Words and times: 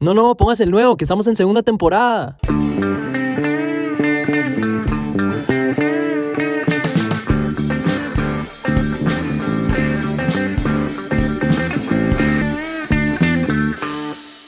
No, 0.00 0.14
no, 0.14 0.34
pongas 0.34 0.60
el 0.60 0.70
nuevo, 0.70 0.96
que 0.96 1.04
estamos 1.04 1.26
en 1.26 1.36
segunda 1.36 1.62
temporada. 1.62 2.38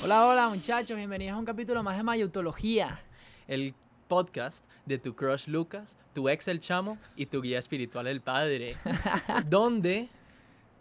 Hola, 0.03 0.27
hola 0.27 0.49
muchachos, 0.49 0.97
bienvenidos 0.97 1.37
a 1.37 1.39
un 1.39 1.45
capítulo 1.45 1.83
más 1.83 1.99
de 1.99 2.03
Mayutología. 2.03 3.01
el 3.47 3.75
podcast 4.09 4.65
de 4.87 4.99
tu 4.99 5.15
crush 5.15 5.49
Lucas, 5.49 5.97
tu 6.15 6.29
ex 6.29 6.49
el 6.49 6.61
chamo 6.61 6.97
y 7.17 7.27
tu 7.27 7.43
guía 7.43 7.59
espiritual 7.59 8.07
el 8.07 8.21
padre, 8.21 8.77
donde 9.49 10.09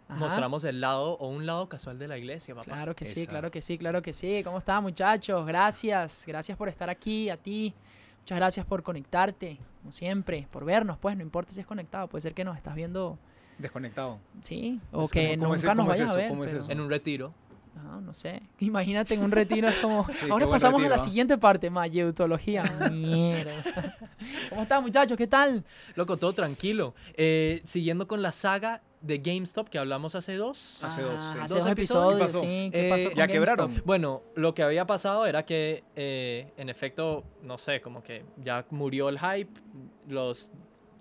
Ajá. 0.08 0.20
mostramos 0.20 0.62
el 0.64 0.80
lado 0.80 1.14
o 1.18 1.28
un 1.28 1.46
lado 1.46 1.68
casual 1.68 1.98
de 1.98 2.06
la 2.08 2.16
iglesia, 2.16 2.54
papá. 2.54 2.64
Claro 2.66 2.94
que 2.94 3.04
sí, 3.04 3.26
claro 3.26 3.50
que 3.50 3.60
sí, 3.60 3.76
claro 3.76 4.02
que 4.02 4.12
sí. 4.12 4.42
¿Cómo 4.44 4.58
están 4.58 4.82
muchachos? 4.82 5.44
Gracias, 5.46 6.24
gracias 6.26 6.56
por 6.56 6.68
estar 6.68 6.88
aquí, 6.88 7.28
a 7.28 7.36
ti. 7.36 7.74
Muchas 8.20 8.36
gracias 8.38 8.66
por 8.66 8.82
conectarte, 8.82 9.58
como 9.80 9.92
siempre, 9.92 10.46
por 10.50 10.64
vernos, 10.64 10.98
pues 10.98 11.16
no 11.16 11.22
importa 11.22 11.52
si 11.52 11.60
es 11.60 11.66
conectado, 11.66 12.08
puede 12.08 12.22
ser 12.22 12.34
que 12.34 12.44
nos 12.44 12.56
estás 12.56 12.74
viendo, 12.74 13.18
Desconectado. 13.58 14.18
sí, 14.42 14.80
o 14.92 15.04
Es 15.04 15.10
que 15.10 15.30
como- 15.30 15.44
¿cómo 15.44 15.54
es- 15.54 15.62
nunca 15.62 15.74
nos 15.74 15.84
es 15.84 15.88
vayas 15.90 16.10
a 16.10 16.16
ver. 16.16 16.28
¿Cómo 16.28 16.44
es 16.44 16.50
pero- 16.50 16.62
eso? 16.62 16.72
En 16.72 16.80
un 16.80 16.90
retiro. 16.90 17.32
Ajá, 17.76 18.00
no 18.00 18.12
sé. 18.12 18.42
Imagínate 18.60 19.14
en 19.14 19.22
un 19.22 19.30
retiro 19.32 19.68
es 19.68 19.76
como. 19.76 20.06
Sí, 20.12 20.30
Ahora 20.30 20.48
pasamos 20.48 20.82
a 20.82 20.88
la 20.88 20.94
¿ah? 20.96 20.98
siguiente 20.98 21.36
parte, 21.38 21.68
mayeutología. 21.70 22.62
Mierda. 22.92 23.96
¿Cómo 24.48 24.62
están, 24.62 24.82
muchachos? 24.82 25.16
¿Qué 25.16 25.26
tal? 25.26 25.64
Loco, 25.94 26.16
todo 26.16 26.32
tranquilo. 26.32 26.94
Eh, 27.14 27.60
siguiendo 27.64 28.06
con 28.08 28.22
la 28.22 28.32
saga 28.32 28.80
de 29.00 29.18
GameStop 29.18 29.68
que 29.68 29.78
hablamos 29.78 30.14
hace 30.14 30.36
dos. 30.36 30.82
Hace 30.82 31.02
dos, 31.02 31.20
Ah, 31.20 31.32
sí. 31.34 31.38
Hace 31.42 31.54
¿Dos 31.54 31.64
dos 31.64 31.72
episodios? 31.72 32.30
episodios, 32.30 32.30
¿Qué 32.30 32.32
pasó? 32.32 32.40
sí. 32.40 32.70
¿Qué 32.72 32.86
Eh, 32.86 32.90
pasó 32.90 33.04
con 33.04 33.14
ya 33.14 33.26
GameStop? 33.26 33.56
quebraron. 33.56 33.82
Bueno, 33.84 34.22
lo 34.34 34.54
que 34.54 34.62
había 34.62 34.86
pasado 34.86 35.26
era 35.26 35.44
que, 35.44 35.84
eh, 35.94 36.52
en 36.56 36.68
efecto, 36.68 37.24
no 37.44 37.58
sé, 37.58 37.80
como 37.80 38.02
que 38.02 38.24
ya 38.42 38.64
murió 38.70 39.08
el 39.08 39.18
hype, 39.18 39.50
los, 40.08 40.50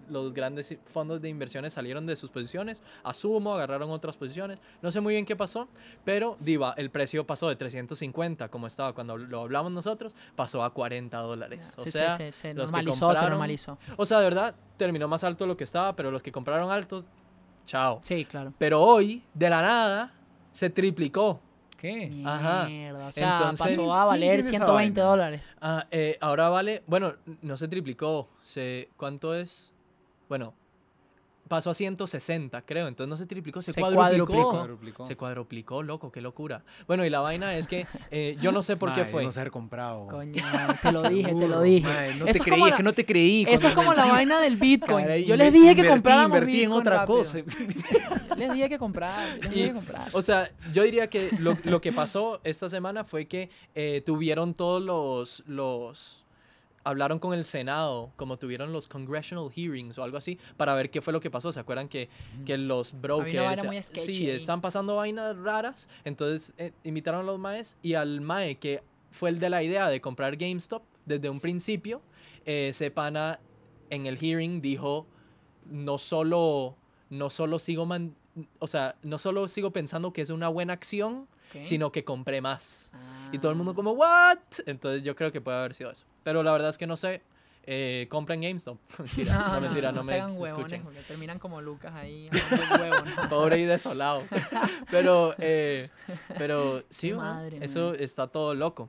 los 0.08 0.34
grandes 0.36 0.78
fondos 0.86 1.20
de 1.20 1.30
inversiones 1.30 1.74
salieron 1.74 2.06
de 2.06 2.16
sus 2.16 2.30
posiciones, 2.30 2.84
asumo, 3.04 3.56
agarraron 3.56 3.90
otras 3.90 4.16
posiciones, 4.18 4.60
no 4.84 4.92
sé 4.92 5.02
muy 5.02 5.16
bien 5.16 5.26
qué 5.26 5.36
pasó, 5.36 5.68
pero 6.04 6.38
Diva, 6.40 6.76
el 6.78 6.92
precio 6.92 7.26
pasó 7.26 7.50
de 7.50 7.56
350, 7.56 8.50
como 8.50 8.68
estaba 8.68 8.94
cuando 8.94 9.18
lo 9.18 9.42
hablamos 9.42 9.72
nosotros, 9.72 10.14
pasó 10.36 10.64
a 10.64 10.72
40 10.74 11.18
dólares. 11.18 11.74
O 11.78 11.84
Sí, 11.86 11.92
sí, 11.92 11.98
sea, 11.98 12.18
se, 12.18 12.32
se 12.34 12.54
los 12.54 12.70
que 12.72 12.74
normalizó, 12.84 12.94
se 12.94 13.20
compraron- 13.20 13.30
normalizó. 13.32 13.78
o 13.98 14.06
sea, 14.06 14.20
de 14.20 14.26
verdad, 14.26 14.56
terminó 14.78 15.08
más 15.08 15.24
alto 15.24 15.46
de 15.46 15.48
lo 15.48 15.58
que 15.58 15.64
estaba, 15.64 15.96
pero 15.96 16.12
los 16.12 16.22
que 16.22 16.32
compraron 16.32 16.70
alto, 16.70 17.04
chao. 17.66 18.00
Sí, 18.02 18.26
claro. 18.26 18.54
Pero 18.58 18.82
hoy, 18.82 19.24
de 19.34 19.50
la 19.50 19.62
nada, 19.62 20.14
se 20.52 20.70
triplicó. 20.70 21.40
¿Qué? 21.78 22.22
Ajá. 22.26 22.66
Mierda. 22.66 23.08
O 23.08 23.12
sea, 23.12 23.38
Entonces- 23.52 23.78
pasó 23.78 23.94
a 23.94 23.98
¿Quién 23.98 24.08
valer 24.08 24.28
tiene 24.30 24.40
esa 24.40 24.50
120 24.50 25.02
vaina? 25.02 25.10
dólares. 25.12 25.42
Ah, 25.62 25.86
eh, 25.92 26.18
ahora 26.22 26.50
vale, 26.50 26.84
bueno, 26.88 27.14
no 27.42 27.58
se 27.58 27.68
triplicó, 27.68 28.30
se, 28.42 28.90
¿cuánto 28.98 29.36
es? 29.36 29.72
Bueno, 30.30 30.54
pasó 31.48 31.70
a 31.70 31.74
160, 31.76 32.62
creo, 32.64 32.88
entonces 32.88 33.10
no 33.10 33.18
se 33.18 33.26
triplicó, 33.26 33.62
se, 33.62 33.72
Se 33.72 33.80
cuadruplicó. 33.80 34.26
cuadruplicó. 34.26 34.52
Cuadruplicó. 34.52 35.06
Se 35.06 35.16
cuadruplicó, 35.16 35.84
loco, 35.84 36.12
qué 36.12 36.22
locura. 36.22 36.64
Bueno, 36.88 37.06
y 37.06 37.10
la 37.10 37.20
vaina 37.20 37.56
es 37.56 37.68
que 37.68 37.86
eh, 38.12 38.36
yo 38.42 38.52
no 38.52 38.62
sé 38.64 38.78
por 38.78 38.94
qué 38.94 39.06
fue. 39.06 39.24
No 39.24 39.32
se 39.32 39.40
haber 39.42 39.52
comprado. 39.52 40.08
Coño, 40.08 40.44
te 40.82 40.92
lo 40.92 41.04
dije, 41.04 41.36
te 41.36 41.48
lo 41.48 41.62
dije. 41.62 41.88
no 42.20 42.26
Eso 42.26 42.26
te 42.26 42.32
es 42.32 42.42
creí, 42.42 42.52
como 42.52 42.66
es 42.66 42.72
la- 42.72 42.78
que 42.78 42.84
no 42.84 42.94
te 42.94 43.06
creí. 43.06 43.46
Eso 43.48 43.68
es 43.68 43.74
como 43.76 43.94
la 43.94 44.06
vaina 44.06 44.40
del 44.42 44.58
Bitcoin. 44.58 45.06
Caray, 45.06 45.26
yo 45.26 45.36
les 45.36 45.54
dije 45.54 45.66
que 45.76 45.82
invertí, 45.82 45.90
compráramos 45.94 46.26
Invertí 46.38 46.52
en 46.64 46.70
Bitcoin 46.70 46.80
otra 46.82 46.98
rápido. 46.98 47.18
cosa. 47.20 47.38
Les 48.36 48.52
dije 48.52 48.68
que 48.68 48.78
comprar, 48.78 49.38
les 49.40 49.50
dije 49.50 49.62
Y- 49.64 49.68
que 49.68 49.74
comprar. 49.74 50.08
O 50.12 50.22
sea, 50.22 50.50
yo 50.74 50.84
diría 50.84 51.08
que 51.10 51.30
lo, 51.40 51.58
lo 51.64 51.80
que 51.80 51.94
pasó 51.94 52.42
esta 52.44 52.68
semana 52.70 53.06
fue 53.06 53.28
que 53.28 53.50
eh, 53.76 54.02
tuvieron 54.06 54.54
todos 54.54 54.82
los, 54.84 55.44
los... 55.48 56.25
Hablaron 56.86 57.20
con 57.20 57.34
el 57.34 57.44
Senado, 57.44 58.12
como 58.16 58.38
tuvieron 58.38 58.72
los 58.72 58.88
congressional 58.88 59.52
hearings 59.52 59.98
o 59.98 60.04
algo 60.04 60.18
así, 60.18 60.38
para 60.56 60.74
ver 60.76 60.90
qué 60.92 61.02
fue 61.02 61.12
lo 61.12 61.20
que 61.20 61.32
pasó. 61.32 61.52
¿Se 61.52 61.60
acuerdan 61.60 61.90
que, 61.90 62.10
que 62.46 62.58
los 62.58 62.94
brokers... 63.02 63.34
muy 63.64 63.78
sí, 64.06 64.30
están 64.30 64.62
pasando 64.62 64.96
vainas 64.96 65.36
raras. 65.36 65.90
Entonces 66.04 66.54
eh, 66.58 66.72
invitaron 66.84 67.22
a 67.22 67.24
los 67.24 67.40
maes 67.40 67.78
y 67.82 67.96
al 67.96 68.22
mae 68.22 68.56
que 68.56 68.84
fue 69.12 69.30
el 69.32 69.40
de 69.40 69.50
la 69.50 69.64
idea 69.64 69.90
de 69.90 70.00
comprar 70.00 70.38
GameStop 70.38 70.84
desde 71.06 71.30
un 71.30 71.40
principio, 71.40 72.02
eh, 72.46 72.70
ese 72.70 72.92
pana 72.92 73.40
en 73.90 74.06
el 74.06 74.18
hearing 74.18 74.62
dijo, 74.62 75.08
no 75.70 75.98
solo, 75.98 76.76
no 77.10 77.30
solo 77.30 77.60
sigo 77.60 77.86
man- 77.86 78.16
o 78.60 78.68
sea, 78.68 78.96
no 79.02 79.18
solo 79.18 79.48
sigo 79.48 79.72
pensando 79.72 80.12
que 80.14 80.22
es 80.22 80.30
una 80.30 80.50
buena 80.50 80.74
acción, 80.74 81.28
Ok. 81.54 81.64
sino 81.64 81.92
que 81.92 82.04
compré 82.04 82.42
más. 82.42 82.92
Y 83.32 83.38
todo 83.40 83.52
el 83.52 83.58
mundo 83.58 83.72
Ah. 83.72 83.76
como, 83.76 83.92
¿what? 83.92 84.38
Entonces 84.66 85.04
yo 85.04 85.16
creo 85.16 85.32
que 85.32 85.42
puede 85.42 85.58
haber 85.58 85.74
sido 85.74 85.92
eso. 85.92 86.06
Pero 86.24 86.44
la 86.44 86.52
verdad 86.52 86.70
es 86.70 86.78
que 86.78 86.88
no 86.88 86.98
sé. 86.98 87.22
Eh, 87.68 88.06
compren 88.12 88.42
GameStop. 88.42 88.78
Mentira, 89.00 89.48
no, 89.50 89.62
mentira, 89.62 89.92
no, 89.92 90.04
se 90.04 90.12
me 90.14 90.20
huevones 90.28 90.54
escuchen. 90.54 90.84
porque 90.84 91.00
terminan 91.02 91.40
como 91.40 91.62
Lucas 91.62 91.94
ahí. 91.96 92.30
Pobre 93.30 93.60
y 93.60 93.66
desolado. 93.66 94.22
Pero, 94.92 95.34
eh, 95.40 95.90
pero 96.38 96.84
sí, 96.90 97.12
madre, 97.14 97.58
eso 97.62 97.92
man. 97.92 97.96
está 98.00 98.28
todo 98.28 98.54
loco. 98.54 98.88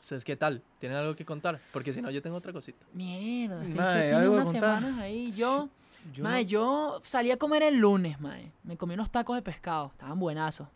Ustedes, 0.00 0.24
¿qué 0.24 0.36
tal? 0.36 0.62
¿Tienen 0.78 0.96
algo 0.96 1.14
que 1.16 1.24
contar? 1.26 1.60
Porque 1.72 1.92
si 1.92 2.00
no, 2.00 2.10
yo 2.10 2.22
tengo 2.22 2.36
otra 2.36 2.52
cosita. 2.52 2.78
Mierda, 2.94 3.62
este 3.62 3.74
Mae, 3.74 3.94
che 4.02 4.08
tiene 4.10 4.28
unas 4.28 4.44
contar. 4.52 4.78
semanas 4.80 4.98
ahí. 5.00 5.30
Yo, 5.32 5.68
Yo 6.14 6.24
mae, 6.24 6.44
no- 6.44 6.48
yo 6.48 7.00
salí 7.04 7.30
a 7.30 7.36
comer 7.36 7.62
el 7.64 7.74
lunes, 7.76 8.18
mae. 8.20 8.50
Me 8.62 8.78
comí 8.78 8.94
unos 8.94 9.10
tacos 9.10 9.36
de 9.36 9.42
pescado, 9.42 9.88
estaban 9.92 10.18
buenazos. 10.18 10.66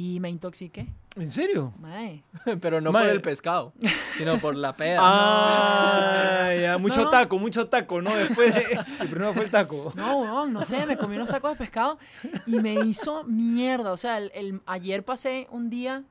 Y 0.00 0.20
me 0.20 0.30
intoxiqué, 0.30 0.86
¿En 1.16 1.28
serio? 1.28 1.72
mae. 1.80 2.22
Pero 2.60 2.80
no 2.80 2.92
Mae. 2.92 3.02
por 3.06 3.12
el 3.14 3.20
pescado, 3.20 3.72
sino 4.16 4.38
por 4.38 4.54
la 4.54 4.72
peda. 4.72 5.00
Ah, 5.02 6.54
ya, 6.54 6.78
mucho 6.78 7.02
no. 7.02 7.10
taco, 7.10 7.36
mucho 7.36 7.66
taco, 7.66 8.00
¿no? 8.00 8.14
Después 8.14 8.54
de... 8.54 8.78
El 9.00 9.08
primero 9.08 9.32
fue 9.34 9.42
el 9.44 9.50
taco. 9.50 9.92
No, 9.96 10.18
weón, 10.20 10.52
no 10.52 10.62
sé, 10.62 10.86
me 10.86 10.96
comí 10.96 11.16
unos 11.16 11.28
tacos 11.28 11.50
de 11.50 11.56
pescado 11.56 11.98
y 12.46 12.52
me 12.60 12.74
hizo 12.74 13.24
mierda. 13.24 13.90
O 13.90 13.96
sea, 13.96 14.18
el, 14.18 14.30
el- 14.36 14.60
ayer 14.66 15.04
pasé 15.04 15.48
un 15.50 15.68
día 15.68 16.04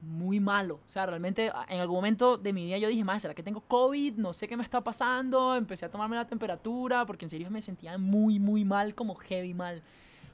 muy 0.00 0.38
malo. 0.40 0.74
O 0.76 0.88
sea, 0.88 1.06
realmente 1.06 1.50
a- 1.50 1.66
en 1.68 1.80
algún 1.80 1.96
momento 1.96 2.36
de 2.38 2.52
mi 2.52 2.66
día 2.66 2.78
yo 2.78 2.88
dije, 2.88 3.02
madre, 3.02 3.18
¿será 3.20 3.34
que 3.34 3.42
tengo 3.42 3.60
COVID? 3.62 4.14
No 4.14 4.32
sé 4.32 4.46
qué 4.46 4.56
me 4.56 4.62
está 4.62 4.80
pasando. 4.80 5.56
Empecé 5.56 5.86
a 5.86 5.90
tomarme 5.90 6.14
la 6.16 6.26
temperatura 6.26 7.04
porque 7.04 7.24
en 7.26 7.30
serio 7.30 7.50
me 7.50 7.62
sentía 7.62 7.98
muy, 7.98 8.38
muy 8.38 8.64
mal, 8.64 8.94
como 8.94 9.16
heavy 9.16 9.54
mal. 9.54 9.82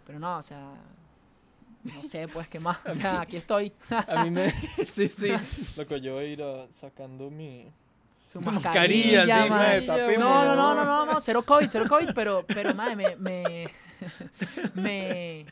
Pero 0.06 0.18
no, 0.18 0.36
o 0.36 0.42
sea, 0.42 0.72
no 1.94 2.02
sé, 2.02 2.28
pues 2.28 2.48
qué 2.48 2.58
más. 2.60 2.78
O 2.86 2.92
sea, 2.92 3.20
aquí 3.22 3.36
estoy. 3.36 3.72
A 3.90 4.24
mí 4.24 4.30
me... 4.30 4.50
sí, 4.90 5.08
sí. 5.08 5.28
Loco, 5.76 5.96
yo 5.96 6.14
voy 6.14 6.24
a 6.24 6.28
ir 6.28 6.42
a- 6.42 6.66
sacando 6.72 7.30
mi... 7.30 7.66
Su 8.26 8.40
mascarilla, 8.40 9.20
mascarilla, 9.20 9.44
sí, 9.44 9.50
madre. 9.50 10.16
No, 10.18 10.44
no, 10.44 10.74
no, 10.74 10.84
¿no? 10.84 11.06
no, 11.12 11.20
cero 11.20 11.42
COVID, 11.42 11.68
cero 11.70 11.86
COVID, 11.88 12.10
pero, 12.14 12.44
pero, 12.46 12.74
madre, 12.74 12.96
me, 12.96 13.16
me, 13.16 13.66
me, 14.74 15.46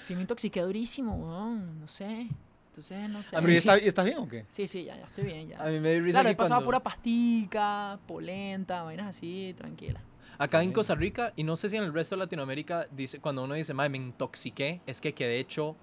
sí 0.00 0.14
me 0.14 0.20
intoxiqué 0.20 0.60
durísimo, 0.60 1.14
weón, 1.16 1.80
no 1.80 1.88
sé, 1.88 2.28
entonces, 2.68 3.08
no 3.08 3.22
sé. 3.22 3.36
A 3.36 3.38
¿Pero 3.40 3.48
mí- 3.48 3.54
¿y 3.54 3.56
está- 3.58 3.76
estás 3.76 4.04
bien 4.04 4.18
o 4.18 4.28
qué? 4.28 4.44
Sí, 4.50 4.66
sí, 4.66 4.84
ya, 4.84 4.96
ya 4.96 5.04
estoy 5.04 5.24
bien, 5.24 5.48
ya. 5.48 5.62
A 5.62 5.66
mí 5.68 5.80
me 5.80 5.92
dio 5.94 6.02
risa 6.02 6.16
Claro, 6.20 6.28
he 6.28 6.34
pasado 6.36 6.58
cuando- 6.60 6.66
pura 6.66 6.80
pastica, 6.80 7.98
polenta, 8.06 8.82
vainas 8.82 9.16
así, 9.16 9.54
tranquila. 9.56 10.00
Acá 10.38 10.62
en 10.62 10.72
Costa 10.72 10.94
Rica, 10.94 11.32
y 11.36 11.44
no 11.44 11.56
sé 11.56 11.68
si 11.68 11.76
en 11.76 11.84
el 11.84 11.92
resto 11.92 12.14
de 12.16 12.20
Latinoamérica, 12.20 12.86
dice, 12.90 13.20
cuando 13.20 13.44
uno 13.44 13.54
dice, 13.54 13.74
madre, 13.74 13.90
me 13.90 13.98
intoxiqué, 13.98 14.80
es 14.86 15.00
que 15.00 15.12
quedé 15.14 15.38
hecho 15.38 15.76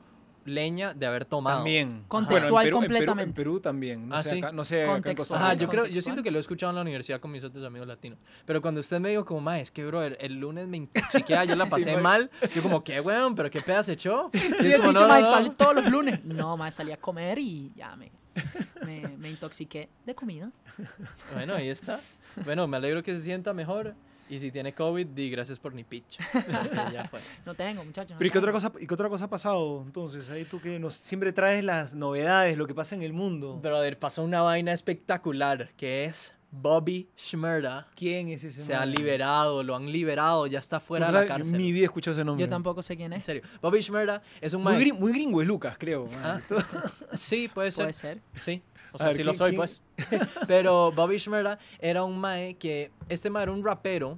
leña 0.44 0.96
de 0.96 1.06
haber 1.06 1.26
tomado. 1.26 1.58
También. 1.58 2.04
Contextual 2.08 2.52
Bueno, 2.52 2.66
en 2.66 2.72
Perú- 2.72 2.78
en 2.78 2.82
Perú- 2.82 2.88
completamente. 2.90 3.30
En 3.30 3.34
Perú, 3.36 3.60
también. 3.60 4.10
No 4.10 4.16
Ah, 4.16 4.24
sé, 4.24 4.30
sí. 4.32 4.38
acá, 4.40 4.52
no 4.52 4.64
sé 4.64 4.84
acá 4.86 4.96
en 4.96 4.96
Costa 4.96 5.04
Contextual. 5.06 5.40
Ajá, 5.42 5.52
Rica. 5.52 5.62
yo 5.64 5.70
creo, 5.70 5.86
yo 5.86 6.02
siento 6.02 6.24
que 6.24 6.32
lo 6.32 6.38
he 6.38 6.42
escuchado 6.42 6.72
en 6.72 6.78
la 6.78 6.82
universidad 6.82 7.20
con 7.20 7.30
mis 7.32 7.44
otros 7.44 7.64
amigos 7.64 7.88
latinos. 7.88 8.18
Pero 8.46 8.60
cuando 8.60 8.80
usted 8.80 9.00
me 9.00 9.10
dijo 9.12 9.24
como, 9.24 9.40
madre, 9.40 9.62
es 9.62 9.70
que, 9.70 9.86
bro, 9.86 10.02
el 10.02 10.34
lunes 10.40 10.68
me 10.68 10.78
intoxiqué, 10.78 11.36
ayer 11.36 11.56
la 11.56 11.68
pasé 11.70 11.96
mal. 11.98 12.32
Yo 12.56 12.64
como, 12.64 12.84
¿qué, 12.84 13.00
weón? 13.02 13.36
¿Pero 13.36 13.52
qué 13.52 13.62
pedas 13.62 13.88
echó? 13.90 14.32
Sí, 14.34 14.40
Sí, 14.40 14.48
es 14.48 14.64
el 14.66 14.72
como, 14.82 14.94
pinche 14.94 15.04
no, 15.08 15.14
no, 15.16 15.22
no. 15.22 15.28
sale 15.30 15.50
todos 15.52 15.76
los 15.76 15.86
lunes. 15.92 16.20
No, 16.26 16.58
más 16.58 16.74
salí 16.74 16.92
a 16.92 16.98
comer 16.98 17.38
y 17.38 17.72
ya 17.76 17.96
me, 17.96 18.12
me, 18.84 19.10
me 19.20 19.30
intoxiqué 19.30 19.90
de 20.08 20.16
comida. 20.16 20.50
Bueno, 21.36 21.54
ahí 21.54 21.70
está. 21.70 22.00
Bueno, 22.46 22.68
me 22.68 22.78
alegro 22.78 23.04
que 23.04 23.16
se 23.16 23.24
sienta 23.24 23.54
mejor. 23.54 23.94
Y 24.32 24.40
si 24.40 24.50
tiene 24.50 24.74
COVID, 24.74 25.08
di 25.08 25.30
gracias 25.30 25.60
por 25.60 25.74
ni 25.74 25.84
pitch. 25.84 26.18
ya 26.94 27.06
fue. 27.10 27.20
No 27.46 27.54
tengo, 27.54 27.84
muchachos. 27.84 28.12
no 28.12 28.18
Pero 28.18 28.28
¿y 28.30 28.32
qué 28.32 28.38
otra 28.40 28.52
cosa, 28.54 28.72
y 28.80 28.88
qué 28.88 28.94
otra 28.94 29.10
cosa 29.10 29.26
ha 29.26 29.30
pasado 29.30 29.84
entonces? 29.86 30.30
Ahí 30.30 30.46
tú 30.46 30.62
que 30.62 30.80
nos 30.80 30.94
siempre 30.94 31.34
traes 31.34 31.66
las 31.66 31.96
novedades, 31.96 32.58
lo 32.58 32.66
que 32.66 32.74
pasa 32.74 32.96
en 32.96 33.02
el 33.02 33.12
mundo. 33.12 33.58
Brother, 33.62 34.00
pasó 34.00 34.24
una 34.24 34.42
vaina 34.42 34.72
espectacular 34.72 35.74
que 35.76 36.06
es 36.06 36.34
Bobby 36.50 37.10
Schmerda. 37.18 37.88
¿Quién 37.96 38.30
es 38.30 38.44
ese 38.46 38.62
Se 38.62 38.74
ha 38.74 38.86
liberado, 38.86 39.64
lo 39.64 39.76
han 39.76 39.92
liberado, 39.92 40.48
ya 40.48 40.60
está 40.60 40.80
fuera 40.80 41.08
de 41.08 41.12
la 41.14 41.26
cárcel. 41.26 41.58
Mi 41.58 41.72
vida 41.74 41.84
he 41.84 41.86
escuchado 41.86 42.14
ese 42.14 42.24
nombre. 42.24 42.46
Yo 42.46 42.50
tampoco 42.50 42.82
sé 42.82 42.96
quién 42.96 43.12
En 43.12 43.20
es. 43.20 43.26
serio. 43.26 43.42
Bobby 43.62 43.82
Schmerda 43.84 44.22
es 44.40 44.54
un 44.54 44.64
Muy, 44.64 44.76
gring- 44.76 44.98
muy 44.98 45.12
gringo 45.12 45.42
es 45.42 45.48
Lucas, 45.48 45.76
creo. 45.78 46.08
Ah, 46.24 46.40
Sí, 47.16 47.50
puede 47.54 47.72
ser. 47.72 47.84
Puede 47.86 47.94
ser. 47.94 48.22
Sí. 48.36 48.62
O 48.94 48.98
sea, 48.98 49.08
ver, 49.08 49.16
sí 49.18 49.24
lo 49.24 49.32
¿quién- 49.32 49.38
soy, 49.38 49.50
quién? 49.52 49.58
pues. 49.58 49.82
Pero 50.48 50.92
Bobby 50.92 51.20
Schmerda 51.20 51.60
era 51.80 52.04
un 52.04 52.18
mae 52.20 52.56
que... 52.56 52.92
Este 53.10 53.30
mae 53.30 53.44
era 53.44 53.52
un 53.52 53.64
rapero 53.64 54.18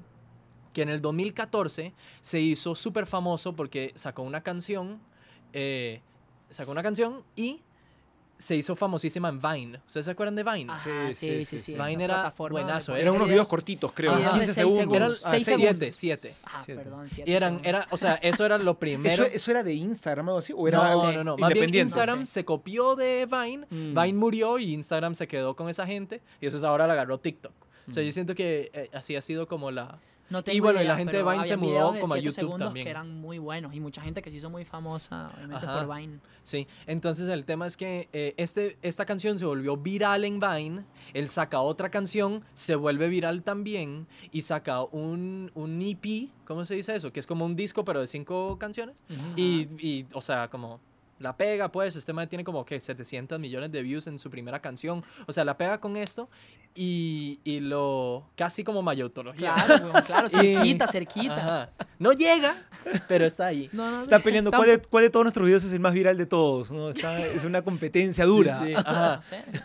que 0.73 0.81
en 0.81 0.89
el 0.89 1.01
2014 1.01 1.93
se 2.21 2.39
hizo 2.39 2.73
súper 2.75 3.05
famoso 3.05 3.55
porque 3.55 3.91
sacó 3.95 4.23
una 4.23 4.41
canción, 4.41 4.99
eh, 5.53 6.01
sacó 6.49 6.71
una 6.71 6.81
canción 6.81 7.23
y 7.35 7.61
se 8.37 8.55
hizo 8.55 8.75
famosísima 8.75 9.29
en 9.29 9.39
Vine. 9.41 9.79
¿Ustedes 9.87 10.05
se 10.05 10.11
acuerdan 10.11 10.35
de 10.35 10.43
Vine? 10.43 10.73
Ajá, 10.73 10.81
Sí, 10.83 11.13
sí, 11.13 11.45
sí, 11.45 11.59
sí, 11.59 11.73
Vine 11.75 12.03
era 12.03 12.33
buenazo, 12.37 12.95
Eran 12.95 13.15
unos 13.15 13.27
videos 13.29 13.47
cortitos, 13.47 13.91
creo. 13.93 14.15
videos 14.17 14.33
de 14.33 14.39
15 14.39 14.53
seis 14.53 14.75
segundos. 14.75 14.95
Eran 14.97 15.11
Ah, 15.11 15.15
seis 15.15 15.31
seis. 15.31 15.45
segundos. 15.45 15.75
siete, 15.77 15.93
siete. 15.93 16.35
Ah, 16.43 16.59
Siete. 16.63 16.81
perdón, 16.83 17.09
siete 17.09 17.29
Y 17.31 17.33
eran, 17.33 17.61
era, 17.63 17.87
o 17.91 17.97
sea, 17.97 18.15
eso 18.15 18.45
era 18.45 18.57
lo 18.57 18.73
primero. 18.79 19.23
¿Eso, 19.23 19.23
¿Eso 19.33 19.51
era 19.51 19.63
de 19.63 19.73
Instagram 19.73 20.27
o 20.27 20.31
algo 20.31 20.39
así? 20.39 20.53
¿O 20.55 20.67
era 20.67 20.77
no, 20.89 21.11
no, 21.11 21.23
no. 21.23 21.37
Más 21.37 21.53
bien? 21.53 21.73
Instagram 21.73 22.19
No 22.21 22.25
sé. 22.25 22.31
se 22.33 22.45
copió 22.45 22.95
de 22.95 23.25
Vine, 23.25 23.65
Mm. 23.69 23.93
Vine 23.99 24.13
murió 24.13 24.59
y 24.59 24.73
Instagram 24.73 25.15
se 25.15 25.27
quedó 25.27 25.55
con 25.55 25.69
esa 25.69 25.85
gente 25.87 26.21
y 26.41 26.47
eso 26.47 26.57
es 26.57 26.63
ahora 26.63 26.85
la 26.87 26.93
agarró 26.93 27.19
TikTok. 27.19 27.53
O 27.89 27.93
sea, 27.93 28.01
Mm. 28.03 28.05
yo 28.07 28.11
siento 28.11 28.35
que 28.35 28.71
eh, 28.73 28.89
así 28.93 29.15
ha 29.15 29.21
sido 29.21 29.47
como 29.47 29.71
la... 29.71 29.99
No 30.33 30.43
Y 30.51 30.59
bueno, 30.59 30.81
y 30.81 30.85
la 30.85 30.95
gente 30.97 31.15
de 31.15 31.23
Vine 31.23 31.45
se 31.45 31.57
mudó 31.57 31.91
de 31.91 31.99
como 31.99 32.15
a 32.15 32.17
YouTube 32.17 32.33
segundos 32.33 32.67
también. 32.69 32.85
que 32.85 32.89
eran 32.89 33.21
muy 33.21 33.37
buenos 33.37 33.75
y 33.75 33.79
mucha 33.79 34.01
gente 34.01 34.23
que 34.23 34.31
se 34.31 34.37
hizo 34.37 34.49
muy 34.49 34.65
famosa, 34.65 35.29
obviamente 35.35 35.63
Ajá. 35.63 35.85
por 35.85 35.95
Vine. 35.95 36.19
Sí, 36.41 36.67
entonces 36.87 37.29
el 37.29 37.45
tema 37.45 37.67
es 37.67 37.77
que 37.77 38.09
eh, 38.13 38.33
este, 38.37 38.79
esta 38.81 39.05
canción 39.05 39.37
se 39.37 39.45
volvió 39.45 39.77
viral 39.77 40.25
en 40.25 40.39
Vine, 40.39 40.85
él 41.13 41.29
saca 41.29 41.59
otra 41.61 41.89
canción, 41.89 42.43
se 42.55 42.73
vuelve 42.73 43.09
viral 43.09 43.43
también 43.43 44.07
y 44.31 44.41
saca 44.41 44.81
un, 44.81 45.51
un 45.53 45.79
EP, 45.83 46.31
¿cómo 46.45 46.65
se 46.65 46.73
dice 46.73 46.95
eso? 46.95 47.13
Que 47.13 47.19
es 47.19 47.27
como 47.27 47.45
un 47.45 47.55
disco 47.55 47.85
pero 47.85 47.99
de 48.01 48.07
cinco 48.07 48.57
canciones. 48.57 48.95
Y, 49.35 49.67
y, 49.77 50.07
o 50.15 50.21
sea, 50.21 50.49
como 50.49 50.79
la 51.23 51.35
pega, 51.35 51.71
pues, 51.71 51.95
este 51.95 52.13
man 52.13 52.27
tiene 52.29 52.43
como 52.43 52.63
que 52.65 52.79
700 52.79 53.39
millones 53.39 53.71
de 53.71 53.81
views 53.81 54.05
en 54.07 54.19
su 54.19 54.29
primera 54.29 54.59
canción. 54.61 55.03
O 55.25 55.33
sea, 55.33 55.43
la 55.45 55.57
pega 55.57 55.79
con 55.79 55.97
esto 55.97 56.29
y, 56.75 57.39
y 57.43 57.59
lo 57.61 58.25
casi 58.35 58.63
como 58.63 58.81
mayoutología. 58.83 59.53
Claro, 59.55 59.85
weón, 59.85 60.01
claro, 60.03 60.27
Y- 60.31 60.31
cerquita, 60.31 60.87
cerquita. 60.87 61.37
Ajá. 61.37 61.69
No 61.99 62.11
llega, 62.11 62.55
pero 63.07 63.25
está 63.25 63.47
ahí. 63.47 63.69
No, 63.71 63.89
no, 63.89 63.99
Está 64.01 64.19
peleando. 64.19 64.49
está 64.49 64.57
¿Cuál 64.57 64.69
de, 64.69 64.81
cuál 64.89 65.03
de 65.05 65.09
todos 65.09 65.23
nuestros 65.23 65.45
videos 65.47 65.63
es 65.63 65.73
el 65.73 65.79
más 65.79 65.93
viral 65.93 66.17
de 66.17 66.25
todos? 66.25 66.71
¿no? 66.71 66.89
Está- 66.89 67.25
es 67.25 67.43
una 67.45 67.61
competencia 67.61 68.25
dura. 68.25 68.59
Sí, 68.59 68.65
sí, 68.67 68.73
ajá. 68.75 69.19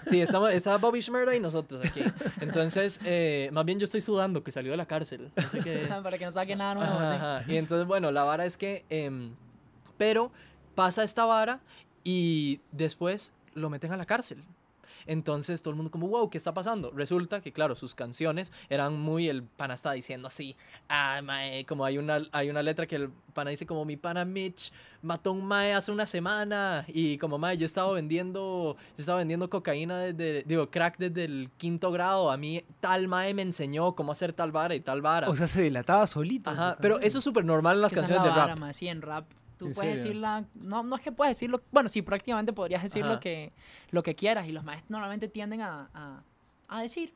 Sí, 0.07 0.21
estamos, 0.21 0.53
está 0.53 0.77
Bobby 0.79 1.01
Shmurda 1.01 1.35
y 1.35 1.41
nosotros 1.41 1.85
aquí. 1.85 2.03
Entonces, 2.41 3.01
eh, 3.05 3.51
más 3.53 3.65
bien 3.65 3.79
yo 3.79 3.85
estoy 3.85 4.01
sudando 4.01 4.45
que 4.45 4.53
salió 4.53 4.71
de 4.71 4.77
la 4.77 4.87
cárcel. 4.87 5.31
Sé 5.51 5.59
qué- 5.61 5.89
Para 6.03 6.17
que 6.19 6.25
no 6.25 6.33
saque 6.33 6.55
nada 6.55 6.75
nuevo. 6.77 6.93
Ajá, 6.95 7.39
ajá. 7.41 7.53
Y 7.53 7.57
entonces, 7.57 7.87
bueno, 7.87 8.13
la 8.13 8.23
vara 8.23 8.45
es 8.47 8.57
que... 8.57 8.85
em, 8.91 9.31
pero 9.97 10.31
pasa 10.79 11.03
esta 11.03 11.25
vara 11.25 11.59
y 12.05 12.61
después 12.71 13.33
lo 13.55 13.69
meten 13.69 13.91
a 13.93 13.97
la 13.97 14.07
cárcel. 14.07 14.45
Entonces 15.07 15.61
todo 15.61 15.71
el 15.71 15.77
mundo 15.77 15.91
como, 15.91 16.07
wow, 16.07 16.31
¿qué 16.31 16.39
está 16.39 16.55
pasando? 16.55 16.93
Resulta 16.93 17.41
que, 17.41 17.51
claro, 17.51 17.75
sus 17.75 17.97
canciones 17.97 18.53
eran 18.69 18.97
muy, 19.01 19.29
el 19.29 19.43
pana 19.43 19.75
está 19.75 19.91
diciendo 19.91 20.29
así, 20.29 20.55
ah, 20.89 21.21
mae", 21.25 21.65
como 21.65 21.85
hay 21.85 21.99
una, 21.99 22.21
hay 22.31 22.49
una 22.49 22.63
letra 22.63 22.87
que 22.87 22.95
el 22.95 23.11
pana 23.33 23.51
dice 23.51 23.67
como, 23.67 23.85
mi 23.85 23.97
pana 23.97 24.25
Mitch 24.25 24.71
mató 25.03 25.31
a 25.31 25.33
un 25.33 25.45
mae 25.47 25.73
hace 25.73 25.91
una 25.91 26.07
semana 26.07 26.85
y 26.87 27.19
como, 27.19 27.39
mae, 27.39 27.57
yo 27.57 27.67
estaba 27.67 27.93
vendiendo, 27.93 28.77
yo 28.97 29.01
estaba 29.01 29.19
vendiendo 29.19 29.51
cocaína 29.51 29.99
desde, 29.99 30.45
digo, 30.45 30.71
crack 30.71 30.97
desde 30.99 31.25
el 31.25 31.51
quinto 31.57 31.91
grado, 31.91 32.31
a 32.31 32.37
mí 32.37 32.63
tal 32.79 33.09
mae 33.09 33.35
me 33.35 33.43
enseñó 33.43 33.97
cómo 33.97 34.13
hacer 34.13 34.33
tal 34.33 34.53
vara 34.53 34.77
y 34.77 34.81
tal 34.81 35.03
vara. 35.03 35.29
O 35.29 35.35
sea, 35.35 35.49
se 35.49 35.61
delataba 35.61 36.07
solito. 36.07 36.51
Ajá, 36.51 36.77
pero 36.81 37.01
eso 37.01 37.19
es 37.19 37.25
súper 37.25 37.45
normal 37.45 37.77
en 37.77 37.83
las 37.83 37.93
Que 37.93 37.97
canciones 37.97 38.25
la 38.27 38.35
de 38.35 38.47
rap. 38.47 38.59
ma, 38.61 38.73
sí, 38.73 38.87
en 38.87 39.03
rap. 39.03 39.25
Tú 39.59 39.67
¿En 39.67 39.75
puedes 39.75 40.01
serio? 40.01 40.05
decirla, 40.05 40.45
no, 40.55 40.83
no 40.85 40.97
es 40.97 41.03
que 41.03 41.13
puedes 41.13 41.37
decirlo, 41.37 41.63
bueno, 41.73 41.89
sí, 41.89 42.01
prácticamente 42.03 42.53
podrías 42.53 42.83
decir 42.83 43.03
Ajá. 43.05 43.15
lo 43.15 43.21
que, 43.21 43.53
lo 43.91 44.03
que 44.03 44.15
quieras 44.15 44.47
y 44.47 44.53
los 44.53 44.63
maestros 44.65 44.91
normalmente 44.91 45.29
tienden 45.29 45.61
a, 45.63 45.91
a, 45.93 46.23
a 46.69 46.81
decir, 46.83 47.13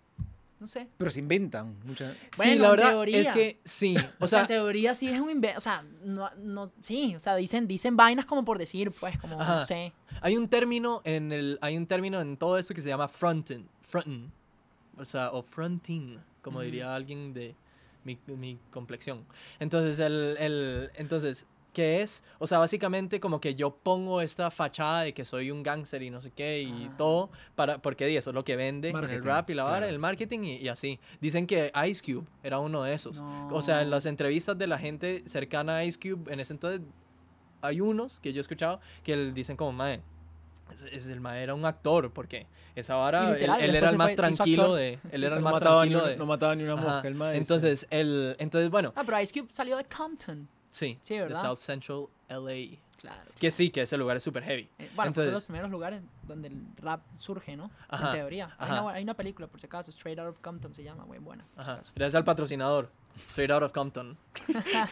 no 0.59 0.67
sé. 0.67 0.89
Pero 0.97 1.11
se 1.11 1.21
inventan. 1.21 1.77
muchas- 1.85 2.15
sí, 2.17 2.21
Bueno, 2.37 2.62
la 2.62 2.69
en 2.69 2.71
verdad 2.77 2.91
teoría. 2.91 3.21
es 3.21 3.31
que 3.33 3.61
sí. 3.65 3.97
O 4.21 4.25
O 4.25 4.29
sea, 4.29 4.29
sea, 4.29 4.41
en 4.43 4.47
teoría 4.49 4.94
sí 4.94 5.09
es 5.09 5.21
un 5.21 5.31
invento, 5.31 5.59
o 5.59 5.61
sea, 5.61 5.85
no, 6.05 6.31
no, 6.37 6.73
sí, 6.81 7.15
o 7.17 7.21
sea, 7.21 7.37
dicen, 7.37 7.67
dicen 7.69 7.97
vainas 7.97 8.27
como 8.27 8.45
por 8.45 8.59
decir, 8.59 8.91
pues, 8.93 9.17
como, 9.19 9.41
Ajá. 9.41 9.61
no 9.61 9.67
sé. 9.67 9.93
hay 10.21 10.37
un 10.37 10.49
término 10.49 11.00
en 11.05 11.31
el, 11.33 11.59
hay 11.62 11.77
un 11.77 11.87
término 11.87 12.21
en 12.21 12.37
todo 12.37 12.59
esto 12.59 12.75
que 12.75 12.81
se 12.81 12.88
llama 12.88 13.09
fronting, 13.09 13.67
fronting, 13.83 14.31
o 14.97 15.05
sea, 15.05 15.31
o 15.33 15.43
fronting, 15.43 16.19
como 16.43 16.59
Ujú. 16.59 16.65
diría 16.65 16.95
alguien 16.95 17.33
de 17.35 17.55
mi, 18.05 18.19
mi 18.27 18.59
complexión. 18.73 19.25
Entonces, 19.61 20.00
el, 20.00 20.37
el, 20.38 20.91
entonces, 20.97 21.47
¿qué 21.73 22.03
es? 22.03 22.23
O 22.39 22.47
sea, 22.47 22.59
básicamente 22.59 23.19
como 23.21 23.41
que 23.41 23.55
yo 23.55 23.75
pongo 23.75 24.21
esta 24.21 24.51
fachada 24.51 25.03
de 25.03 25.15
que 25.15 25.25
soy 25.25 25.51
un 25.51 25.63
gángster 25.63 26.03
y 26.03 26.11
no 26.11 26.21
sé 26.21 26.31
qué 26.31 26.63
y 26.63 26.89
Ah. 26.91 26.95
todo, 26.99 27.31
para, 27.55 27.79
porque 27.79 28.15
eso 28.17 28.31
es 28.31 28.35
lo 28.35 28.45
que 28.45 28.57
vende 28.57 28.91
en 28.91 28.97
el 29.11 29.25
rap 29.25 29.49
y 29.51 29.55
la 29.55 29.65
vara, 29.65 29.79
claro. 29.79 29.93
el 29.93 29.99
marketing 29.99 30.41
y, 30.45 30.57
y 30.57 30.69
así. 30.69 31.01
Dicen 31.21 31.47
que 31.47 31.73
Ice 31.89 32.03
Cube 32.05 32.27
era 32.43 32.59
uno 32.59 32.83
de 32.83 32.95
esos. 32.95 33.21
O 33.51 33.63
sea, 33.63 33.81
en 33.83 33.89
No. 33.91 33.97
las 33.97 34.07
entrevistas 34.07 34.57
de 34.59 34.67
la 34.67 34.79
gente 34.79 35.23
cercana 35.27 35.77
a 35.77 35.85
Ice 35.85 35.99
Cube, 35.99 36.33
en 36.33 36.41
ese 36.41 36.53
entonces, 36.53 36.81
hay 37.61 37.81
unos 37.81 38.19
que 38.21 38.33
yo 38.33 38.41
he 38.41 38.43
escuchado 38.43 38.81
que 39.03 39.17
dicen 39.33 39.57
como, 39.57 39.73
mae, 39.73 40.03
es, 40.73 40.83
es- 40.83 41.07
el 41.07 41.21
mae 41.21 41.43
era 41.43 41.55
un 41.55 41.65
actor, 41.65 42.11
porque 42.13 42.47
esa 42.75 42.95
vara, 42.97 43.29
él, 43.29 43.35
literal, 43.35 43.61
él 43.63 43.75
era 43.75 43.91
el 43.91 43.97
más 43.97 44.09
fue- 44.11 44.17
tranquilo 44.17 44.75
de, 44.75 44.99
él 45.13 45.25
era 45.25 45.35
el 45.37 45.41
no, 45.41 45.45
más 45.45 45.53
mataba 45.55 45.85
ni 45.85 45.91
tranquilo 45.91 45.99
una, 46.01 46.09
de, 46.11 46.17
no 46.17 46.27
mataba 46.27 46.55
ni 46.57 46.63
una 46.65 46.77
mosca, 46.77 47.09
el 47.09 47.15
maestro. 47.15 47.39
entonces, 47.57 47.87
el, 47.91 48.37
entonces, 48.39 48.71
bueno, 48.71 48.93
Ah, 48.97 49.03
pero 49.07 49.21
Ice 49.21 49.33
Cube 49.39 49.49
salió 49.53 49.77
de 49.77 49.85
Compton. 49.85 50.49
Sí, 50.73 50.99
Sí, 51.01 51.15
de 51.15 51.23
¿verdad? 51.23 51.41
South 51.43 51.59
Central 51.59 52.07
LA, 52.29 52.79
Claro. 53.01 53.31
que 53.39 53.51
sí, 53.51 53.71
que 53.71 53.83
ese 53.83 53.97
lugar 53.97 54.17
es 54.17 54.23
súper 54.23 54.43
heavy. 54.45 54.69
Eh, 54.79 54.91
Bueno, 54.95 55.13
fue 55.13 55.25
de 55.25 55.29
Entonces- 55.29 55.33
los 55.33 55.45
primeros 55.45 55.71
lugares 55.71 56.03
donde 56.27 56.49
el 56.49 56.63
rap 56.79 57.03
surge, 57.17 57.57
¿no? 57.57 57.71
Ajá, 57.89 58.07
En 58.11 58.13
teoría. 58.17 58.55
Hay 58.59 58.71
una, 58.71 58.91
hay 58.91 59.03
una 59.05 59.15
película, 59.15 59.47
por 59.49 59.61
si 59.61 59.67
acaso, 59.67 59.91
Straight 59.91 60.19
Out 60.19 60.29
of 60.31 60.39
Compton 60.41 60.73
se 60.75 60.83
llama, 60.85 61.05
muy 61.05 61.19
buena. 61.19 61.45
por 61.55 61.63
si 61.65 61.71
Ajá. 61.71 61.79
acaso. 61.81 61.93
Gracias 61.95 62.15
al 62.17 62.25
patrocinador. 62.25 62.91
Straight 63.29 63.51
out 63.51 63.63
of 63.63 63.73
Compton. 63.73 64.17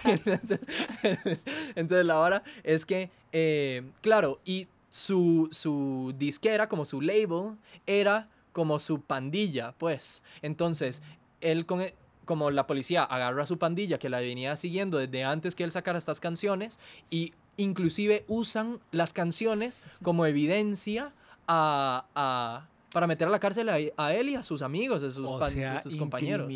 entonces, 0.04 0.60
entonces, 1.74 2.06
la 2.06 2.14
vara 2.16 2.42
es 2.62 2.84
que, 2.86 3.10
eh, 3.32 3.90
claro, 4.02 4.40
y 4.44 4.68
su, 4.90 5.48
su 5.52 6.12
disquera, 6.18 6.68
como 6.68 6.84
su 6.84 7.00
label, 7.00 7.56
era 7.86 8.28
como 8.52 8.78
su 8.80 9.00
pandilla, 9.00 9.72
pues. 9.78 10.22
Entonces, 10.42 11.02
él 11.40 11.64
con 11.64 11.80
e- 11.82 11.94
como 12.30 12.52
la 12.52 12.68
policía 12.68 13.02
agarra 13.02 13.42
a 13.42 13.46
su 13.48 13.58
pandilla 13.58 13.98
que 13.98 14.08
la 14.08 14.20
venía 14.20 14.54
siguiendo 14.54 14.98
desde 14.98 15.24
antes 15.24 15.56
que 15.56 15.64
él 15.64 15.72
sacara 15.72 15.98
estas 15.98 16.20
canciones 16.20 16.78
y 17.10 17.34
inclusive 17.56 18.24
usan 18.28 18.78
las 18.92 19.12
canciones 19.12 19.82
como 20.00 20.26
evidencia 20.26 21.12
a, 21.48 22.06
a- 22.14 22.68
para 22.92 23.06
meter 23.06 23.28
a 23.28 23.30
la 23.30 23.38
cárcel 23.38 23.68
a, 23.68 23.76
a 23.96 24.14
él 24.14 24.30
y 24.30 24.34
a 24.34 24.42
sus 24.42 24.62
amigos, 24.62 25.02
a 25.04 25.10
sus, 25.10 25.26
o 25.28 25.38
pan- 25.38 25.50
sea, 25.50 25.76
a 25.76 25.80
sus 25.82 25.94
compañeros. 25.96 26.48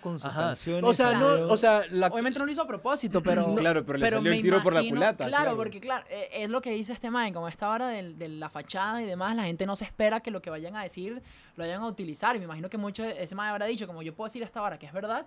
con 0.00 0.18
sus 0.18 0.24
Ajá. 0.24 0.40
canciones. 0.48 0.84
O 0.88 0.94
sea, 0.94 1.10
a 1.10 1.14
no, 1.14 1.26
o 1.48 1.56
sea, 1.56 1.82
la, 1.90 2.06
Obviamente 2.08 2.38
no 2.38 2.46
lo 2.46 2.52
hizo 2.52 2.62
a 2.62 2.66
propósito, 2.66 3.22
pero. 3.22 3.54
Claro, 3.64 3.84
pero 3.84 3.98
le 3.98 4.10
salió 4.10 4.32
el 4.32 4.40
tiro 4.42 4.62
por 4.62 4.72
la 4.72 4.80
imagino- 4.80 4.96
culata, 4.96 5.26
Claro, 5.26 5.42
claro. 5.44 5.56
porque 5.56 5.80
claro, 5.80 6.04
eh, 6.10 6.28
es 6.32 6.50
lo 6.50 6.60
que 6.62 6.70
dice 6.72 6.92
este 6.92 7.10
man, 7.10 7.32
como 7.32 7.48
esta 7.48 7.68
hora 7.70 7.88
del- 7.88 8.18
de, 8.18 8.28
la 8.28 8.48
fachada 8.48 9.02
y 9.02 9.06
demás, 9.06 9.36
la 9.36 9.44
gente 9.44 9.66
no 9.66 9.76
se 9.76 9.84
espera 9.84 10.20
que 10.20 10.30
lo 10.30 10.40
que 10.42 10.50
vayan 10.50 10.74
a 10.76 10.82
decir 10.82 11.22
lo 11.56 11.64
vayan 11.64 11.82
a 11.82 11.86
utilizar. 11.86 12.34
Y 12.36 12.38
me 12.38 12.44
imagino 12.46 12.68
que 12.70 12.78
mucho 12.78 13.04
ese 13.04 13.34
man 13.34 13.48
habrá 13.48 13.66
dicho, 13.66 13.86
como 13.86 14.02
yo 14.02 14.14
puedo 14.14 14.26
decir 14.26 14.42
esta 14.42 14.62
hora 14.62 14.78
que 14.78 14.86
es 14.86 14.92
verdad. 14.92 15.26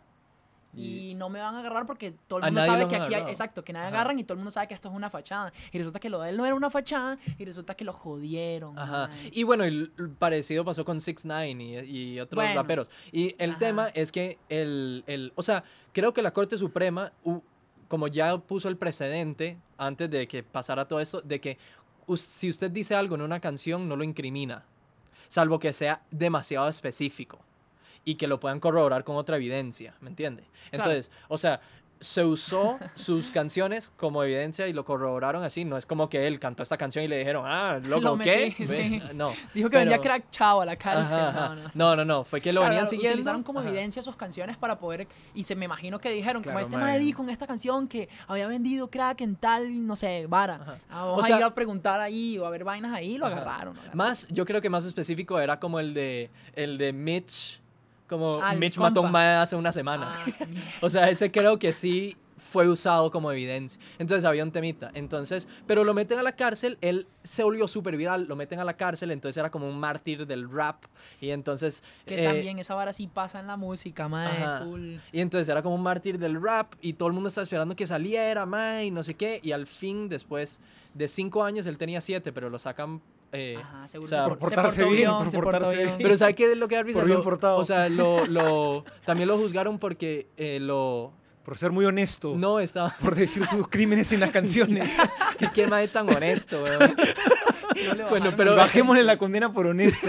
Y 0.77 1.15
no 1.15 1.29
me 1.29 1.39
van 1.39 1.55
a 1.55 1.59
agarrar 1.59 1.85
porque 1.85 2.13
todo 2.27 2.39
el 2.39 2.45
mundo 2.45 2.63
sabe 2.65 2.87
que 2.87 2.95
aquí 2.95 3.13
hay, 3.13 3.23
exacto, 3.23 3.63
que 3.63 3.73
nadie 3.73 3.87
Ajá. 3.87 3.95
agarran 3.95 4.19
y 4.19 4.23
todo 4.23 4.33
el 4.33 4.37
mundo 4.39 4.51
sabe 4.51 4.67
que 4.67 4.73
esto 4.73 4.89
es 4.89 4.93
una 4.95 5.09
fachada. 5.09 5.51
Y 5.71 5.77
resulta 5.77 5.99
que 5.99 6.09
lo 6.09 6.19
de 6.21 6.29
él 6.29 6.37
no 6.37 6.45
era 6.45 6.55
una 6.55 6.69
fachada 6.69 7.17
y 7.37 7.45
resulta 7.45 7.75
que 7.75 7.83
lo 7.85 7.93
jodieron. 7.93 8.77
Ajá. 8.77 9.07
man. 9.07 9.17
Y 9.31 9.43
bueno, 9.43 9.63
el 9.63 9.91
parecido 10.19 10.63
pasó 10.63 10.85
con 10.85 11.01
6 11.01 11.25
9 11.25 11.49
y, 11.85 12.13
y 12.13 12.19
otros 12.19 12.43
Bueno. 12.43 12.61
raperos. 12.61 12.89
Y 13.11 13.35
el 13.39 13.51
Ajá. 13.51 13.59
tema 13.59 13.87
es 13.93 14.11
que 14.11 14.37
el, 14.49 15.03
el, 15.07 15.31
o 15.35 15.43
sea, 15.43 15.63
creo 15.93 16.13
que 16.13 16.21
la 16.21 16.31
Corte 16.31 16.57
Suprema, 16.57 17.11
como 17.87 18.07
ya 18.07 18.37
puso 18.37 18.69
el 18.69 18.77
precedente 18.77 19.57
antes 19.77 20.09
de 20.11 20.27
que 20.27 20.43
pasara 20.43 20.87
todo 20.87 20.99
esto, 20.99 21.21
de 21.21 21.39
que 21.41 21.57
si 22.15 22.49
usted 22.49 22.71
dice 22.71 22.95
algo 22.95 23.15
en 23.15 23.21
una 23.21 23.39
canción, 23.39 23.87
no 23.89 23.95
lo 23.95 24.03
incrimina, 24.03 24.63
salvo 25.27 25.59
que 25.59 25.73
sea 25.73 26.01
demasiado 26.11 26.67
específico 26.69 27.39
y 28.07 28.15
que 28.15 28.25
lo 28.27 28.39
puedan 28.39 28.61
corroborar 28.61 29.03
con 29.03 29.17
otra 29.17 29.35
evidencia, 29.35 29.93
¿me 29.99 30.09
entiende? 30.09 30.45
Entonces, 30.71 31.11
o 31.27 31.37
sea, 31.37 31.59
se 31.99 32.23
usó 32.23 32.77
sus 32.93 33.31
canciones 33.31 33.91
como 33.97 34.23
evidencia 34.23 34.67
y 34.67 34.71
lo 34.71 34.85
corroboraron 34.85 35.43
así, 35.43 35.65
no 35.65 35.77
es 35.77 35.87
como 35.87 36.09
que 36.09 36.27
él 36.27 36.39
cantó 36.39 36.61
esta 36.61 36.77
canción 36.77 37.03
y 37.03 37.07
le 37.07 37.17
dijeron, 37.17 37.43
ah, 37.47 37.79
loco, 37.83 38.01
Lo 38.01 38.17
¿qué? 38.19 38.53
metí, 38.55 38.65
Ve- 38.65 38.75
sí. 38.75 39.01
No. 39.15 39.33
Dijo 39.53 39.67
que 39.71 39.77
venía 39.77 39.97
pero- 39.99 40.03
crack 40.03 40.29
chao 40.29 40.61
a 40.61 40.65
la 40.67 40.75
cárcel. 40.75 41.17
Ajá, 41.19 41.29
ajá. 41.29 41.55
No, 41.55 41.55
no. 41.55 41.71
No, 41.73 41.95
no, 41.95 42.05
no, 42.05 42.23
fue 42.23 42.39
que 42.39 42.53
lo 42.53 42.61
Claro, 42.61 42.69
venían 42.69 42.85
claro, 42.85 42.91
siguiendo. 42.91 43.15
Utilizaron 43.15 43.41
como 43.41 43.59
Ajá. 43.61 43.69
evidencia 43.69 44.03
sus 44.03 44.15
canciones 44.15 44.57
para 44.57 44.77
poder. 44.79 45.07
Y 45.33 45.41
se 45.43 45.55
me 45.55 45.65
imagino 45.65 45.99
que 45.99 46.11
dijeron, 46.11 46.43
como 46.43 46.53
Claro, 46.53 46.65
este 46.65 46.77
mae. 46.77 46.85
mae 46.85 46.99
dijo 46.99 47.17
con 47.17 47.31
esta 47.31 47.47
canción 47.47 47.87
que 47.87 48.07
había 48.27 48.47
vendido 48.47 48.89
crack 48.91 49.19
en 49.21 49.35
tal, 49.35 49.85
no 49.87 49.95
sé, 49.95 50.27
vara. 50.29 50.79
Ah, 50.89 51.01
Vamos 51.03 51.19
O 51.19 51.23
a 51.23 51.25
sea- 51.27 51.37
ir 51.39 51.43
a 51.43 51.53
preguntar 51.55 51.99
ahí 51.99 52.37
o 52.37 52.45
a 52.45 52.51
ver 52.51 52.63
vainas 52.63 52.93
ahí 52.93 53.17
lo 53.17 53.25
agarraron. 53.25 53.73
lo 53.73 53.79
agarraron. 53.81 53.97
Más, 53.97 54.27
yo 54.27 54.45
creo 54.45 54.61
que 54.61 54.69
más 54.69 54.85
específico 54.85 55.39
era 55.39 55.59
como 55.59 55.79
el 55.79 55.95
de, 55.95 56.29
el 56.53 56.77
de 56.77 56.93
Mitch, 56.93 57.59
como 58.07 58.41
Mitch 58.57 58.77
mató 58.77 58.99
a 58.99 59.03
un 59.03 59.07
compa. 59.07 59.19
mae 59.19 59.35
hace 59.35 59.55
una 59.55 59.71
semana. 59.71 60.09
Ah. 60.09 60.45
O 60.81 60.89
sea, 60.89 61.09
ese 61.09 61.31
creo 61.31 61.59
que 61.59 61.73
sí 61.73 62.15
fue 62.37 62.69
usado 62.69 63.11
como 63.11 63.31
evidencia. 63.31 63.81
Entonces 63.97 64.23
había 64.25 64.43
un 64.43 64.51
temita. 64.51 64.91
Entonces, 64.93 65.47
pero 65.65 65.83
lo 65.83 65.93
meten 65.93 66.19
a 66.19 66.23
la 66.23 66.33
cárcel, 66.33 66.77
él 66.81 67.07
se 67.23 67.43
volvió 67.43 67.67
súper 67.67 67.97
viral, 67.97 68.25
lo 68.27 68.35
meten 68.35 68.59
a 68.59 68.63
la 68.63 68.73
cárcel, 68.77 69.11
entonces 69.11 69.37
era 69.37 69.49
como 69.49 69.67
un 69.67 69.79
mártir 69.79 70.25
del 70.27 70.49
rap. 70.49 70.85
Y 71.19 71.31
entonces... 71.31 71.83
Que 72.05 72.23
eh, 72.23 72.27
también 72.27 72.59
esa 72.59 72.75
vara 72.75 72.93
sí 72.93 73.07
pasa 73.07 73.39
en 73.39 73.47
la 73.47 73.57
música, 73.57 74.07
madre. 74.07 74.65
Full. 74.65 74.95
Y 75.11 75.19
entonces 75.19 75.49
era 75.49 75.61
como 75.61 75.75
un 75.75 75.83
mártir 75.83 76.19
del 76.19 76.41
rap 76.41 76.73
y 76.81 76.93
todo 76.93 77.07
el 77.07 77.13
mundo 77.13 77.29
estaba 77.29 77.43
esperando 77.43 77.75
que 77.75 77.87
saliera, 77.87 78.45
mae, 78.45 78.85
y 78.85 78.91
no 78.91 79.03
sé 79.03 79.15
qué. 79.15 79.39
Y 79.43 79.51
al 79.51 79.65
fin, 79.67 80.07
después 80.07 80.61
de 80.93 81.07
cinco 81.07 81.43
años, 81.43 81.65
él 81.65 81.77
tenía 81.77 82.01
siete, 82.01 82.31
pero 82.31 82.49
lo 82.49 82.59
sacan... 82.59 83.01
eh, 83.37 83.57
Ajá, 83.61 83.87
seguro. 83.87 84.05
o 84.05 84.09
sea, 84.09 84.23
se 84.23 84.29
por 84.29 84.39
por- 84.39 84.49
se 84.49 84.55
portarse 84.55 84.85
bien, 84.85 85.11
por 85.11 85.29
se 85.29 85.37
portó 85.37 85.51
portarse 85.51 85.75
bien. 85.77 85.87
bien. 85.89 85.99
Pero 86.01 86.17
¿sabe 86.17 86.33
qué 86.33 86.51
es 86.51 86.57
lo 86.57 86.67
que 86.67 86.75
da 86.75 86.83
risa? 86.83 86.99
Por 86.99 87.05
bien 87.07 87.17
Lo- 87.19 87.23
portado. 87.23 87.57
O 87.57 87.65
sea, 87.65 87.87
lo, 87.89 88.25
lo, 88.25 88.83
también 89.05 89.27
lo 89.29 89.37
juzgaron 89.37 89.77
porque 89.79 90.27
eh, 90.37 90.59
lo... 90.59 91.13
Por 91.43 91.57
ser 91.57 91.71
muy 91.71 91.85
honesto. 91.85 92.33
No, 92.35 92.59
estaba... 92.59 92.93
Por 92.99 93.15
decir 93.15 93.45
sus 93.45 93.69
crímenes 93.69 94.11
en 94.11 94.19
las 94.19 94.31
canciones. 94.31 94.91
¿Qué, 95.37 95.47
qué 95.53 95.65
mae 95.67 95.87
tan 95.87 96.09
honesto, 96.13 96.61
weón. 96.61 96.95
Bueno, 98.09 98.31
pero- 98.35 98.55
Bajémosle 98.55 99.03
la 99.03 99.17
condena 99.17 99.53
por 99.53 99.67
honesto. 99.67 100.07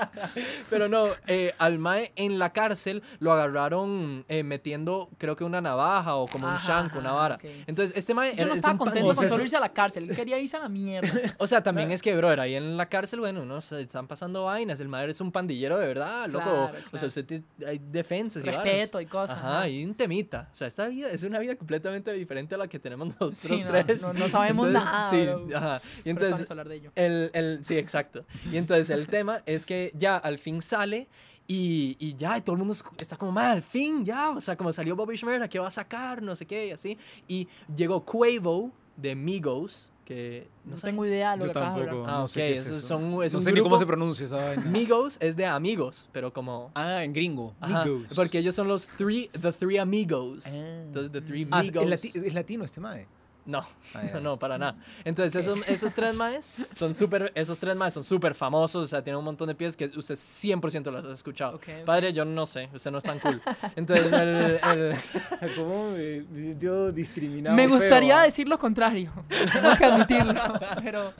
Pero 0.70 0.88
no, 0.88 1.06
eh, 1.26 1.54
al 1.58 1.78
mae 1.78 2.12
en 2.16 2.38
la 2.38 2.52
cárcel 2.52 3.02
lo 3.18 3.32
agarraron 3.32 4.24
eh, 4.28 4.42
metiendo, 4.42 5.08
creo 5.18 5.36
que 5.36 5.44
una 5.44 5.60
navaja 5.60 6.14
o 6.16 6.26
como 6.26 6.46
un 6.48 6.56
shank, 6.56 6.94
una 6.96 7.12
vara. 7.12 7.38
Entonces, 7.66 7.96
este 7.96 8.14
mae 8.14 8.34
Yo 8.36 8.46
no 8.46 8.52
es 8.52 8.56
estaba 8.58 8.78
contento 8.78 9.14
con 9.14 9.28
solo 9.28 9.42
irse 9.42 9.56
a 9.56 9.60
la 9.60 9.72
cárcel. 9.72 10.08
Él 10.10 10.16
quería 10.16 10.38
irse 10.38 10.56
a 10.56 10.60
la 10.60 10.68
mierda. 10.68 11.08
O 11.38 11.46
sea, 11.46 11.62
también 11.62 11.90
es 11.90 12.02
que, 12.02 12.14
brother, 12.16 12.40
ahí 12.40 12.54
en 12.54 12.76
la 12.76 12.86
cárcel, 12.88 13.20
bueno, 13.20 13.44
no 13.44 13.60
se 13.60 13.80
están 13.82 14.06
pasando 14.06 14.44
vainas. 14.44 14.80
El 14.80 14.88
madre 14.88 15.12
es 15.12 15.20
un 15.20 15.32
pandillero 15.32 15.78
de 15.78 15.86
verdad, 15.86 16.26
loco. 16.28 16.44
Claro, 16.44 16.72
O 16.92 16.98
sea, 16.98 17.08
usted 17.08 17.24
tiene- 17.24 17.44
hay 17.66 17.78
defensas. 17.78 18.42
Respeto 18.42 19.00
y 19.00 19.06
cosas. 19.06 19.38
Ajá, 19.38 19.68
y 19.68 19.84
un 19.84 19.94
temita. 19.94 20.48
O 20.52 20.54
sea, 20.54 20.66
esta 20.68 20.86
vida 20.88 21.10
es 21.10 21.22
una 21.22 21.38
vida 21.38 21.56
completamente 21.56 22.12
diferente 22.12 22.54
a 22.54 22.58
la 22.58 22.68
que 22.68 22.78
tenemos 22.78 23.08
nosotros 23.08 23.38
Sí, 23.38 23.64
tres. 23.66 24.02
no- 24.02 24.12
no 24.12 24.28
sabemos 24.28 24.68
nada, 24.68 25.08
Sí, 25.10 25.22
bro. 25.24 25.46
ajá. 25.54 25.80
Y 26.04 26.10
entonces, 26.10 26.50
hablar 26.50 26.68
de 26.68 26.76
ello. 26.76 26.92
el, 26.94 27.30
el, 27.32 27.64
sí, 27.64 27.76
exacto. 27.78 28.24
Y 28.52 28.56
entonces 28.56 28.90
el 28.90 29.06
tema 29.06 29.42
es 29.46 29.66
que 29.66 29.89
ya 29.96 30.16
al 30.16 30.38
fin 30.38 30.60
sale 30.62 31.08
y, 31.46 31.96
y 31.98 32.14
ya, 32.16 32.38
y 32.38 32.40
todo 32.42 32.54
el 32.54 32.58
mundo 32.58 32.72
es- 32.74 32.84
está 32.98 33.16
como, 33.16 33.32
mal, 33.32 33.50
al 33.50 33.62
fin, 33.62 34.04
ya, 34.04 34.30
o 34.30 34.40
sea, 34.40 34.56
como 34.56 34.72
salió 34.72 34.94
Bobby 34.96 35.16
Schmurda, 35.16 35.48
¿qué 35.48 35.58
va 35.58 35.66
a 35.68 35.70
sacar? 35.70 36.22
No 36.22 36.36
sé 36.36 36.46
qué, 36.46 36.68
y 36.68 36.70
así. 36.70 36.96
Y 37.26 37.48
llegó 37.74 38.04
Quavo 38.04 38.70
de 38.96 39.14
Migos, 39.16 39.90
que 40.04 40.48
no, 40.64 40.72
No 40.72 40.76
sé. 40.76 40.86
tengo 40.88 41.06
idea 41.06 41.32
de 41.32 41.38
lo 41.38 41.46
Yo 41.46 41.52
que 41.52 41.58
tampoco. 41.60 42.04
Ah, 42.06 42.18
no 42.18 42.26
sé 42.26 42.40
ok, 42.40 42.46
qué 42.46 42.52
es 42.52 42.66
eso. 42.66 42.86
son- 42.86 43.22
es 43.24 43.32
no 43.32 43.38
un 43.40 43.44
sé 43.44 43.52
ni 43.52 43.60
cómo 43.60 43.70
grupo- 43.76 43.78
se 43.78 43.86
pronuncia 43.86 44.24
esa 44.26 44.36
vaina. 44.36 44.62
Migos 44.64 45.16
es 45.20 45.36
de 45.36 45.46
amigos, 45.46 46.08
pero 46.12 46.32
como... 46.32 46.70
Ah, 46.74 47.02
en 47.04 47.12
gringo. 47.12 47.54
ajá, 47.60 47.84
Migos. 47.84 48.08
porque 48.14 48.38
ellos 48.38 48.54
son 48.54 48.68
los 48.68 48.86
three, 48.88 49.28
the 49.40 49.52
three 49.52 49.78
amigos. 49.78 50.44
Ah. 50.46 50.50
Entonces, 50.86 51.12
the 51.12 51.20
three 51.20 51.46
Ah, 51.50 51.60
es, 51.60 51.66
Migos. 51.72 51.86
lati- 51.86 52.12
es 52.26 52.34
latino 52.34 52.64
este 52.64 52.80
mae. 52.80 53.06
No, 53.50 53.66
Ah, 53.94 54.02
no, 54.14 54.20
no, 54.20 54.38
para 54.38 54.56
nada. 54.58 54.76
Entonces, 55.04 55.34
esos, 55.44 55.58
esos 55.68 55.92
tres 55.92 56.14
maes 56.14 56.54
son 56.72 56.94
súper, 56.94 57.32
esos 57.34 57.58
tres 57.58 57.74
maes 57.74 57.92
son 57.94 58.04
súper 58.04 58.34
famosos, 58.34 58.84
o 58.84 58.86
sea, 58.86 59.02
tienen 59.02 59.18
un 59.18 59.24
montón 59.24 59.48
de 59.48 59.54
pies 59.56 59.76
que 59.76 59.86
usted 59.96 60.14
100% 60.14 60.90
los 60.92 61.04
ha 61.04 61.12
escuchado. 61.14 61.56
Ok, 61.56 61.64
ok. 61.80 61.84
Padre, 61.84 62.12
yo 62.12 62.24
no 62.24 62.46
sé, 62.46 62.68
usted 62.72 62.90
no 62.92 62.98
es 62.98 63.04
tan 63.04 63.18
cool. 63.18 63.42
Entonces, 63.76 64.12
el, 64.12 64.18
el- 64.18 64.96
¿Cómo 65.56 65.90
me, 65.90 66.22
me 66.30 66.40
sintió 66.40 66.92
discriminado? 66.92 67.56
Me 67.56 67.66
feo, 67.66 67.76
gustaría 67.76 68.20
ah? 68.20 68.24
decir 68.24 68.48
lo 68.48 68.58
contrario. 68.58 69.12
Tengo 69.52 69.76
que 69.76 69.84
admitirlo. 69.84 70.34
Pero 70.84 71.12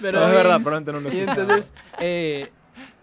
pero 0.00 0.20
No, 0.20 0.26
es 0.28 0.32
verdad, 0.34 0.60
y- 0.60 0.64
probablemente 0.64 0.92
no 0.92 1.00
lo 1.00 1.14
Y 1.14 1.18
escuchaba. 1.20 1.42
entonces, 1.42 1.72
eh, 2.00 2.50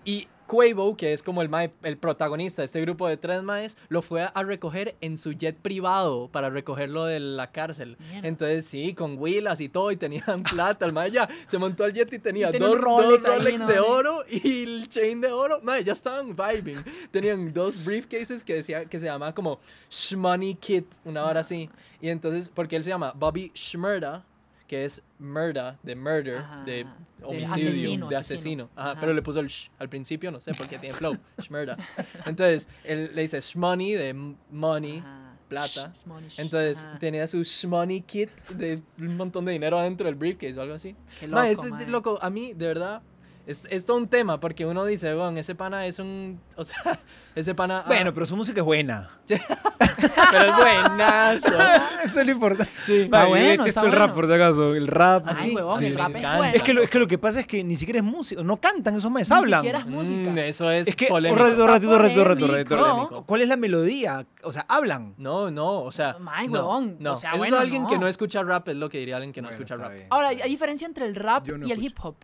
y 0.05 0.27
Quavo, 0.53 0.95
que 0.95 1.13
es 1.13 1.24
como 1.24 1.41
el, 1.41 1.50
mae- 1.50 1.74
el 1.81 1.98
protagonista 1.98 2.62
de 2.62 2.67
este 2.67 2.79
grupo 2.81 3.07
de 3.07 3.17
tres 3.17 3.41
maes, 3.41 3.75
lo 3.89 4.03
fue 4.03 4.27
a 4.31 4.43
recoger 4.43 4.95
en 5.01 5.17
su 5.17 5.31
jet 5.33 5.57
privado 5.57 6.29
para 6.31 6.51
recogerlo 6.51 7.05
de 7.05 7.19
la 7.19 7.51
cárcel. 7.51 7.98
Mierda. 8.00 8.27
Entonces, 8.27 8.65
sí, 8.67 8.93
con 8.93 9.17
Willas 9.17 9.60
y 9.62 9.69
todo, 9.69 9.91
y 9.91 9.95
tenían 9.98 10.43
plata. 10.51 10.86
El 10.86 10.93
mae 10.93 11.10
ya 11.10 11.27
se 11.48 11.57
montó 11.57 11.86
al 11.86 11.93
jet 11.93 12.13
y 12.13 12.19
tenía, 12.19 12.51
Y 12.53 12.60
dos 12.60 12.77
Rolex, 12.79 13.24
Rolex 13.24 13.29
ahí, 13.29 13.38
Rolex 13.39 13.60
¿no? 13.62 13.67
de 13.67 13.79
oro 13.79 14.24
y 14.29 14.63
el 14.63 14.89
chain 14.89 15.22
de 15.22 15.31
oro. 15.31 15.60
Mae, 15.63 15.83
ya 15.83 15.93
estaban 15.93 16.36
vibing. 16.36 16.83
Tenían 17.10 17.51
dos 17.51 17.83
briefcases 17.83 18.43
que, 18.43 18.53
decía, 18.55 18.86
que 18.86 19.00
se 19.00 19.07
llamaba 19.07 19.33
como 19.33 19.60
Shmoney 19.89 20.53
Kit, 20.55 20.86
una 21.03 21.25
hora 21.25 21.39
así. 21.39 21.67
Y 22.00 22.10
entonces, 22.10 22.51
porque 22.53 22.75
él 22.75 22.83
se 22.83 22.89
llama 22.91 23.12
Bobby 23.15 23.51
Schmurda, 23.55 24.24
que 24.67 24.86
es 24.86 25.01
murder, 25.20 25.75
de 25.84 25.96
murder, 25.96 26.38
Ajá, 26.38 26.63
de 26.63 26.86
homicidio, 27.22 27.70
asesino, 27.70 28.10
de 28.10 28.15
asesino. 28.15 28.63
asesino. 28.65 28.70
Ajá, 28.75 28.91
Ajá. 28.91 29.00
pero 29.00 29.13
le 29.13 29.22
puso 29.22 29.39
el 29.39 29.48
sh 29.50 29.70
al 29.79 29.89
principio, 29.89 30.32
no 30.32 30.39
sé, 30.39 30.53
porque 30.53 30.77
tiene 30.79 30.96
flow. 30.96 31.15
Shmurda. 31.41 31.77
Entonces, 32.25 32.67
él 32.84 33.12
le 33.13 33.22
dice 33.24 33.39
shmoney 33.41 33.93
de 33.93 34.13
money, 34.51 35.03
plata. 35.48 35.91
Shh, 35.93 36.08
money, 36.08 36.29
Entonces, 36.38 36.88
tenía 37.00 37.27
su 37.27 37.43
shmoney 37.43 38.01
kit 38.01 38.29
de 38.50 38.82
un 39.00 39.17
montón 39.17 39.46
de 39.46 39.51
dinero 39.51 39.77
adentro 39.77 40.05
del 40.05 40.15
briefcase 40.15 40.58
o 40.58 40.62
algo 40.62 40.75
así. 40.75 40.96
Qué 41.20 41.27
loco, 41.27 41.65
es- 41.77 41.88
loco, 41.88 42.20
a 42.22 42.29
mí, 42.29 42.53
de 42.53 42.67
verdad, 42.67 43.01
es, 43.45 43.63
es 43.69 43.85
todo 43.85 43.97
un 43.97 44.07
tema, 44.07 44.39
porque 44.39 44.65
uno 44.65 44.85
dice, 44.85 45.13
bueno, 45.15 45.38
ese 45.39 45.55
pana 45.55 45.85
es 45.85 46.00
un, 46.00 46.39
o 46.55 46.63
sea, 46.65 47.00
ese 47.35 47.53
pana... 47.55 47.79
ah, 47.79 47.88
Bueno, 47.88 48.13
pero 48.13 48.25
su 48.25 48.35
música 48.35 48.62
es 48.62 48.65
buena. 48.65 49.09
pero 49.27 50.50
es 50.51 50.57
buenazo. 50.57 51.47
Eso 52.03 52.19
es 52.19 52.25
lo 52.25 52.31
importante. 52.33 52.71
Está 52.88 53.19
Mae, 53.21 53.29
bueno, 53.29 53.65
está 53.65 53.81
el 53.81 53.91
rap, 53.91 54.00
bueno. 54.09 54.13
por 54.15 54.27
si 54.27 54.33
acaso. 54.33 54.75
El 54.75 54.88
rap. 54.88 55.23
Ah, 55.27 55.33
Ay, 55.38 55.50
sí, 55.50 55.55
huevón, 55.55 55.77
sí, 55.79 55.85
el 55.85 55.97
rap 55.97 56.15
es 56.15 56.21
bueno. 56.38 56.43
Es 56.55 56.62
que, 56.63 56.73
lo, 56.73 56.81
es 56.83 56.89
que 56.89 57.00
lo 57.00 57.07
que 57.07 57.17
pasa 57.17 57.39
es 57.39 57.47
que 57.47 57.63
ni 57.63 57.75
siquiera 57.77 58.00
es 58.00 58.03
música. 58.05 58.43
No 58.43 58.59
cantan 58.59 58.95
esos 58.95 59.09
maes, 59.09 59.29
Ni 59.29 59.35
hablan. 59.38 59.62
siquiera 59.62 59.79
es 59.79 59.85
música. 59.85 60.29
Mm, 60.31 60.38
eso 60.39 60.69
es, 60.71 60.88
Es 60.89 60.95
que, 60.95 61.07
polémico. 61.07 61.41
un 61.41 61.47
ratito, 61.47 61.63
un 61.63 61.69
ratito, 61.69 61.91
un 61.93 62.00
ratito, 62.00 62.21
un 62.21 62.27
ratito, 62.27 62.45
un 62.45 62.55
polémico. 62.81 63.03
ratito. 63.03 63.23
¿Cuál 63.25 63.41
es 63.41 63.47
la 63.47 63.57
melodía? 63.57 64.25
O 64.43 64.51
sea, 64.51 64.65
hablan. 64.67 65.13
No, 65.17 65.50
no, 65.51 65.81
o 65.83 65.91
sea. 65.91 66.17
Ay, 66.27 66.47
no, 66.47 66.53
huevón, 66.59 66.97
No, 67.00 67.13
o 67.13 67.15
sea, 67.15 67.29
Eso 67.29 67.38
bueno, 67.38 67.55
es 67.57 67.62
alguien 67.62 67.88
que 67.88 67.97
no. 67.97 68.07
escucha 68.07 68.43
rap, 68.43 68.67
es 68.69 68.75
lo 68.75 68.89
que 68.89 68.97
diría 68.97 69.15
alguien 69.15 69.31
que 69.31 69.41
no 69.41 69.47
Bueno, 69.47 69.63
escucha 69.63 69.81
rap. 69.81 69.93
bien. 69.93 70.07
Ahora, 70.09 70.29
¿hay 70.29 70.50
diferencia 70.50 70.85
entre 70.85 71.05
el 71.05 71.15
rap 71.15 71.47
y 71.47 71.51
el 71.51 71.62
escucho. 71.63 71.81
hip 71.81 71.97
hop? 72.01 72.15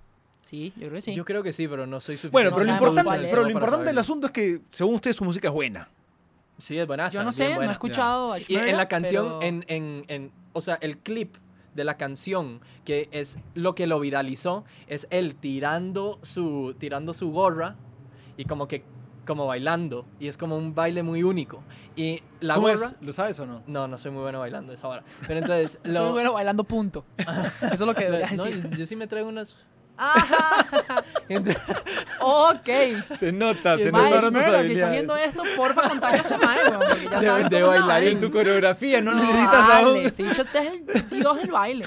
Sí, 0.49 0.73
yo 0.77 0.87
creo 0.87 0.93
que 0.95 1.01
sí. 1.01 1.13
Yo 1.15 1.25
creo 1.25 1.43
que 1.43 1.53
sí, 1.53 1.67
pero 1.67 1.85
no 1.85 1.99
soy 1.99 2.15
suficiente. 2.15 2.31
Bueno, 2.33 2.49
No 2.49 2.55
pero, 2.57 2.65
lo 2.67 2.73
sabemos 2.73 2.89
importante, 2.97 3.27
pero 3.29 3.43
lo 3.43 3.49
importante 3.51 3.85
del 3.85 3.97
asunto 3.97 4.27
es 4.27 4.33
que, 4.33 4.61
según 4.71 4.95
ustedes, 4.95 5.15
su 5.17 5.23
música 5.23 5.47
es 5.47 5.53
buena. 5.53 5.89
Sí, 6.57 6.77
es 6.77 6.87
buena. 6.87 7.07
yo 7.09 7.23
no 7.23 7.31
sé, 7.31 7.55
no 7.55 7.61
he 7.63 7.71
escuchado 7.71 8.33
a 8.33 8.39
Y 8.39 8.41
en 8.41 8.47
Shmurda, 8.61 8.77
la 8.77 8.87
canción, 8.87 9.25
pero- 9.27 9.41
en, 9.43 9.65
en, 9.67 10.05
en, 10.07 10.31
o 10.53 10.61
sea, 10.61 10.77
el 10.81 10.97
clip 10.97 11.35
de 11.75 11.83
la 11.83 11.97
canción, 11.97 12.61
que 12.83 13.07
es 13.11 13.37
lo 13.53 13.75
que 13.75 13.85
lo 13.87 13.99
viralizó, 13.99 14.65
es 14.87 15.07
él 15.11 15.35
tirando 15.35 16.19
su, 16.23 16.75
tirando 16.79 17.13
su 17.13 17.31
gorra 17.31 17.75
y 18.35 18.45
como 18.45 18.67
que, 18.67 18.83
como 19.27 19.45
bailando. 19.45 20.05
Y 20.19 20.27
es 20.27 20.35
como 20.37 20.57
un 20.57 20.73
baile 20.73 21.03
muy 21.03 21.21
único. 21.23 21.61
Y 21.95 22.23
la 22.41 22.55
¿Cómo 22.55 22.67
gorra... 22.67 22.87
es? 22.87 22.95
¿Lo 23.01 23.13
sabes 23.13 23.39
o 23.39 23.45
no? 23.45 23.61
No, 23.67 23.87
no 23.87 23.97
soy 23.99 24.11
muy 24.11 24.23
bueno 24.23 24.39
bailando 24.39 24.73
esa 24.73 24.87
hora. 24.87 25.03
Pero 25.27 25.39
entonces... 25.41 25.79
Soy 25.83 25.93
lo- 25.93 26.03
muy 26.05 26.11
bueno 26.13 26.33
bailando 26.33 26.63
punto. 26.63 27.05
Eso 27.61 27.73
es 27.73 27.79
lo 27.81 27.93
que 27.93 28.09
no, 28.09 28.17
decir. 28.17 28.69
yo 28.77 28.85
sí 28.87 28.95
me 28.95 29.05
traigo 29.07 29.29
unas... 29.29 29.55
Ajá. 29.99 30.65
Entonces- 31.29 31.61
Ok. 32.21 32.69
Se 33.17 33.31
nota, 33.31 33.77
se 33.77 33.91
Mae, 33.91 34.09
notaron 34.09 34.33
tus 34.33 34.41
si 34.43 34.47
estás 34.49 34.59
habilidades. 34.65 34.91
viendo 34.93 35.15
esto, 35.17 35.43
porfa, 35.57 35.81
mae, 35.95 36.69
weón, 36.69 36.79
porque 36.89 37.05
ya 37.09 37.19
De- 37.19 37.25
sabes 37.25 37.49
de 37.49 37.61
vaina. 37.63 37.99
En 37.99 38.19
tu 38.19 38.31
coreografía 38.31 39.01
no, 39.01 39.13
No 39.13 39.21
necesitas 39.21 39.67
vale, 39.67 39.87
aún. 39.87 39.97
este 39.97 40.23
dicho 40.23 40.41
este 40.41 40.57
es 40.59 40.73
el 40.73 41.09
dios 41.09 41.37
del 41.37 41.51
baile. 41.51 41.85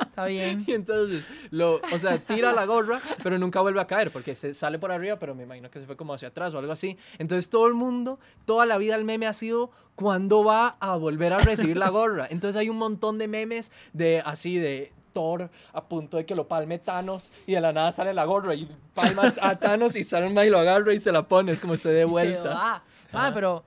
Está 0.00 0.24
bien. 0.26 0.64
Y 0.66 0.72
entonces, 0.72 1.24
lo, 1.50 1.80
o 1.92 1.98
sea, 1.98 2.18
tira 2.18 2.52
la 2.52 2.64
gorra, 2.66 3.00
pero 3.22 3.38
nunca 3.38 3.60
vuelve 3.60 3.80
a 3.80 3.86
caer, 3.86 4.10
porque 4.10 4.34
se 4.34 4.54
sale 4.54 4.78
por 4.78 4.90
arriba, 4.92 5.18
pero 5.18 5.34
me 5.34 5.42
imagino 5.44 5.70
que 5.70 5.80
se 5.80 5.86
fue 5.86 5.96
como 5.96 6.14
hacia 6.14 6.28
atrás 6.28 6.52
o 6.54 6.58
algo 6.58 6.72
así. 6.72 6.96
Entonces 7.18 7.48
todo 7.50 7.66
el 7.66 7.74
mundo, 7.74 8.18
toda 8.44 8.66
la 8.66 8.76
vida 8.78 8.96
el 8.96 9.04
meme 9.04 9.26
ha 9.26 9.32
sido 9.32 9.70
cuándo 9.94 10.44
va 10.44 10.76
a 10.80 10.96
volver 10.96 11.32
a 11.32 11.38
recibir 11.38 11.76
la 11.76 11.88
gorra. 11.90 12.26
Entonces 12.30 12.56
hay 12.58 12.68
un 12.68 12.76
montón 12.78 13.18
de 13.18 13.28
memes 13.28 13.70
de 13.92 14.22
así 14.24 14.56
de 14.58 14.92
Thor 15.12 15.50
a 15.72 15.84
punto 15.84 16.16
de 16.16 16.24
que 16.26 16.34
lo 16.34 16.46
palme 16.48 16.78
Thanos 16.78 17.30
y 17.46 17.52
de 17.52 17.60
la 17.60 17.72
nada 17.72 17.92
sale 17.92 18.12
la 18.14 18.24
gorra 18.24 18.54
y 18.54 18.68
palma 18.94 19.32
a 19.42 19.56
Thanos 19.58 19.96
y 19.96 20.02
Salma 20.04 20.44
y 20.44 20.50
lo 20.50 20.58
agarra 20.58 20.92
y 20.94 21.00
se 21.00 21.12
la 21.12 21.26
pone, 21.26 21.52
es 21.52 21.60
como 21.60 21.76
se 21.76 22.04
vuelta. 22.04 22.48
va. 22.50 22.82
Mae, 23.12 23.22
Ajá. 23.26 23.34
pero 23.34 23.64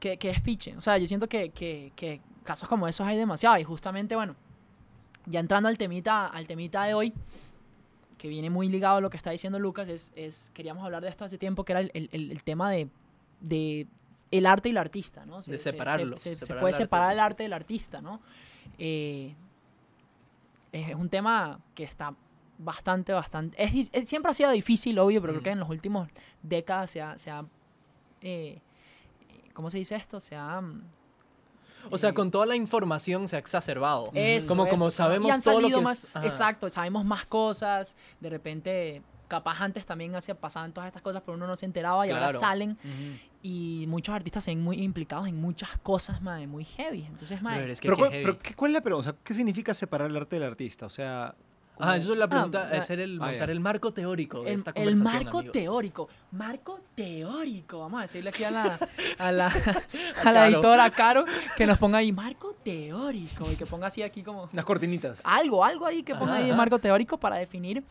que, 0.00 0.16
que 0.16 0.30
es 0.30 0.40
piche. 0.40 0.76
O 0.76 0.80
sea, 0.80 0.98
yo 0.98 1.06
siento 1.06 1.28
que, 1.28 1.50
que, 1.50 1.92
que 1.96 2.20
casos 2.44 2.68
como 2.68 2.86
esos 2.88 3.06
hay 3.06 3.16
demasiado. 3.16 3.56
Y 3.58 3.64
justamente, 3.64 4.14
bueno, 4.16 4.34
ya 5.26 5.40
entrando 5.40 5.68
al 5.68 5.76
temita, 5.78 6.26
al 6.26 6.46
temita 6.46 6.84
de 6.84 6.94
hoy, 6.94 7.12
que 8.16 8.28
viene 8.28 8.50
muy 8.50 8.68
ligado 8.68 8.96
a 8.96 9.00
lo 9.00 9.10
que 9.10 9.16
está 9.16 9.30
diciendo 9.30 9.58
Lucas, 9.58 9.88
es, 9.88 10.12
es 10.16 10.50
queríamos 10.54 10.84
hablar 10.84 11.02
de 11.02 11.08
esto 11.08 11.24
hace 11.24 11.38
tiempo, 11.38 11.64
que 11.64 11.72
era 11.72 11.80
el, 11.80 11.90
el- 11.94 12.30
el- 12.32 12.42
tema 12.42 12.70
de, 12.70 12.88
de 13.40 13.86
el 14.32 14.46
arte 14.46 14.68
y 14.68 14.72
el 14.72 14.78
artista, 14.78 15.24
¿no? 15.26 15.40
De 15.40 15.58
separarlos, 15.58 16.20
Se, 16.20 16.30
se- 16.30 16.38
se 16.40 16.46
separar 16.46 16.60
puede 16.62 16.70
el 16.70 16.74
arte 16.74 16.84
separar 16.84 17.08
del 17.10 17.16
el 17.18 17.20
arte 17.20 17.42
del 17.44 17.52
artista, 17.52 18.00
¿no? 18.00 18.20
Eh, 18.78 19.34
es, 20.72 20.88
es 20.88 20.94
un 20.94 21.08
tema 21.08 21.60
que 21.74 21.84
está 21.84 22.14
bastante, 22.58 23.12
bastante... 23.12 23.56
Es, 23.62 24.08
siempre 24.08 24.30
ha 24.30 24.34
sido 24.34 24.50
difícil, 24.50 24.98
obvio, 24.98 25.20
pero 25.20 25.32
creo 25.34 25.40
Mm. 25.40 25.44
que 25.44 25.50
en 25.50 25.60
las 25.60 25.68
últimas 25.70 26.10
décadas 26.42 26.90
se 26.90 27.00
ha... 27.00 27.16
Se 27.18 27.30
ha 27.30 27.44
eh, 28.22 28.60
¿Cómo 29.54 29.70
se 29.70 29.78
dice 29.78 29.96
esto? 29.96 30.20
Se 30.20 30.34
ha... 30.36 30.60
mm, 30.60 30.82
O 31.90 31.98
sea, 31.98 32.10
eh, 32.10 32.14
con 32.14 32.30
toda 32.30 32.46
la 32.46 32.56
información 32.56 33.28
se 33.28 33.36
ha 33.36 33.38
exacerbado. 33.38 34.10
eso, 34.14 34.48
como, 34.48 34.68
como 34.68 34.90
sabemos 34.90 35.30
han 35.32 35.42
todo 35.42 35.60
lo 35.60 35.68
que 35.68 35.80
más, 35.80 36.04
es... 36.04 36.10
ajá. 36.14 36.24
Exacto, 36.24 36.68
sabemos 36.70 37.04
más 37.04 37.26
cosas. 37.26 37.96
De 38.20 38.28
repente, 38.30 39.02
capaz 39.28 39.60
antes 39.60 39.84
también 39.86 40.14
hacía, 40.14 40.34
pasaban 40.38 40.72
todas 40.72 40.86
estas 40.88 41.02
cosas, 41.02 41.22
pero 41.24 41.36
uno 41.36 41.46
no 41.46 41.56
se 41.56 41.66
enteraba 41.66 42.06
y 42.06 42.10
ahora 42.10 42.24
Claro. 42.26 42.40
salen. 42.40 42.78
Y 43.42 43.84
muchos 43.88 44.14
artistas 44.14 44.44
se 44.44 44.50
ven 44.50 44.62
muy 44.62 44.82
implicados 44.82 45.28
en 45.28 45.40
muchas 45.40 45.70
cosas, 45.78 46.20
mae, 46.22 46.46
muy 46.46 46.64
heavy. 46.64 47.04
Entonces, 47.08 47.40
mae, 47.42 47.54
Brother, 47.56 47.70
es 47.70 47.80
que 47.80 47.86
Pero, 47.88 47.96
qué 47.96 48.00
¿cuál, 48.00 48.10
heavy. 48.12 48.24
pero 48.24 48.38
¿qué- 48.38 48.54
¿cuál 48.54 48.70
es 48.70 48.74
la 48.74 48.80
pregunta? 48.82 49.10
O 49.10 49.12
sea, 49.12 49.20
¿Qué 49.24 49.34
significa 49.34 49.72
separar 49.74 50.10
el 50.10 50.16
arte 50.16 50.36
del 50.36 50.48
artista? 50.48 50.86
O 50.86 50.90
sea, 50.90 51.34
Ah, 51.80 51.96
eso 51.96 52.12
es 52.12 52.18
la 52.18 52.26
pregunta, 52.26 52.68
Ah, 52.72 52.76
es 52.78 52.90
el, 52.90 53.20
ah, 53.22 53.32
el 53.32 53.60
marco 53.60 53.92
teórico 53.92 54.42
de 54.42 54.50
el, 54.50 54.56
esta 54.58 54.70
el 54.70 54.74
conversación, 54.74 55.04
marco 55.24 55.38
amigos. 55.38 55.52
teórico. 55.52 56.08
Marco 56.32 56.80
teórico. 56.96 57.78
Vamos 57.78 57.98
a 58.00 58.02
decirle 58.02 58.30
aquí 58.30 58.42
a 58.42 58.50
la, 58.50 58.78
a 59.16 59.30
la, 59.30 59.46
a 60.24 60.32
la 60.32 60.48
editora 60.48 60.90
Caro 60.90 61.24
que 61.56 61.66
nos 61.68 61.78
ponga 61.78 61.98
ahí 61.98 62.10
marco 62.10 62.56
teórico 62.64 63.48
y 63.52 63.54
que 63.54 63.64
ponga 63.64 63.86
así 63.86 64.02
aquí 64.02 64.24
como 64.24 64.48
unas 64.52 64.64
cortinitas. 64.64 65.20
algo, 65.22 65.64
algo 65.64 65.86
ahí 65.86 66.02
que 66.02 66.16
ponga 66.16 66.34
ahí 66.34 66.50
el 66.50 66.56
marco 66.56 66.80
teórico 66.80 67.16
para 67.16 67.36
definir. 67.36 67.84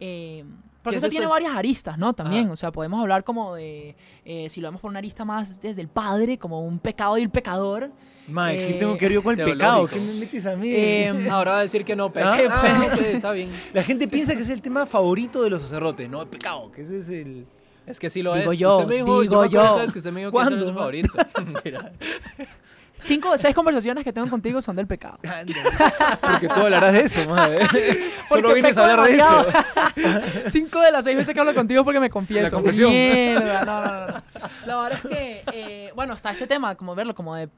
eh, 0.00 0.42
porque 0.84 0.94
¿Qué 0.94 0.98
eso 0.98 1.06
es 1.06 1.10
tiene 1.10 1.24
esto? 1.24 1.32
varias 1.32 1.52
aristas, 1.56 1.98
¿no? 1.98 2.12
También, 2.12 2.44
Ajá. 2.44 2.52
o 2.52 2.56
sea, 2.56 2.70
podemos 2.70 3.00
hablar 3.00 3.24
como 3.24 3.56
de, 3.56 3.96
eh, 4.24 4.46
si 4.48 4.60
lo 4.60 4.68
vemos 4.68 4.80
por 4.80 4.90
una 4.90 4.98
arista 5.00 5.24
más 5.24 5.60
desde 5.60 5.80
el 5.80 5.88
padre, 5.88 6.38
como 6.38 6.60
un 6.64 6.78
pecado 6.78 7.18
y 7.18 7.22
el 7.22 7.30
pecador. 7.30 7.90
Mae, 8.28 8.56
¿qué 8.56 8.70
Eh, 8.70 8.74
tengo 8.74 8.96
que 8.96 9.06
ver 9.06 9.12
yo 9.14 9.22
con 9.22 9.32
el 9.32 9.36
teológico. 9.44 9.58
pecado? 9.58 9.86
¿Qué 9.88 9.98
me 10.00 10.20
metes 10.20 10.46
a 10.46 10.54
mí? 10.56 10.68
Eh, 10.70 11.28
Ahora 11.30 11.50
va 11.52 11.58
a 11.58 11.62
decir 11.62 11.84
que 11.84 11.96
no, 11.96 12.12
pero 12.12 12.28
Ah, 12.28 12.38
ah, 12.50 12.88
ok, 12.92 13.00
está 13.00 13.32
bien. 13.32 13.50
la 13.72 13.82
gente 13.82 14.06
piensa 14.08 14.36
que 14.36 14.42
es 14.42 14.48
el 14.50 14.62
tema 14.62 14.86
favorito 14.86 15.42
de 15.42 15.50
los 15.50 15.62
sacerdotes, 15.62 16.08
¿no? 16.08 16.22
El 16.22 16.28
pecado, 16.28 16.70
que 16.70 16.82
ese 16.82 16.98
es 16.98 17.08
el... 17.08 17.46
Es 17.86 18.00
que 18.00 18.08
sí 18.08 18.22
lo 18.22 18.34
Digo 18.34 18.52
es. 18.52 18.58
yo, 18.58 18.78
Usted 18.78 18.88
me 18.88 18.94
dijo, 18.94 19.20
digo 19.20 19.44
yo. 19.46 19.62
¿sabes? 19.62 19.92
que 19.92 19.98
usted 19.98 20.10
me 20.12 20.20
dijo 20.20 20.32
que 20.32 20.38
ese 20.38 20.48
¿Cuándo, 20.48 20.66
su 20.68 20.74
favorito. 20.74 21.12
Cinco 22.96 23.32
de 23.32 23.38
seis 23.38 23.54
conversaciones 23.54 24.04
que 24.04 24.12
tengo 24.12 24.28
contigo 24.30 24.62
son 24.62 24.76
del 24.76 24.86
pecado. 24.86 25.18
Porque 26.20 26.48
tú 26.48 26.60
hablarás 26.60 26.92
de 26.92 27.00
eso, 27.02 27.28
madre. 27.28 27.66
Solo 28.28 28.54
vienes 28.54 28.78
a 28.78 28.82
hablar 28.82 29.08
de 29.08 29.16
eso. 29.16 29.44
demasiado. 29.44 30.22
Cinco 30.50 30.80
de 30.80 30.92
las 30.92 31.04
seis 31.04 31.16
veces 31.16 31.34
que 31.34 31.40
hablo 31.40 31.54
contigo 31.54 31.80
es 31.80 31.84
porque 31.84 32.00
me 32.00 32.10
confieso. 32.10 32.44
La 32.56 32.62
confesión. 32.62 32.90
Mierda, 32.90 33.64
no, 33.64 33.80
no, 33.82 34.06
no. 34.06 34.22
La 34.66 34.82
verdad 34.82 34.92
es 34.92 35.00
que, 35.10 35.42
eh, 35.52 35.92
bueno, 35.94 36.14
está 36.14 36.30
este 36.30 36.46
tema, 36.46 36.74
como 36.76 36.94
verlo, 36.94 37.14
como 37.14 37.34
de 37.34 37.48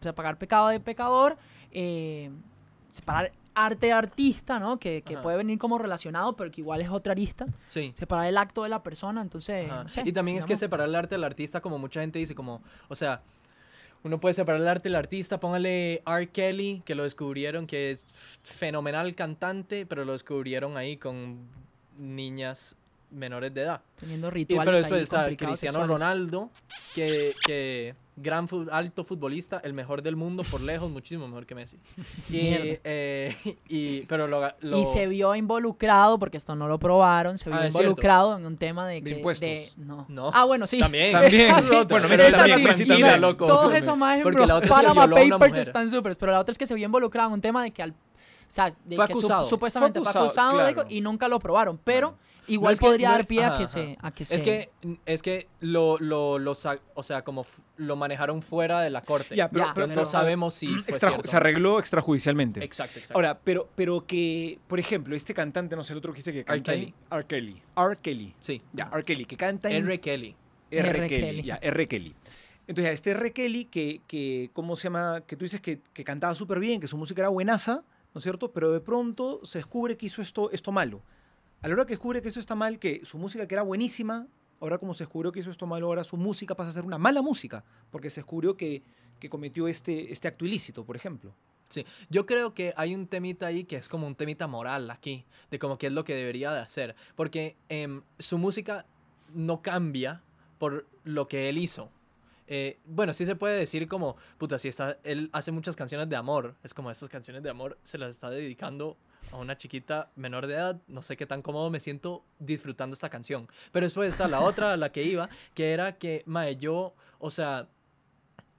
separar 0.00 0.38
pecado 0.38 0.68
de 0.68 0.80
pecador, 0.80 1.36
eh, 1.72 2.30
separar 2.90 3.32
arte 3.54 3.86
de 3.88 3.92
artista, 3.92 4.58
¿no? 4.58 4.78
Que, 4.78 5.02
que 5.02 5.16
puede 5.18 5.36
venir 5.36 5.58
como 5.58 5.78
relacionado, 5.78 6.36
pero 6.36 6.50
que 6.50 6.60
igual 6.60 6.80
es 6.80 6.88
otra 6.88 7.12
arista. 7.12 7.46
Sí. 7.66 7.92
Separar 7.96 8.26
el 8.26 8.38
acto 8.38 8.62
de 8.62 8.68
la 8.68 8.82
persona, 8.82 9.20
entonces. 9.20 9.68
No 9.68 9.88
sé, 9.88 10.02
y 10.04 10.12
también 10.12 10.38
es 10.38 10.44
que 10.44 10.54
digamos- 10.54 10.60
separar 10.60 10.88
el 10.88 10.94
arte 10.94 11.16
del 11.16 11.24
artista, 11.24 11.60
como 11.60 11.78
mucha 11.78 12.00
gente 12.00 12.18
dice, 12.18 12.34
como, 12.34 12.62
o 12.88 12.94
sea, 12.96 13.22
uno 14.02 14.18
puede 14.20 14.34
separar 14.34 14.60
el 14.60 14.68
arte 14.68 14.88
del 14.88 14.96
artista, 14.96 15.40
póngale 15.40 16.02
R. 16.06 16.28
Kelly, 16.28 16.82
que 16.84 16.94
lo 16.94 17.04
descubrieron, 17.04 17.66
que 17.66 17.92
es 17.92 18.06
fenomenal 18.42 19.14
cantante, 19.14 19.84
pero 19.86 20.04
lo 20.04 20.12
descubrieron 20.12 20.76
ahí 20.76 20.96
con 20.96 21.38
niñas 21.98 22.76
menores 23.10 23.52
de 23.52 23.62
edad. 23.62 23.82
Teniendo 23.96 24.28
Y, 24.28 24.30
rituales 24.30 24.64
pero 24.64 24.78
después 24.78 24.98
ahí 24.98 25.02
está 25.02 25.46
Cristiano 25.46 25.56
sexuales. 25.56 25.88
Ronaldo, 25.88 26.50
que, 26.94 27.32
que 27.46 27.94
gran 28.22 28.46
alto 28.70 29.04
futbolista, 29.04 29.60
el 29.64 29.72
mejor 29.72 30.02
del 30.02 30.16
mundo 30.16 30.42
por 30.44 30.60
lejos, 30.60 30.90
muchísimo 30.90 31.26
mejor 31.26 31.46
que 31.46 31.54
Messi. 31.54 31.78
Y, 32.30 32.78
eh, 32.84 33.36
y- 33.68 34.02
pero 34.02 34.26
lo, 34.26 34.40
lo- 34.60 34.78
Y 34.78 34.84
se 34.84 35.06
vio 35.06 35.34
involucrado, 35.34 36.18
porque 36.18 36.36
esto 36.36 36.54
no 36.54 36.68
lo 36.68 36.78
probaron, 36.78 37.38
se 37.38 37.50
vio 37.50 37.58
Ah, 37.58 37.66
es 37.66 37.72
cierto. 37.72 37.80
involucrado 37.88 38.36
en 38.36 38.46
un 38.46 38.56
tema 38.56 38.86
de, 38.86 38.96
De 39.00 39.02
que, 39.02 39.16
impuestos. 39.16 39.74
no. 39.76 40.06
No. 40.08 40.30
Ah, 40.34 40.44
bueno, 40.44 40.66
sí. 40.66 40.78
También. 40.78 41.12
También. 41.20 41.50
Es 41.50 41.52
así. 41.52 41.70
Bueno, 41.88 42.06
Es 42.06 42.10
Messi 42.10 42.26
así. 42.26 42.36
también, 42.36 42.62
Messi 42.62 42.82
Y 42.82 42.86
también. 42.86 43.08
ve, 43.12 43.18
loco. 43.18 43.46
Todos 43.46 43.74
esos 43.74 43.96
más 43.96 44.20
Porque 44.22 44.46
la 44.46 44.56
otra 44.56 44.66
es 44.66 44.80
que 44.82 44.86
Panama 44.94 45.38
Papers 45.38 45.56
están 45.58 45.90
súper, 45.90 46.16
pero 46.18 46.32
la 46.32 46.40
otra 46.40 46.52
es 46.52 46.58
que 46.58 46.66
se 46.66 46.74
vio 46.74 46.84
involucrado 46.86 47.28
en 47.28 47.34
un 47.34 47.40
tema 47.40 47.62
de 47.62 47.70
que 47.70 47.82
al 47.82 47.90
o 47.92 48.52
sea, 48.52 48.68
de 48.84 48.96
Fue 48.96 49.06
que 49.06 49.12
su- 49.14 49.20
acusado. 49.20 49.44
supuestamente 49.44 50.00
Fue 50.00 50.10
fue 50.12 50.22
acusado, 50.22 50.48
acusado 50.50 50.66
de- 50.66 50.74
claro. 50.74 50.88
y 50.90 51.00
nunca 51.00 51.28
lo 51.28 51.38
probaron, 51.38 51.78
pero 51.84 52.08
Claro. 52.16 52.29
Igual 52.52 52.72
No, 52.72 52.74
es 52.74 52.80
que- 52.80 52.86
podría 52.86 53.08
no- 53.08 53.14
dar 53.14 53.26
pie 53.26 53.44
a 53.44 53.48
que 53.50 53.54
ajá. 53.64 53.66
se 53.66 53.98
a 54.00 54.10
que 54.12 54.24
se 54.24 54.36
Es 54.36 54.42
que, 54.42 54.70
es 55.06 55.22
que 55.22 55.48
lo, 55.60 55.96
lo, 55.98 56.32
o 56.34 57.02
sea, 57.02 57.22
como 57.24 57.46
lo 57.76 57.96
manejaron 57.96 58.42
fuera 58.42 58.80
de 58.80 58.90
la 58.90 59.02
corte. 59.02 59.34
Ya, 59.36 59.48
pero, 59.50 59.66
Ya, 59.66 59.74
pero- 59.74 59.86
no 59.86 59.94
pero- 59.94 60.06
sabemos 60.06 60.54
si 60.54 60.66
fue 60.68 60.90
extra- 60.94 61.20
se 61.24 61.36
arregló 61.36 61.78
extrajudicialmente. 61.78 62.62
Exacto, 62.64 62.98
exacto. 62.98 63.14
Ahora, 63.18 63.38
pero, 63.42 63.68
pero 63.74 64.06
que, 64.06 64.58
por 64.66 64.78
ejemplo, 64.78 65.14
este 65.16 65.34
cantante, 65.34 65.76
no 65.76 65.82
sé, 65.82 65.92
el 65.92 65.98
otro 65.98 66.12
que 66.12 66.18
dice 66.18 66.32
que 66.32 66.44
canta 66.44 66.72
Kelly. 66.72 66.94
en- 67.10 67.16
R. 67.18 67.26
Kelly. 67.26 67.62
R. 67.76 67.96
Kelly. 68.02 68.34
sí. 68.40 68.60
Ya, 68.72 68.90
R. 68.92 69.02
Kelly, 69.04 69.24
que 69.24 69.36
canta 69.36 69.70
en 69.70 69.84
R. 69.84 70.00
Kelly. 70.00 70.36
R. 70.70 70.88
R. 70.88 71.08
Kelly. 71.08 71.20
Kelly. 71.20 71.42
Ya, 71.42 71.58
R. 71.62 71.88
Kelly. 71.88 72.14
Entonces, 72.66 72.84
ya, 72.90 72.92
este 72.92 73.10
R. 73.10 73.32
Kelly, 73.32 73.64
que, 73.64 74.00
que, 74.06 74.50
¿cómo 74.52 74.76
se 74.76 74.84
llama? 74.84 75.22
Que 75.26 75.34
tú 75.36 75.44
dices 75.44 75.60
que, 75.60 75.80
que 75.92 76.04
cantaba 76.04 76.34
súper 76.34 76.60
bien, 76.60 76.80
que 76.80 76.86
su 76.86 76.96
música 76.96 77.20
era 77.22 77.28
buenaza, 77.28 77.82
¿no 78.14 78.18
es 78.18 78.22
cierto? 78.22 78.52
Pero 78.52 78.70
de 78.72 78.80
pronto 78.80 79.40
se 79.44 79.58
descubre 79.58 79.96
que 79.96 80.06
hizo 80.06 80.22
esto, 80.22 80.50
esto 80.52 80.70
malo. 80.70 81.02
A 81.62 81.68
la 81.68 81.74
hora 81.74 81.84
que 81.84 81.92
descubre 81.92 82.22
que 82.22 82.28
eso 82.30 82.40
está 82.40 82.54
mal, 82.54 82.78
que 82.78 83.02
su 83.04 83.18
música 83.18 83.46
que 83.46 83.54
era 83.54 83.62
buenísima, 83.62 84.26
ahora 84.60 84.78
como 84.78 84.94
se 84.94 85.04
descubrió 85.04 85.30
que 85.30 85.40
hizo 85.40 85.50
esto 85.50 85.66
malo, 85.66 85.86
ahora 85.88 86.04
su 86.04 86.16
música 86.16 86.54
pasa 86.54 86.70
a 86.70 86.72
ser 86.72 86.84
una 86.84 86.96
mala 86.96 87.20
música, 87.20 87.64
porque 87.90 88.08
se 88.08 88.20
descubrió 88.20 88.56
que, 88.56 88.82
que 89.18 89.28
cometió 89.28 89.68
este, 89.68 90.10
este 90.10 90.26
acto 90.26 90.46
ilícito, 90.46 90.84
por 90.84 90.96
ejemplo. 90.96 91.34
Sí, 91.68 91.84
yo 92.08 92.24
creo 92.24 92.54
que 92.54 92.72
hay 92.76 92.94
un 92.94 93.06
temita 93.06 93.46
ahí 93.46 93.64
que 93.64 93.76
es 93.76 93.88
como 93.88 94.06
un 94.06 94.14
temita 94.14 94.46
moral 94.46 94.90
aquí, 94.90 95.26
de 95.50 95.58
como 95.58 95.76
qué 95.76 95.88
es 95.88 95.92
lo 95.92 96.02
que 96.02 96.14
debería 96.14 96.50
de 96.52 96.60
hacer, 96.60 96.96
porque 97.14 97.56
em, 97.68 98.02
su 98.18 98.38
música 98.38 98.86
no 99.34 99.60
cambia 99.60 100.22
por 100.58 100.86
lo 101.04 101.28
que 101.28 101.50
él 101.50 101.58
hizo. 101.58 101.90
Eh, 102.48 102.78
bueno, 102.86 103.12
sí 103.12 103.26
se 103.26 103.36
puede 103.36 103.58
decir 103.58 103.86
como, 103.86 104.16
puta, 104.38 104.58
si 104.58 104.68
está, 104.68 104.98
él 105.04 105.28
hace 105.32 105.52
muchas 105.52 105.76
canciones 105.76 106.08
de 106.08 106.16
amor, 106.16 106.56
es 106.64 106.72
como 106.72 106.90
estas 106.90 107.10
canciones 107.10 107.42
de 107.42 107.50
amor 107.50 107.78
se 107.84 107.98
las 107.98 108.10
está 108.10 108.30
dedicando 108.30 108.96
a 109.32 109.36
una 109.36 109.56
chiquita 109.56 110.10
menor 110.16 110.46
de 110.46 110.54
edad, 110.54 110.80
no 110.88 111.02
sé 111.02 111.16
qué 111.16 111.26
tan 111.26 111.42
cómodo 111.42 111.70
me 111.70 111.80
siento 111.80 112.24
disfrutando 112.38 112.94
esta 112.94 113.08
canción. 113.08 113.48
Pero 113.72 113.86
después 113.86 114.08
está 114.08 114.28
la 114.28 114.40
otra 114.40 114.72
a 114.72 114.76
la 114.76 114.92
que 114.92 115.04
iba, 115.04 115.28
que 115.54 115.72
era 115.72 115.98
que, 115.98 116.22
mae, 116.26 116.56
yo, 116.56 116.94
o 117.18 117.30
sea, 117.30 117.68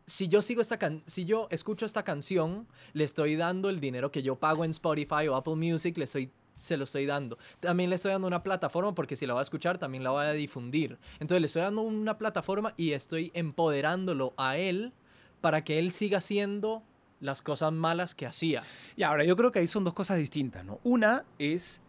si 0.05 0.27
yo 0.27 0.41
sigo 0.41 0.61
esta 0.61 0.77
can 0.77 1.03
si 1.05 1.25
yo 1.25 1.47
escucho 1.51 1.85
esta 1.85 2.03
canción, 2.03 2.67
le 2.93 3.03
estoy 3.03 3.35
dando 3.35 3.69
el 3.69 3.79
dinero 3.79 4.11
que 4.11 4.23
yo 4.23 4.35
pago 4.35 4.65
en 4.65 4.71
Spotify 4.71 5.27
o 5.29 5.35
Apple 5.35 5.55
Music, 5.55 5.97
le 5.97 6.05
estoy 6.05 6.31
se 6.53 6.77
lo 6.77 6.83
estoy 6.83 7.05
dando. 7.05 7.37
También 7.59 7.89
le 7.89 7.95
estoy 7.95 8.11
dando 8.11 8.27
una 8.27 8.43
plataforma 8.43 8.93
porque 8.93 9.15
si 9.15 9.25
la 9.25 9.33
va 9.33 9.39
a 9.39 9.43
escuchar 9.43 9.77
también 9.77 10.03
la 10.03 10.11
voy 10.11 10.25
a 10.25 10.33
difundir. 10.33 10.99
Entonces 11.19 11.41
le 11.41 11.47
estoy 11.47 11.61
dando 11.61 11.81
una 11.81 12.17
plataforma 12.17 12.73
y 12.77 12.91
estoy 12.91 13.31
empoderándolo 13.33 14.33
a 14.37 14.57
él 14.57 14.93
para 15.39 15.63
que 15.63 15.79
él 15.79 15.91
siga 15.91 16.19
haciendo 16.19 16.83
las 17.21 17.41
cosas 17.41 17.71
malas 17.71 18.13
que 18.15 18.25
hacía. 18.25 18.63
Y 18.97 19.03
ahora, 19.03 19.23
yo 19.23 19.35
creo 19.37 19.51
que 19.51 19.59
ahí 19.59 19.67
son 19.67 19.83
dos 19.85 19.93
cosas 19.93 20.17
distintas, 20.17 20.65
¿no? 20.65 20.79
Una 20.83 21.23
es, 21.39 21.79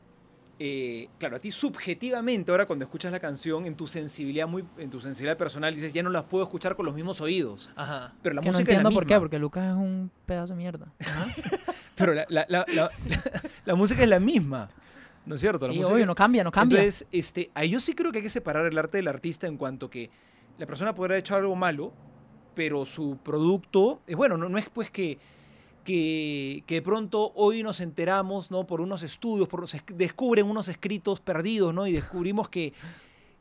eh, 0.58 1.08
claro, 1.18 1.36
a 1.36 1.38
ti 1.40 1.50
subjetivamente, 1.50 2.50
ahora 2.50 2.66
cuando 2.66 2.84
escuchas 2.84 3.10
la 3.10 3.18
canción, 3.18 3.66
en 3.66 3.74
tu 3.74 3.86
sensibilidad 3.86 4.46
muy, 4.46 4.64
en 4.78 4.90
tu 4.90 5.00
sensibilidad 5.00 5.36
personal, 5.36 5.74
dices, 5.74 5.92
ya 5.92 6.02
no 6.02 6.10
las 6.10 6.24
puedo 6.24 6.44
escuchar 6.44 6.76
con 6.76 6.86
los 6.86 6.94
mismos 6.94 7.20
oídos. 7.20 7.70
Ajá. 7.74 8.12
Pero 8.22 8.34
la 8.36 8.42
que 8.42 8.48
no 8.48 8.52
música 8.52 8.70
es 8.70 8.76
la 8.76 8.80
entiendo 8.82 8.94
por 8.94 9.06
qué, 9.06 9.18
porque 9.18 9.38
Lucas 9.38 9.66
es 9.70 9.74
un 9.74 10.10
pedazo 10.26 10.52
de 10.52 10.56
mierda. 10.58 10.92
Ajá. 11.00 11.26
Pero 11.96 12.14
la, 12.14 12.26
la- 12.28 12.46
la- 12.48 12.66
la- 12.74 12.90
la 13.64 13.74
música 13.74 14.02
es 14.02 14.08
la 14.08 14.20
misma, 14.20 14.68
¿no 15.26 15.34
es 15.34 15.40
cierto? 15.40 15.66
La 15.66 15.72
Sí, 15.72 15.78
música- 15.78 15.94
obvio, 15.94 16.06
no 16.06 16.14
cambia, 16.14 16.44
no 16.44 16.50
cambia. 16.52 16.78
Entonces, 16.78 17.06
este, 17.10 17.50
ahí 17.54 17.70
yo 17.70 17.80
sí 17.80 17.94
creo 17.94 18.12
que 18.12 18.18
hay 18.18 18.22
que 18.24 18.30
separar 18.30 18.66
el 18.66 18.76
arte 18.78 18.98
del 18.98 19.08
artista 19.08 19.46
en 19.46 19.56
cuanto 19.56 19.88
que 19.90 20.10
la 20.58 20.66
persona 20.66 20.94
podrá 20.94 21.14
haber 21.14 21.20
hecho 21.20 21.34
algo 21.34 21.56
malo, 21.56 21.92
pero 22.54 22.84
su 22.84 23.18
producto, 23.22 24.00
es 24.06 24.16
bueno, 24.16 24.36
no, 24.36 24.48
no 24.48 24.58
es 24.58 24.68
pues 24.68 24.90
que, 24.90 25.18
que, 25.84 26.62
de 26.66 26.82
pronto 26.82 27.32
hoy 27.34 27.62
nos 27.62 27.80
enteramos, 27.80 28.50
¿no? 28.50 28.66
Por 28.66 28.80
unos 28.80 29.02
estudios, 29.02 29.48
por, 29.48 29.66
descubren 29.94 30.46
unos 30.46 30.68
escritos 30.68 31.20
perdidos, 31.20 31.74
¿no? 31.74 31.86
Y 31.86 31.92
descubrimos 31.92 32.48
que, 32.48 32.72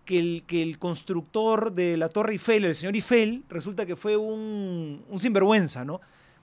que, 0.06 0.19
el, 0.19 0.43
que 0.47 0.62
el 0.62 0.80
constructor 0.80 1.71
de 1.71 1.97
la 1.97 2.10
Torre 2.10 2.34
Eiffel, 2.34 2.65
el 2.65 2.76
señor 2.76 2.95
Eiffel, 2.95 3.43
resulta 3.50 3.86
que 3.86 3.95
fue 3.95 4.17
un, 4.17 5.04
un 5.08 5.19
sinvergüenza, 5.19 5.86
¿no? 5.86 6.02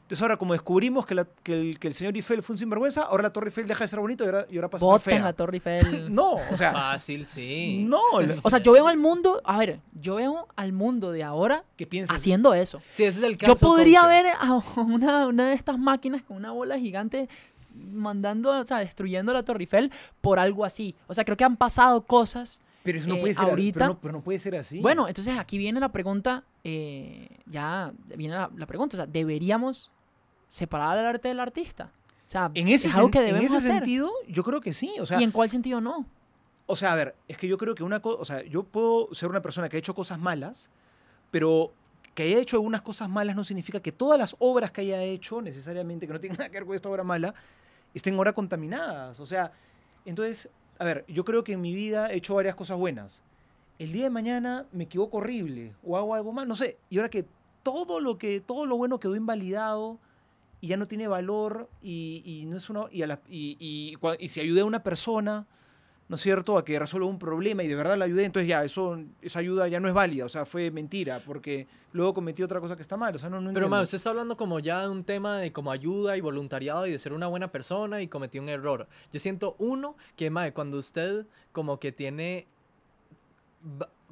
Entonces 0.09 0.23
ahora 0.23 0.38
como 0.38 0.55
descubrimos 0.55 1.05
que, 1.05 1.14
la- 1.14 1.27
que 1.42 1.53
el, 1.53 1.79
que 1.79 1.87
el 1.88 1.92
señor 1.92 2.16
Eiffel 2.16 2.42
fue 2.42 2.55
un 2.55 2.59
sinvergüenza, 2.59 3.03
ahora 3.03 3.25
la 3.25 3.31
Torre 3.33 3.49
Eiffel 3.49 3.66
deja 3.66 3.85
de 3.85 3.88
ser 3.88 4.01
bonito 4.01 4.25
y 4.25 4.27
ahora, 4.27 4.47
y 4.49 4.57
ahora 4.57 4.71
pasa 4.71 4.87
a 4.87 4.99
ser 4.99 5.01
fea. 5.16 5.23
la 5.23 5.33
Torre 5.35 5.57
Eiffel. 5.59 6.09
No, 6.14 6.33
o 6.51 6.57
sea, 6.57 6.73
Fácil, 6.73 7.27
sí. 7.27 7.85
no, 7.87 8.01
O 8.42 8.49
sea, 8.49 8.59
yo 8.61 8.73
veo 8.73 8.88
al 8.88 8.97
mundo, 8.97 9.42
a 9.44 9.59
ver, 9.59 9.81
yo 9.92 10.14
veo 10.14 10.49
al 10.57 10.73
mundo 10.73 11.12
de 11.12 11.23
ahora 11.25 11.62
piensas. 11.90 12.16
haciendo 12.16 12.55
eso. 12.55 12.81
Sí, 12.90 13.05
ese 13.05 13.18
es 13.18 13.25
el 13.27 13.37
Yo 13.37 13.49
cancel 13.49 13.68
podría 13.68 14.07
ver 14.07 14.29
a 14.29 14.55
una, 14.81 15.27
una 15.27 15.49
de 15.51 15.55
estas 15.55 15.79
máquinas 15.79 16.23
con 16.23 16.38
una 16.38 16.53
bola 16.53 16.79
gigante 16.79 17.29
mandando, 17.75 18.51
o 18.59 18.64
sea, 18.64 18.79
destruyendo 18.79 19.33
la 19.35 19.42
Torre 19.42 19.61
Eiffel 19.61 19.92
por 20.21 20.38
algo 20.38 20.64
así. 20.64 20.94
O 21.07 21.12
sea, 21.14 21.25
creo 21.25 21.37
que 21.37 21.44
han 21.44 21.57
pasado 21.59 22.03
cosas. 22.03 22.61
Pero 22.83 22.99
eso 22.99 23.09
no 23.09 23.16
eh, 23.16 23.21
puede 23.21 23.35
ser 23.35 23.44
ahorita- 23.44 23.79
Pero 23.81 23.87
no, 23.92 24.01
pero 24.01 24.12
no 24.14 24.21
puede 24.23 24.38
ser 24.38 24.57
así. 24.57 24.81
Bueno, 24.81 25.07
entonces 25.09 25.38
aquí 25.38 25.59
viene 25.59 25.79
la 25.81 25.90
pregunta, 25.92 26.44
eh, 26.64 27.29
ya 27.47 27.92
viene 28.16 28.35
la, 28.35 28.51
la 28.57 28.66
pregunta, 28.66 28.97
o 28.97 28.99
sea, 28.99 29.07
¿deberíamos 29.07 29.90
separar 30.49 30.99
el 30.99 31.07
arte 31.07 31.29
del 31.29 31.41
artista? 31.41 31.93
O 32.27 32.31
sea, 32.31 32.51
en 32.55 32.69
ese, 32.69 32.89
es 32.89 32.97
algo 32.97 33.11
en 33.15 33.37
ese 33.37 33.57
hacer. 33.57 33.73
sentido, 33.73 34.11
yo 34.29 34.45
creo 34.45 34.61
que 34.61 34.73
sí. 34.73 34.95
O 35.01 35.07
sea, 35.07 35.21
¿Y 35.21 35.25
en 35.25 35.31
cuál 35.31 35.49
sentido 35.49 35.81
no? 35.81 36.07
o 36.71 36.77
sea, 36.77 36.93
a 36.93 36.97
ver, 36.97 37.17
es 37.27 37.39
que 37.39 37.49
yo 37.49 37.57
creo 37.57 37.75
que 37.75 37.83
una 37.83 38.01
cosa. 38.01 38.21
O 38.21 38.25
sea, 38.27 38.43
yo 38.45 38.63
puedo 38.63 39.09
ser 39.15 39.31
una 39.31 39.41
persona 39.41 39.69
que 39.71 39.77
ha 39.77 39.79
hecho 39.79 39.95
cosas 39.95 40.19
malas, 40.19 40.69
pero 41.31 41.73
que 42.15 42.25
haya 42.25 42.39
hecho 42.39 42.57
algunas 42.57 42.83
cosas 42.83 43.09
malas 43.09 43.35
no 43.35 43.45
significa 43.45 43.81
que 43.81 43.91
todas 43.91 44.19
las 44.19 44.37
obras 44.39 44.71
que 44.71 44.83
haya 44.83 45.03
hecho, 45.03 45.41
necesariamente, 45.41 46.07
que 46.07 46.13
no 46.13 46.21
tienen 46.21 46.37
nada 46.39 46.51
que 46.51 46.59
ver 46.59 46.67
con 46.67 46.77
esta 46.77 46.91
obra 46.91 47.05
mala, 47.05 47.35
estén 47.95 48.15
ahora 48.17 48.35
contaminadas. 48.35 49.19
O 49.21 49.25
sea, 49.25 49.53
entonces, 50.05 50.51
a 50.79 50.85
ver, 50.85 51.07
yo 51.09 51.25
creo 51.25 51.43
que 51.43 51.53
en 51.53 51.63
mi 51.63 51.75
vida 51.75 52.13
he 52.13 52.17
hecho 52.17 52.35
varias 52.35 52.55
cosas 52.55 52.77
buenas. 52.77 53.23
el 53.79 53.91
día 53.93 54.05
de 54.05 54.11
mañana 54.11 54.67
me 54.73 54.85
equivoco 54.85 55.19
horrible 55.19 55.75
o 55.83 55.97
hago 55.97 56.15
algo 56.15 56.33
mal, 56.33 56.47
no 56.47 56.55
sé. 56.55 56.77
Y 56.91 56.99
ahora 56.99 57.09
que 57.09 57.25
todo 57.63 57.99
lo 57.99 58.19
que 58.19 58.43
todo 58.43 58.67
lo 58.67 58.77
bueno 58.77 59.01
quedó 59.01 59.17
invalidado 59.17 59.99
y 60.61 60.68
ya 60.68 60.77
no 60.77 60.87
tiene 60.87 61.07
valor 61.09 61.68
y, 61.83 62.23
y 62.25 62.47
no 62.47 62.57
es 62.57 62.68
uno 62.71 62.88
y, 62.90 63.03
a 63.03 63.07
la- 63.07 63.21
y, 63.29 63.57
y 63.61 63.97
cua- 63.97 64.16
y 64.18 64.29
si 64.29 64.40
ayudé 64.40 64.61
a 64.62 64.64
una 64.64 64.83
persona, 64.83 65.47
¿no 66.09 66.16
es 66.16 66.23
cierto?, 66.23 66.57
a 66.59 66.64
que 66.64 66.79
resuelva 66.79 67.07
un 67.07 67.18
problema 67.18 67.62
y 67.62 67.68
de 67.68 67.75
verdad 67.75 67.97
la 67.97 68.07
ayudé, 68.07 68.25
entonces 68.25 68.49
ya 68.49 68.64
eso 68.64 68.99
esa 69.23 69.38
ayuda 69.40 69.68
ya 69.68 69.79
no 69.79 69.88
es 69.88 69.94
válida, 69.94 70.25
o 70.25 70.29
sea, 70.29 70.44
fue 70.47 70.71
mentira 70.71 71.21
porque 71.25 71.66
luego 71.92 72.14
cometí 72.14 72.42
otra 72.42 72.61
cosa 72.61 72.77
que 72.77 72.83
está 72.83 72.97
mal, 72.97 73.14
o 73.14 73.18
sea, 73.18 73.29
no, 73.29 73.40
no 73.40 73.53
Pero, 73.53 73.68
man, 73.68 73.83
usted 73.85 73.97
está 73.97 74.11
hablando 74.11 74.37
como 74.37 74.59
ya 74.59 74.83
de 74.83 74.88
un 74.88 75.05
tema 75.05 75.38
de 75.38 75.53
como 75.53 75.71
ayuda 75.71 76.16
y 76.16 76.21
voluntariado 76.21 76.87
y 76.87 76.92
de 76.92 76.99
ser 76.99 77.12
una 77.12 77.27
buena 77.29 77.53
persona 77.53 78.01
y 78.03 78.09
cometí 78.09 78.38
un 78.38 78.49
error. 78.49 78.88
Yo 79.12 79.21
siento, 79.21 79.55
uno, 79.59 79.97
que, 80.16 80.31
mae, 80.31 80.53
cuando 80.53 80.79
usted 80.79 81.27
como 81.53 81.79
que 81.79 81.92
tiene, 81.92 82.47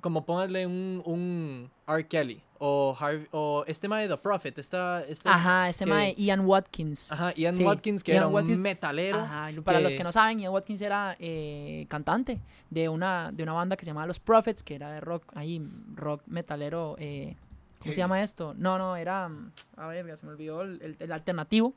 como 0.06 0.24
póngale 0.24 0.64
un, 0.68 1.02
un 1.04 1.68
R. 1.88 2.06
Kelly 2.06 2.40
o, 2.60 2.96
o 3.32 3.64
este 3.66 3.88
mae 3.88 4.02
de 4.06 4.14
The 4.14 4.20
Prophet, 4.22 4.56
esta, 4.56 5.00
esta- 5.02 5.34
Ajá, 5.34 5.68
este 5.68 5.84
que- 5.84 5.90
mae, 5.90 6.14
Ian 6.16 6.46
Watkins. 6.46 7.10
Ajá, 7.10 7.32
Ian 7.34 7.54
Sí, 7.56 7.64
Watkins, 7.64 8.04
que 8.04 8.12
Ian 8.12 8.18
era 8.18 8.28
un 8.28 8.62
metalero. 8.62 9.18
Ajá, 9.18 9.50
para 9.64 9.80
los 9.80 9.96
que 9.96 10.04
no 10.04 10.12
saben, 10.12 10.38
Ian 10.38 10.52
Watkins 10.52 10.80
era 10.80 11.16
eh, 11.18 11.86
cantante 11.88 12.40
de 12.70 12.88
una, 12.88 13.32
de 13.32 13.42
una 13.42 13.52
banda 13.52 13.76
que 13.76 13.84
se 13.84 13.90
llamaba 13.90 14.06
Los 14.06 14.20
Prophets, 14.20 14.62
que 14.62 14.76
era 14.76 14.92
de 14.92 15.00
rock, 15.00 15.24
ahí, 15.34 15.60
rock 15.96 16.22
metalero. 16.26 16.94
eh, 17.00 17.34
¿Cómo 17.80 17.92
se 17.92 17.98
llama 17.98 18.22
esto? 18.22 18.54
No, 18.56 18.78
no, 18.78 18.94
era. 18.94 19.28
mm, 19.28 19.50
A 19.76 19.88
ver, 19.88 20.16
se 20.16 20.24
me 20.24 20.30
olvidó 20.32 20.62
el, 20.62 20.80
el- 20.82 20.96
el 21.00 21.10
alternativo. 21.12 21.74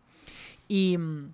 Y 0.68 0.96
mm, 1.00 1.34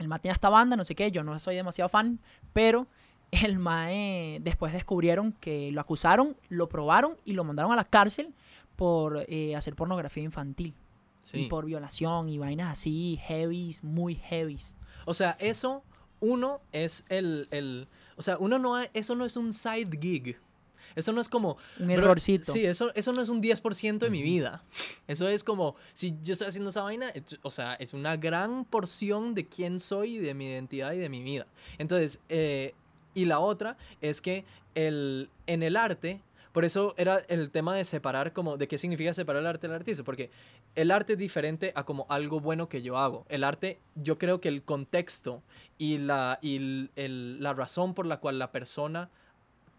el 0.00 0.08
mae 0.08 0.18
tenía 0.18 0.32
esta 0.34 0.48
banda, 0.50 0.74
no 0.76 0.82
sé 0.82 0.96
qué, 0.96 1.12
yo 1.12 1.22
no 1.22 1.38
soy 1.38 1.54
demasiado 1.54 1.88
fan, 1.88 2.18
pero 2.52 2.88
el 3.30 3.58
mae 3.58 4.38
después 4.42 4.72
descubrieron 4.72 5.32
que 5.32 5.70
lo 5.72 5.80
acusaron, 5.80 6.36
lo 6.48 6.68
probaron 6.68 7.16
y 7.24 7.32
lo 7.32 7.44
mandaron 7.44 7.72
a 7.72 7.76
la 7.76 7.84
cárcel 7.84 8.32
por 8.76 9.24
eh, 9.28 9.54
hacer 9.56 9.74
pornografía 9.74 10.22
infantil. 10.22 10.74
Sí. 11.22 11.38
Y 11.42 11.46
por 11.48 11.64
violación 11.64 12.28
y 12.28 12.38
vainas 12.38 12.70
así, 12.78 13.18
heavies, 13.26 13.82
muy 13.82 14.14
heavies. 14.14 14.76
O 15.06 15.14
sea, 15.14 15.36
eso, 15.40 15.82
uno 16.20 16.60
es 16.72 17.04
el, 17.08 17.48
el 17.50 17.88
o 18.16 18.22
sea, 18.22 18.36
uno 18.38 18.58
no, 18.60 18.76
ha- 18.76 18.88
eso 18.94 19.14
no 19.16 19.24
es 19.24 19.36
un 19.36 19.52
side 19.52 19.90
gig. 20.00 20.38
Eso 20.94 21.12
no 21.12 21.20
es 21.20 21.28
como... 21.28 21.58
Un 21.80 21.88
bro, 21.88 21.94
errorcito. 21.94 22.52
Sí, 22.52 22.64
eso, 22.64 22.94
eso 22.94 23.12
no 23.12 23.20
es 23.20 23.28
un 23.28 23.42
10% 23.42 23.98
de 23.98 24.08
mi 24.08 24.22
vida. 24.22 24.62
Eso 25.08 25.28
es 25.28 25.42
como, 25.44 25.74
si 25.92 26.16
yo 26.22 26.32
estoy 26.32 26.46
haciendo 26.48 26.70
esa 26.70 26.82
vaina, 26.82 27.08
es- 27.10 27.38
o 27.42 27.50
sea, 27.50 27.74
es 27.74 27.92
una 27.92 28.16
gran 28.16 28.64
porción 28.64 29.34
de 29.34 29.46
quién 29.46 29.80
soy, 29.80 30.18
de 30.18 30.32
mi 30.32 30.46
identidad 30.46 30.92
y 30.92 30.98
de 30.98 31.08
mi 31.08 31.22
vida. 31.22 31.46
Entonces, 31.78 32.20
eh, 32.28 32.74
y 33.16 33.24
la 33.24 33.40
otra 33.40 33.76
es 34.00 34.20
que 34.20 34.44
el, 34.76 35.28
en 35.46 35.62
el 35.64 35.76
arte, 35.76 36.20
por 36.52 36.64
eso 36.64 36.94
era 36.96 37.18
el 37.28 37.50
tema 37.50 37.74
de 37.74 37.84
separar 37.84 38.32
como, 38.32 38.56
de 38.58 38.68
qué 38.68 38.78
significa 38.78 39.12
separar 39.14 39.40
el 39.40 39.46
arte 39.48 39.66
del 39.66 39.74
artista, 39.76 40.04
porque 40.04 40.30
el 40.74 40.90
arte 40.90 41.14
es 41.14 41.18
diferente 41.18 41.72
a 41.74 41.84
como 41.84 42.06
algo 42.10 42.40
bueno 42.40 42.68
que 42.68 42.82
yo 42.82 42.98
hago. 42.98 43.24
El 43.30 43.42
arte, 43.42 43.78
yo 43.94 44.18
creo 44.18 44.40
que 44.40 44.48
el 44.48 44.62
contexto 44.62 45.42
y 45.78 45.98
la, 45.98 46.38
y 46.42 46.56
el- 46.56 46.90
el- 46.96 47.42
la 47.42 47.52
razón 47.54 47.94
por 47.94 48.06
la 48.06 48.18
cual 48.18 48.38
la 48.38 48.52
persona 48.52 49.08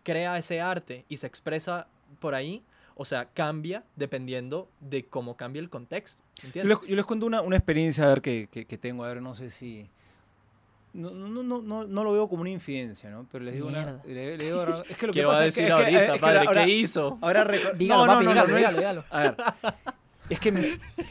crea 0.03 0.37
ese 0.37 0.61
arte 0.61 1.05
y 1.09 1.17
se 1.17 1.27
expresa 1.27 1.87
por 2.19 2.33
ahí, 2.33 2.63
o 2.95 3.05
sea, 3.05 3.25
cambia 3.25 3.83
dependiendo 3.95 4.67
de 4.79 5.05
cómo 5.05 5.37
cambia 5.37 5.59
el 5.59 5.69
contexto. 5.69 6.23
Yo 6.53 6.63
les, 6.63 6.77
yo 6.89 6.95
les 6.95 7.05
cuento 7.05 7.25
una, 7.27 7.41
una 7.41 7.57
experiencia 7.57 8.05
a 8.05 8.07
ver 8.07 8.21
que, 8.21 8.47
que- 8.51 8.65
que 8.65 8.77
tengo, 8.77 9.03
a 9.03 9.09
ver, 9.09 9.21
no 9.21 9.33
sé 9.35 9.49
si... 9.51 9.89
No, 10.97 11.11
no, 11.11 11.43
no, 11.43 11.61
no, 11.61 11.85
no 11.85 12.03
lo 12.03 12.11
veo 12.13 12.27
como 12.27 12.41
una 12.41 12.49
infidencia, 12.49 13.09
¿no? 13.09 13.27
Pero 13.31 13.43
les 13.45 13.53
digo 13.53 13.67
una... 13.67 14.01
Le- 14.05 14.37
le 14.37 14.43
digo 14.45 14.83
es 14.89 14.97
que 14.97 15.07
lo 15.07 15.13
¿Qué 15.13 15.19
que 15.19 15.25
va 15.25 15.33
a 15.33 15.35
pasa 15.35 15.45
es 15.47 15.55
que- 15.55 15.61
decir 15.61 15.73
es 15.73 15.77
que- 15.79 15.83
ahorita, 15.95 16.05
es 16.05 16.11
que 16.13 16.19
padre? 16.19 16.39
ahora- 16.47 16.65
¿Qué 16.65 16.71
hizo? 16.71 17.17
Ahora 17.21 17.45
Dígalo, 17.77 18.05
no, 18.05 18.13
papi, 18.13 18.25
no, 18.25 18.33
no, 18.33 18.45
dígalo, 18.45 18.47
no 18.47 18.57
es- 18.57 18.75
dígalo, 18.75 18.77
dígalo. 18.77 19.03
A 19.11 19.19
ver, 19.21 19.35
es 20.29 20.39
que 20.39 20.51
me- 20.51 20.61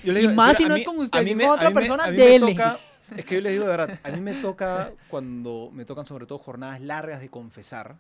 yo 0.05 0.13
les 0.13 0.23
Y 0.25 0.27
digo, 0.27 0.35
más 0.35 0.51
en 0.51 0.57
si 0.57 0.65
no 0.65 0.75
a 0.75 0.77
es 0.77 0.81
mí- 0.81 0.85
con 0.85 0.97
a 0.97 1.03
ustedes, 1.05 1.25
mí 1.25 1.31
es 1.33 1.39
con 1.39 1.49
a 1.49 1.53
otra 1.55 1.69
mí 1.71 1.75
persona, 1.75 2.05
a 2.05 2.11
mí 2.11 2.17
dele. 2.17 2.53
toca- 2.53 2.79
es 3.17 3.25
que 3.25 3.35
yo 3.37 3.41
les 3.41 3.53
digo 3.53 3.65
de 3.65 3.71
verdad, 3.71 4.01
a 4.03 4.11
mí 4.11 4.21
me 4.21 4.35
toca 4.35 4.91
cuando 5.09 5.71
me 5.73 5.85
tocan 5.85 6.05
sobre 6.07 6.27
todo 6.27 6.39
jornadas 6.39 6.81
largas 6.81 7.21
de 7.21 7.29
confesar, 7.29 7.95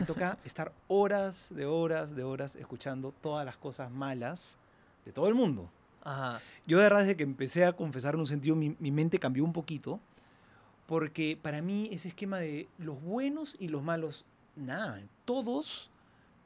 me 0.00 0.06
toca 0.06 0.38
estar 0.46 0.72
horas 0.88 1.52
de 1.54 1.66
horas 1.66 2.16
de 2.16 2.22
horas 2.24 2.56
escuchando 2.56 3.12
todas 3.20 3.44
las 3.44 3.56
cosas 3.58 3.90
malas 3.90 4.56
de 5.04 5.12
todo 5.12 5.28
el 5.28 5.34
mundo. 5.34 5.68
Ajá. 6.02 6.40
Yo 6.66 6.78
de 6.78 6.84
verdad 6.84 7.00
desde 7.00 7.16
que 7.16 7.22
empecé 7.22 7.64
a 7.66 7.72
confesar 7.74 8.14
en 8.14 8.20
un 8.20 8.26
sentido, 8.26 8.56
mi, 8.56 8.74
mi 8.78 8.90
mente 8.90 9.18
cambió 9.18 9.44
un 9.44 9.52
poquito, 9.52 10.00
porque 10.86 11.38
para 11.40 11.62
mí 11.62 11.88
ese 11.92 12.08
esquema 12.08 12.38
de 12.38 12.68
los 12.78 13.00
buenos 13.02 13.56
y 13.58 13.68
los 13.68 13.82
malos, 13.82 14.24
nada, 14.56 15.00
todos 15.24 15.90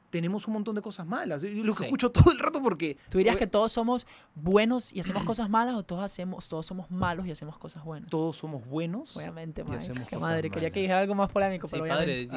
tenemos 0.09 0.47
un 0.47 0.53
montón 0.53 0.73
de 0.73 0.81
cosas 0.81 1.05
malas. 1.05 1.43
Y 1.43 1.61
lo 1.61 1.71
que 1.73 1.79
Sí. 1.79 1.83
escucho 1.83 2.09
todo 2.11 2.31
el 2.31 2.39
rato 2.39 2.63
porque... 2.63 2.97
¿Tú 3.09 3.19
dirías 3.19 3.35
Oye, 3.35 3.41
que 3.41 3.47
todos 3.47 3.71
somos 3.71 4.07
buenos 4.33 4.91
y 4.91 4.99
hacemos 4.99 5.23
cosas 5.23 5.51
malas 5.51 5.75
o 5.75 5.83
todos 5.83 6.01
hacemos 6.03 6.49
todos 6.49 6.65
somos 6.65 6.89
malos 6.89 7.27
y 7.27 7.31
hacemos 7.31 7.59
cosas 7.59 7.83
buenas? 7.83 8.09
todos 8.09 8.35
somos 8.37 8.67
buenos. 8.67 9.15
Obviamente, 9.15 9.61
y 9.61 9.65
madre. 9.65 9.77
hacemos 9.77 10.07
Qué 10.07 10.15
cosas 10.15 10.21
madre. 10.31 10.49
Quería 10.49 10.71
que 10.71 10.79
malas. 10.79 10.81
dijera 10.81 10.99
algo 10.99 11.13
más 11.13 11.29
polémico, 11.31 11.67
Sí, 11.67 11.75
pero 11.79 11.85
padre, 11.93 12.27
obviamente. 12.27 12.35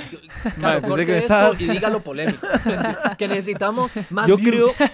Ah, 0.00 0.08
yo- 0.10 0.18
Vale, 0.18 0.54
Claro, 0.54 0.80
pensé 0.80 0.88
corte 0.88 1.06
que 1.06 1.18
esto 1.18 1.54
y 1.58 1.66
dígalo 1.68 2.00
polémico. 2.02 2.46
que 3.18 3.28
necesitamos 3.28 3.92
más 4.10 4.26
Yo 4.26 4.38
views. 4.38 4.74
creo, 4.76 4.88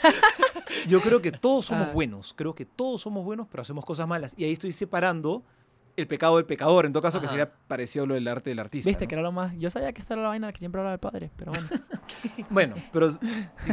yo 0.89 1.01
creo 1.03 1.23
que 1.23 1.31
todos 1.31 1.67
somos 1.67 1.89
Ah. 1.89 1.93
buenos. 1.93 2.33
Creo 2.35 2.57
que 2.57 2.65
todos 2.65 3.03
somos 3.03 3.25
buenos, 3.25 3.47
pero 3.49 3.61
hacemos 3.63 3.85
cosas 3.85 4.09
malas. 4.09 4.35
Y 4.37 4.43
ahí 4.45 4.53
estoy 4.53 4.73
separando 4.73 5.45
el 5.97 6.07
pecado 6.07 6.37
del 6.37 6.45
pecador. 6.47 6.87
En 6.87 6.93
todo 6.93 7.03
caso, 7.03 7.19
que 7.21 7.27
Ajá. 7.27 7.33
sería 7.35 7.53
parecido 7.69 8.05
a 8.05 8.09
lo 8.09 8.15
del 8.15 8.29
arte 8.29 8.51
del 8.51 8.59
artista. 8.59 8.89
Viste 8.89 9.05
¿no? 9.05 9.09
que 9.09 9.15
era 9.15 9.23
lo 9.23 9.33
más. 9.33 9.57
Yo 9.57 9.71
sabía 9.71 9.93
que 9.93 10.01
esta 10.03 10.15
era 10.15 10.23
la 10.23 10.29
vaina 10.29 10.53
que 10.53 10.59
siempre 10.59 10.81
hablaba 10.81 10.95
el 10.95 11.01
padre, 11.01 11.31
pero 11.37 11.53
bueno. 11.53 11.69
Bueno, 12.51 12.75
pero 12.93 13.11
si 13.11 13.19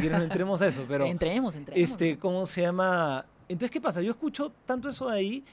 quieren 0.00 0.22
entremos 0.22 0.60
a 0.62 0.66
eso. 0.68 0.84
Pero, 0.88 1.04
entremos, 1.04 1.54
entremos. 1.54 1.90
este, 1.90 2.18
¿cómo 2.18 2.46
se 2.46 2.62
llama? 2.62 3.24
Entonces, 3.48 3.70
¿qué 3.70 3.80
pasa? 3.80 4.00
Yo 4.02 4.10
escucho 4.12 4.52
tanto 4.66 4.88
eso 4.88 5.08
de 5.10 5.16
ahí 5.18 5.44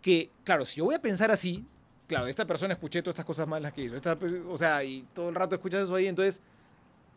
que, 0.00 0.30
claro, 0.44 0.64
si 0.64 0.76
yo 0.78 0.84
voy 0.84 0.94
a 0.94 1.02
pensar 1.02 1.30
así, 1.30 1.66
claro, 2.06 2.26
esta 2.26 2.46
persona 2.46 2.74
escuché 2.74 3.02
todas 3.02 3.14
estas 3.14 3.26
cosas 3.26 3.46
malas 3.48 3.72
que 3.72 3.82
hizo. 3.84 3.96
Esta, 3.96 4.18
pe- 4.18 4.40
o 4.48 4.56
sea, 4.56 4.82
y 4.84 5.04
todo 5.12 5.28
el 5.28 5.34
rato 5.34 5.54
escuchas 5.56 5.82
eso 5.82 5.94
ahí, 5.94 6.06
entonces... 6.06 6.40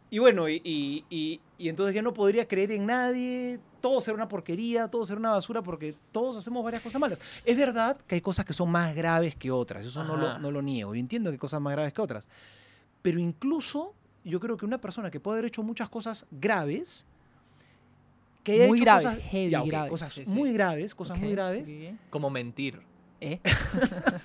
Y 0.10 0.20
bueno, 0.20 0.48
y, 0.50 0.62
y- 0.64 1.06
y- 1.10 1.42
y 1.58 1.70
entonces 1.70 1.96
ya 1.96 2.02
no 2.04 2.14
podría 2.14 2.48
creer 2.48 2.72
en 2.72 2.86
nadie, 2.86 3.60
todo 3.84 4.00
será 4.00 4.16
una 4.16 4.30
porquería, 4.30 4.88
todo 4.88 5.06
será 5.06 5.20
una 5.20 5.32
basura, 5.32 5.62
porque 5.62 5.94
todos 6.14 6.38
hacemos 6.38 6.64
varias 6.64 6.82
cosas 6.82 7.02
malas. 7.02 7.20
Es 7.44 7.58
verdad 7.58 7.98
que 8.08 8.16
hay 8.16 8.22
cosas 8.22 8.46
que 8.46 8.54
son 8.54 8.72
más 8.72 8.96
graves 8.96 9.36
que 9.36 9.52
otras, 9.52 9.86
eso 9.86 10.06
no 10.06 10.16
lo, 10.16 10.40
no 10.40 10.52
lo 10.52 10.62
niego, 10.62 10.96
yo 10.96 11.02
entiendo 11.02 11.30
que 11.30 11.34
hay 11.34 11.38
cosas 11.38 11.60
más 11.60 11.74
graves 11.74 11.92
que 11.92 12.02
otras. 12.02 12.30
Pero 13.02 13.20
incluso 13.20 13.94
yo 14.24 14.40
creo 14.40 14.56
que 14.56 14.66
una 14.66 14.78
persona 14.78 15.12
que 15.12 15.20
puede 15.20 15.40
haber 15.40 15.50
hecho 15.50 15.64
muchas 15.64 15.90
cosas 15.90 16.26
graves, 16.32 17.06
que 18.46 18.54
haya 18.54 18.68
Muy 18.68 18.78
hecho 18.78 18.86
graves, 18.86 19.06
cosas, 19.06 19.22
heavy 19.22 19.50
ya, 19.52 19.62
ok, 19.62 19.68
graves, 19.68 19.92
cosas 19.92 20.14
sí, 20.14 20.24
sí. 20.24 20.32
muy 20.32 20.54
graves, 20.54 20.96
cosas 20.96 21.20
muy 21.20 21.28
Ok, 21.28 21.34
graves. 21.34 21.76
Como 22.10 22.30
mentir. 22.30 22.82
¿Eh? 23.20 23.42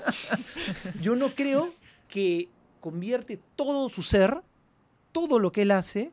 yo 1.03 1.16
no 1.16 1.31
creo 1.31 1.75
que 2.07 2.49
convierte 2.79 3.40
todo 3.57 3.88
su 3.88 4.05
ser, 4.05 4.40
todo 5.11 5.40
lo 5.40 5.51
que 5.51 5.62
él 5.62 5.73
hace, 5.73 6.12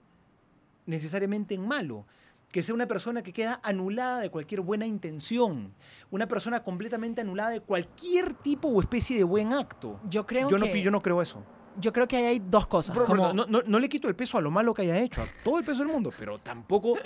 necesariamente 0.87 1.53
en 1.53 1.67
malo. 1.67 2.07
Que 2.55 2.63
sea 2.63 2.73
una 2.73 2.87
persona 2.87 3.21
que 3.21 3.33
queda 3.33 3.59
anulada 3.63 4.21
de 4.21 4.29
cualquier 4.29 4.61
buena 4.61 4.85
intención. 4.85 5.73
Una 6.09 6.25
persona 6.25 6.63
completamente 6.63 7.19
anulada 7.19 7.49
de 7.49 7.59
cualquier 7.59 8.33
tipo 8.33 8.69
o 8.69 8.79
especie 8.79 9.17
de 9.17 9.25
buen 9.25 9.51
acto. 9.51 9.99
Yo 10.09 10.25
creo 10.25 10.47
Yo 10.49 10.57
no, 10.57 10.65
que. 10.65 10.71
pi- 10.71 10.81
yo 10.81 10.89
no 10.89 11.01
creo 11.01 11.21
eso. 11.21 11.43
yo 11.81 11.91
creo 11.91 12.07
que 12.07 12.15
ahí 12.15 12.23
hay 12.23 12.39
dos 12.39 12.65
cosas. 12.67 12.95
Bro, 12.95 13.07
como- 13.07 13.33
no, 13.33 13.45
no- 13.45 13.61
no 13.65 13.77
le 13.79 13.89
quito 13.89 14.07
el 14.07 14.15
peso 14.15 14.37
a 14.37 14.41
lo 14.41 14.51
malo 14.51 14.73
que 14.73 14.83
haya 14.83 14.97
hecho, 14.99 15.21
a 15.21 15.25
todo 15.43 15.59
el 15.59 15.65
peso 15.65 15.79
del 15.79 15.89
mundo, 15.91 16.13
pero 16.17 16.37
tampoco... 16.37 16.97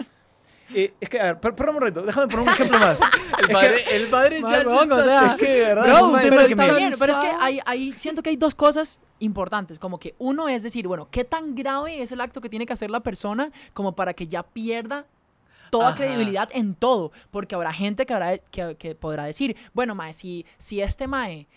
Eh, 0.71 0.93
es 1.01 1.09
que, 1.09 1.19
a 1.19 1.23
ver, 1.23 1.39
per- 1.39 1.55
perdón 1.55 1.77
un 1.77 1.79
momento, 1.79 2.01
déjame 2.03 2.27
poner 2.27 2.45
un 2.47 2.53
ejemplo 2.53 2.77
más. 2.77 2.99
El 3.41 3.47
padre, 3.51 3.83
el 3.95 4.07
padre 4.09 4.41
ya 4.41 4.69
weón, 4.69 4.91
o 4.91 5.01
sea, 5.01 5.31
es 5.31 5.37
que 5.39 5.61
verdad, 5.61 5.87
es 5.97 6.03
un 6.03 6.11
pero 6.19 6.41
está 6.41 6.77
bien, 6.77 6.93
pero 6.99 7.13
es 7.13 7.19
que 7.19 7.27
hay, 7.39 7.59
hay- 7.65 7.93
siento 7.97 8.21
que 8.21 8.29
hay 8.29 8.35
dos 8.35 8.53
cosas 8.53 8.99
importantes, 9.17 9.79
como 9.79 9.97
que 9.99 10.13
uno 10.19 10.47
es 10.47 10.61
decir, 10.61 10.87
bueno, 10.87 11.07
¿qué 11.09 11.23
tan 11.23 11.55
grave 11.55 12.03
es 12.03 12.11
el 12.11 12.21
acto 12.21 12.39
que 12.39 12.49
tiene 12.49 12.67
que 12.67 12.73
hacer 12.73 12.91
la 12.91 12.99
persona 12.99 13.49
como 13.73 13.95
para 13.95 14.13
que 14.13 14.27
ya 14.27 14.43
pierda 14.43 15.07
toda 15.69 15.89
Ajá. 15.89 15.97
credibilidad 15.97 16.49
en 16.51 16.75
todo? 16.75 17.11
Porque 17.31 17.55
habrá 17.55 17.73
gente 17.73 18.05
que, 18.05 18.13
habrá, 18.13 18.37
que, 18.37 18.75
que 18.75 18.95
podrá 18.95 19.25
decir, 19.25 19.55
bueno, 19.73 19.95
mae, 19.95 20.13
si, 20.13 20.45
si 20.57 20.81
este 20.81 21.07
mae 21.07 21.47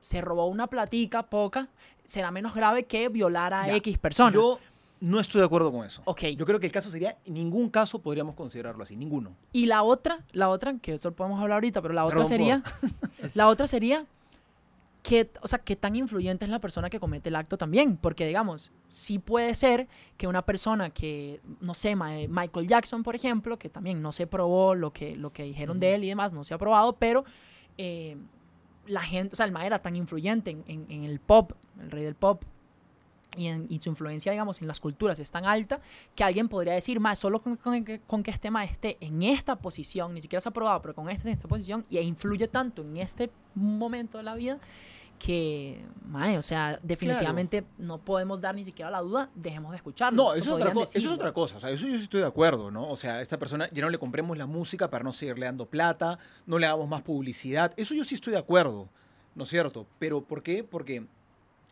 se 0.00 0.20
robó 0.20 0.46
una 0.46 0.66
platica 0.68 1.24
poca, 1.24 1.68
será 2.04 2.30
menos 2.30 2.54
grave 2.54 2.84
que 2.84 3.08
violar 3.08 3.52
a 3.52 3.66
Ya, 3.66 3.76
X 3.76 3.98
persona. 3.98 4.32
Yo 4.32 4.58
no 5.00 5.20
estoy 5.20 5.40
de 5.40 5.46
acuerdo 5.46 5.70
con 5.70 5.84
eso. 5.84 6.02
Ok. 6.04 6.22
Yo 6.36 6.44
creo 6.46 6.58
que 6.58 6.66
el 6.66 6.72
caso 6.72 6.90
sería, 6.90 7.16
en 7.24 7.34
ningún 7.34 7.68
caso 7.70 8.00
podríamos 8.00 8.34
considerarlo 8.34 8.82
así, 8.82 8.96
ninguno. 8.96 9.36
Y 9.52 9.66
la 9.66 9.82
otra, 9.82 10.24
la 10.32 10.48
otra, 10.48 10.76
que 10.78 10.94
eso 10.94 11.10
lo 11.10 11.16
podemos 11.16 11.40
hablar 11.40 11.56
ahorita, 11.56 11.82
pero 11.82 11.94
la 11.94 12.04
otra 12.04 12.24
sería, 12.24 12.62
la 13.34 13.48
otra 13.48 13.66
sería 13.66 14.06
que, 15.08 15.30
o 15.42 15.48
sea, 15.48 15.58
qué 15.60 15.74
tan 15.74 15.96
influyente 15.96 16.44
es 16.44 16.50
la 16.50 16.60
persona 16.60 16.90
que 16.90 17.00
comete 17.00 17.30
el 17.30 17.36
acto 17.36 17.56
también, 17.56 17.96
porque 17.96 18.26
digamos, 18.26 18.72
sí 18.88 19.18
puede 19.18 19.54
ser 19.54 19.88
que 20.16 20.26
una 20.26 20.42
persona 20.42 20.90
que, 20.90 21.40
no 21.60 21.72
sé, 21.74 21.96
Ma- 21.96 22.12
Michael 22.28 22.68
Jackson, 22.68 23.02
por 23.02 23.14
ejemplo, 23.14 23.58
que 23.58 23.68
también 23.70 24.02
no 24.02 24.12
se 24.12 24.26
probó 24.26 24.74
lo 24.74 24.92
que, 24.92 25.16
lo 25.16 25.32
que 25.32 25.44
dijeron 25.44 25.80
de 25.80 25.94
él 25.94 26.04
y 26.04 26.08
demás, 26.08 26.32
no 26.32 26.44
se 26.44 26.52
ha 26.54 26.58
probado, 26.58 26.94
pero 26.96 27.24
eh, 27.78 28.16
la 28.86 29.02
gente, 29.02 29.32
o 29.34 29.36
sea, 29.36 29.46
el 29.46 29.52
ma 29.52 29.64
era 29.66 29.78
tan 29.80 29.96
influyente 29.96 30.50
en, 30.50 30.64
en- 30.66 30.86
en 30.90 31.04
el 31.04 31.20
pop, 31.20 31.52
el 31.80 31.90
rey 31.90 32.04
del 32.04 32.14
pop, 32.14 32.42
y, 33.36 33.46
en- 33.46 33.66
y 33.68 33.78
su 33.80 33.90
influencia, 33.90 34.32
digamos, 34.32 34.60
en 34.62 34.68
las 34.68 34.80
culturas 34.80 35.18
es 35.18 35.30
tan 35.30 35.44
alta 35.44 35.80
que 36.14 36.24
alguien 36.24 36.48
podría 36.48 36.72
decir, 36.72 36.98
más 36.98 37.18
solo 37.18 37.40
con, 37.40 37.56
con 37.56 37.84
que- 37.84 38.00
con 38.00 38.22
que 38.22 38.30
este 38.30 38.50
más 38.50 38.70
esté 38.70 38.96
en 39.00 39.22
esta 39.22 39.56
posición, 39.56 40.12
ni 40.14 40.20
siquiera 40.20 40.40
se 40.40 40.48
ha 40.48 40.50
aprobado, 40.50 40.80
pero 40.82 40.94
con 40.94 41.08
este 41.08 41.28
en 41.28 41.34
esta 41.34 41.46
posición, 41.48 41.84
y 41.88 41.98
influye 41.98 42.48
tanto 42.48 42.82
en 42.82 42.96
este 42.96 43.30
momento 43.54 44.18
de 44.18 44.24
la 44.24 44.34
vida, 44.34 44.58
que, 45.18 45.84
mae, 46.06 46.38
o 46.38 46.42
sea, 46.42 46.78
definitivamente 46.82 47.64
no 47.76 47.98
podemos 47.98 48.40
dar 48.40 48.54
ni 48.54 48.64
siquiera 48.64 48.90
la 48.90 49.00
duda, 49.00 49.30
dejemos 49.34 49.72
de 49.72 49.76
escucharlo. 49.76 50.16
No, 50.16 50.32
eso 50.32 50.56
es, 50.56 50.64
otra 50.64 50.84
eso 50.94 51.14
es 51.14 51.32
cosa. 51.32 51.56
O 51.56 51.60
sea, 51.60 51.70
eso 51.70 51.86
yo 51.86 51.96
sí 51.96 52.04
estoy 52.04 52.20
de 52.20 52.26
acuerdo, 52.26 52.70
¿no? 52.70 52.88
O 52.88 52.96
sea, 52.96 53.16
a 53.16 53.20
esta 53.20 53.38
persona 53.38 53.68
ya 53.70 53.82
no 53.82 53.90
le 53.90 53.98
compremos 53.98 54.38
la 54.38 54.46
música 54.46 54.88
para 54.88 55.04
no 55.04 55.12
seguirle 55.12 55.46
dando 55.46 55.66
plata, 55.66 56.18
no 56.46 56.58
le 56.58 56.66
hagamos 56.66 56.88
más 56.88 57.02
publicidad. 57.02 57.72
Eso 57.76 57.94
yo 57.94 58.04
sí 58.04 58.14
estoy 58.14 58.32
de 58.32 58.38
acuerdo, 58.38 58.88
¿no 59.34 59.44
es 59.44 59.50
cierto? 59.50 59.86
Pero 59.98 60.22
¿por 60.22 60.42
qué? 60.42 60.64
Porque 60.64 61.06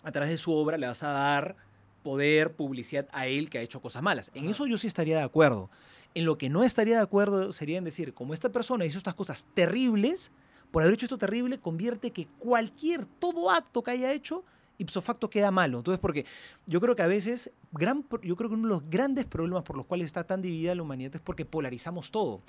a 0.03 0.13
través 0.13 0.31
de 0.31 0.39
su 0.39 0.53
obra 0.53 0.77
le 0.77 0.87
vas 0.87 1.03
a 1.03 1.11
dar 1.11 1.57
poder, 2.03 2.53
publicidad 2.53 3.09
a 3.13 3.27
él 3.27 3.51
que 3.51 3.59
ha 3.59 3.63
hecho 3.63 3.81
cosas 3.81 4.03
malas. 4.03 4.31
En 4.35 4.49
eso 4.49 4.67
yo 4.67 4.77
sí 4.77 4.87
estaría 4.87 5.17
de 5.17 5.25
acuerdo. 5.25 5.71
En 6.15 6.25
lo 6.25 6.39
que 6.39 6.49
no 6.49 6.63
estaría 6.63 6.97
de 6.97 7.03
acuerdo 7.03 7.53
sería 7.53 7.79
en 7.79 7.85
decir, 7.85 8.15
como 8.15 8.33
esta 8.33 8.51
persona 8.51 8.85
hizo 8.85 8.99
estas 8.99 9.15
cosas 9.15 9.47
terribles, 9.55 10.31
por 10.71 10.83
haber 10.83 10.95
hecho 10.95 11.07
esto 11.07 11.19
terrible, 11.19 11.59
convierte 11.59 12.11
que 12.11 12.27
cualquier, 12.39 13.07
todo 13.07 13.51
acto 13.51 13.83
que 13.83 13.93
haya 13.93 14.13
hecho, 14.13 14.45
ipso 14.79 15.01
facto 15.01 15.31
queda 15.31 15.51
malo. 15.51 15.79
Entonces, 15.79 16.01
porque 16.01 16.27
yo 16.67 16.81
creo 16.81 16.97
que 16.97 17.03
a 17.03 17.07
veces, 17.07 17.51
gran, 17.73 18.05
yo 18.23 18.37
creo 18.37 18.51
que 18.51 18.55
uno 18.55 18.69
de 18.69 18.75
los 18.75 18.91
grandes 18.91 19.25
problemas 19.25 19.63
por 19.63 19.77
los 19.77 19.87
cuales 19.87 20.07
está 20.07 20.25
tan 20.25 20.43
dividida 20.43 20.75
la 20.75 20.83
humanidad 20.83 21.15
es 21.17 21.21
porque 21.21 21.45
polarizamos 21.45 22.11
todo. 22.11 22.41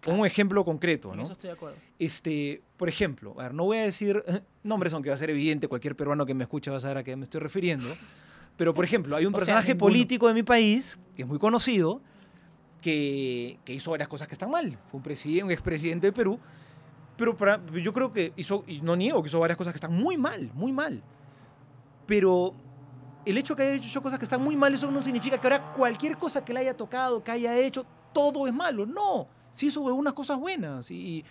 Pongo 0.00 0.20
un 0.20 0.26
ejemplo 0.26 0.64
concreto, 0.64 1.14
¿no? 1.14 1.22
eso 1.22 1.32
estoy 1.32 1.48
de 1.48 1.54
acuerdo. 1.54 1.78
Este, 1.98 2.62
por 2.76 2.88
ejemplo, 2.88 3.34
a 3.38 3.44
ver, 3.44 3.54
no 3.54 3.64
voy 3.64 3.78
a 3.78 3.82
decir 3.82 4.22
nombres, 4.62 4.92
aunque 4.92 5.08
va 5.08 5.14
a 5.14 5.18
ser 5.18 5.30
evidente, 5.30 5.66
cualquier 5.68 5.96
peruano 5.96 6.26
que 6.26 6.34
me 6.34 6.44
escuche 6.44 6.70
va 6.70 6.76
a 6.76 6.80
saber 6.80 6.98
a 6.98 7.04
qué 7.04 7.16
me 7.16 7.24
estoy 7.24 7.40
refiriendo. 7.40 7.88
Pero, 8.56 8.74
por 8.74 8.84
ejemplo, 8.84 9.16
hay 9.16 9.26
un 9.26 9.34
O 9.34 9.38
personaje 9.38 9.74
político 9.74 10.28
de 10.28 10.34
mi 10.34 10.42
país, 10.42 10.98
que 11.16 11.22
es 11.22 11.28
muy 11.28 11.38
conocido, 11.38 12.00
que, 12.82 13.58
que 13.64 13.72
hizo 13.72 13.90
varias 13.90 14.08
cosas 14.08 14.28
que 14.28 14.34
están 14.34 14.50
mal. 14.50 14.78
Fue 14.90 14.98
un, 14.98 15.02
presidente, 15.02 15.44
un 15.44 15.50
expresidente 15.50 16.06
del 16.06 16.14
Perú. 16.14 16.38
Pero 17.16 17.36
para- 17.36 17.60
yo 17.72 17.92
creo 17.92 18.12
que 18.12 18.32
hizo, 18.36 18.64
y 18.66 18.80
no 18.80 18.96
niego 18.96 19.22
que 19.22 19.28
hizo 19.28 19.38
varias 19.40 19.56
cosas 19.56 19.72
que 19.72 19.76
están 19.76 19.92
muy 19.94 20.16
mal, 20.16 20.50
muy 20.54 20.72
mal. 20.72 21.02
Pero 22.06 22.54
el 23.24 23.38
hecho 23.38 23.56
que 23.56 23.62
haya 23.62 23.74
hecho 23.74 24.02
cosas 24.02 24.18
que 24.18 24.24
están 24.24 24.42
muy 24.42 24.56
mal, 24.56 24.74
eso 24.74 24.90
no 24.90 25.00
significa 25.00 25.38
que 25.38 25.46
ahora 25.46 25.72
cualquier 25.72 26.16
cosa 26.18 26.44
que 26.44 26.52
le 26.52 26.60
haya 26.60 26.76
tocado, 26.76 27.22
que 27.22 27.30
haya 27.30 27.56
hecho, 27.58 27.86
todo 28.12 28.46
es 28.46 28.52
malo. 28.52 28.84
No, 28.84 29.26
sí 29.52 29.66
hizo 29.66 29.80
unas 29.82 30.12
cosas 30.12 30.38
buenas. 30.38 30.90
Y, 30.90 31.24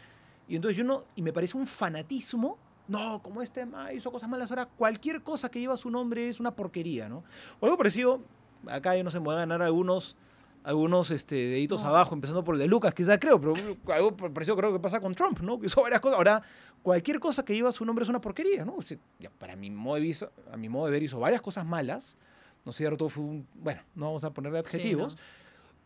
y 0.48 0.56
entonces 0.56 0.78
yo 0.78 0.84
no, 0.84 1.04
y 1.15 1.22
me 1.22 1.34
parece 1.34 1.58
un 1.58 1.67
fanatismo. 1.67 2.58
No, 2.88 3.22
como 3.22 3.41
este 3.41 3.65
hizo 3.96 4.12
cosas 4.12 4.28
malas, 4.30 4.50
ahora 4.52 4.65
cualquier 4.65 5.22
cosa 5.22 5.50
que 5.50 5.60
lleva 5.60 5.78
su 5.78 5.89
nombre 5.89 6.28
es 6.28 6.39
una 6.41 6.52
porquería, 6.52 7.08
¿no? 7.08 7.24
O 7.62 7.65
algo 7.65 7.78
parecido, 7.78 8.22
acá 8.67 8.96
yo 8.98 9.04
no 9.06 9.10
sé, 9.10 9.19
me 9.19 9.26
voy 9.26 9.36
a 9.36 9.39
ganar 9.39 9.62
algunos, 9.62 10.17
algunos 10.63 11.12
este, 11.12 11.36
deditos 11.36 11.84
No. 11.84 11.89
abajo, 11.89 12.15
empezando 12.15 12.43
por 12.43 12.56
el 12.56 12.60
de 12.60 12.67
Lucas, 12.67 12.93
quizá 12.93 13.19
creo, 13.19 13.39
pero 13.39 13.54
algo 13.93 14.15
parecido 14.15 14.56
creo 14.56 14.71
que 14.73 14.80
pasa 14.80 14.99
con 15.02 15.13
Trump, 15.13 15.39
¿no? 15.41 15.60
Que 15.60 15.67
hizo 15.67 15.82
varias 15.82 15.99
cosas. 15.99 16.17
Ahora, 16.17 16.41
cualquier 16.82 17.19
cosa 17.19 17.43
que 17.43 17.54
lleva 17.54 17.71
su 17.71 17.84
nombre 17.86 18.04
es 18.04 18.10
una 18.10 18.21
porquería, 18.21 18.63
¿no? 18.65 18.76
O 18.78 18.82
sea, 18.82 18.97
para 19.38 19.56
mi 19.56 19.69
modo 19.69 19.95
de 19.95 20.02
vista, 20.02 20.30
a 20.52 20.58
mi 20.58 20.69
modo 20.69 20.86
de 20.86 20.91
ver, 20.91 21.04
hizo 21.04 21.19
varias 21.19 21.41
cosas 21.41 21.65
malas, 21.65 22.17
¿no 22.65 22.71
es 22.71 22.78
cierto? 22.78 23.10
Fue 23.10 23.23
un, 23.23 23.47
bueno, 23.56 23.82
no 23.95 24.06
vamos 24.08 24.23
a 24.23 24.32
ponerle 24.32 24.60
Sí, 24.63 24.78
adjetivos, 24.78 25.15
¿no? 25.15 25.21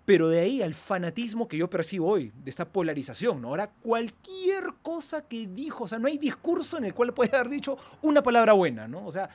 pero 0.05 0.29
de 0.29 0.39
ahí 0.39 0.61
al 0.61 0.73
fanatismo 0.73 1.49
que 1.49 1.57
yo 1.57 1.69
percibo 1.69 2.07
hoy, 2.07 2.31
de 2.43 2.49
esta 2.49 2.63
polarización, 2.65 3.41
¿no? 3.41 3.49
Ahora, 3.49 3.69
cualquier 3.81 4.73
cosa 4.81 5.27
que 5.27 5.47
dijo, 5.47 5.83
o 5.83 5.87
sea, 5.87 5.99
no 5.99 6.07
hay 6.07 6.17
discurso 6.17 6.77
en 6.77 6.85
el 6.85 6.93
cual 6.93 7.13
puede 7.13 7.35
haber 7.35 7.49
dicho 7.49 7.77
una 8.01 8.23
palabra 8.23 8.53
buena, 8.53 8.87
¿no? 8.87 9.05
O 9.05 9.11
sea, 9.11 9.29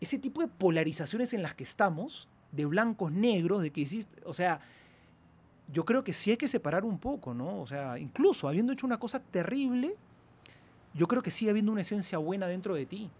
ese 0.00 0.18
tipo 0.20 0.40
de 0.40 0.46
polarizaciones 0.46 1.32
en 1.32 1.42
las 1.42 1.54
que 1.56 1.64
estamos, 1.64 2.28
de 2.54 2.66
blancos, 2.66 3.12
negros, 3.12 3.62
de 3.62 3.70
que 3.70 3.82
hiciste, 3.82 4.20
o 4.24 4.32
sea, 4.32 4.60
yo 5.72 5.84
creo 5.84 6.04
que 6.04 6.12
sí 6.12 6.30
hay 6.30 6.36
que 6.36 6.48
separar 6.48 6.84
un 6.84 6.98
poco, 6.98 7.34
¿no? 7.34 7.60
O 7.60 7.66
sea, 7.66 7.98
incluso 7.98 8.48
habiendo 8.48 8.72
hecho 8.72 8.86
una 8.86 8.98
cosa 8.98 9.20
terrible, 9.20 9.96
yo 10.92 11.08
creo 11.08 11.22
que 11.22 11.30
sigue 11.30 11.50
habiendo 11.50 11.72
una 11.72 11.80
esencia 11.80 12.18
buena 12.18 12.46
dentro 12.46 12.74
de 12.74 12.86
ti. 12.86 13.10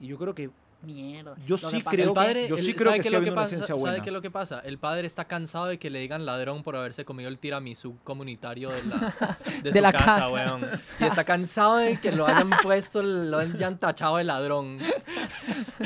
Y 0.00 0.08
yo 0.08 0.18
creo 0.18 0.34
que 0.34 0.50
Mierda. 0.82 1.34
Yo 1.46 1.56
sí 1.58 1.80
pasa 1.82 1.96
creo 1.96 2.08
el 2.08 2.14
padre, 2.14 2.48
yo 2.48 2.56
sí 2.56 2.70
el- 2.70 2.74
creo 2.76 2.86
¿sabe 2.90 2.96
que 2.98 3.08
sí 3.08 3.14
lo 3.14 3.34
pasa? 3.34 3.60
¿Sabe 3.66 4.00
qué 4.02 4.08
es 4.10 4.12
lo 4.12 4.20
que 4.22 4.30
pasa? 4.30 4.60
El 4.60 4.78
padre 4.78 5.06
está 5.06 5.24
cansado 5.26 5.66
de 5.66 5.78
que 5.78 5.90
le 5.90 6.00
digan 6.00 6.26
ladrón 6.26 6.62
por 6.62 6.76
haberse 6.76 7.04
comido 7.04 7.28
el 7.28 7.38
tiramisú 7.38 7.96
comunitario 8.04 8.70
de 8.70 8.82
la, 8.84 8.96
de 9.62 9.70
De 9.70 9.72
su 9.72 9.80
la 9.80 9.92
casa, 9.92 10.04
casa. 10.04 10.28
weón. 10.30 10.66
Y 11.00 11.04
está 11.04 11.24
cansado 11.24 11.76
de 11.76 11.98
que 12.00 12.10
lo 12.12 12.26
hayan 12.26 12.50
puesto, 12.62 13.02
lo 13.02 13.38
hayan 13.38 13.78
tachado 13.78 14.16
de 14.16 14.24
ladrón. 14.24 14.78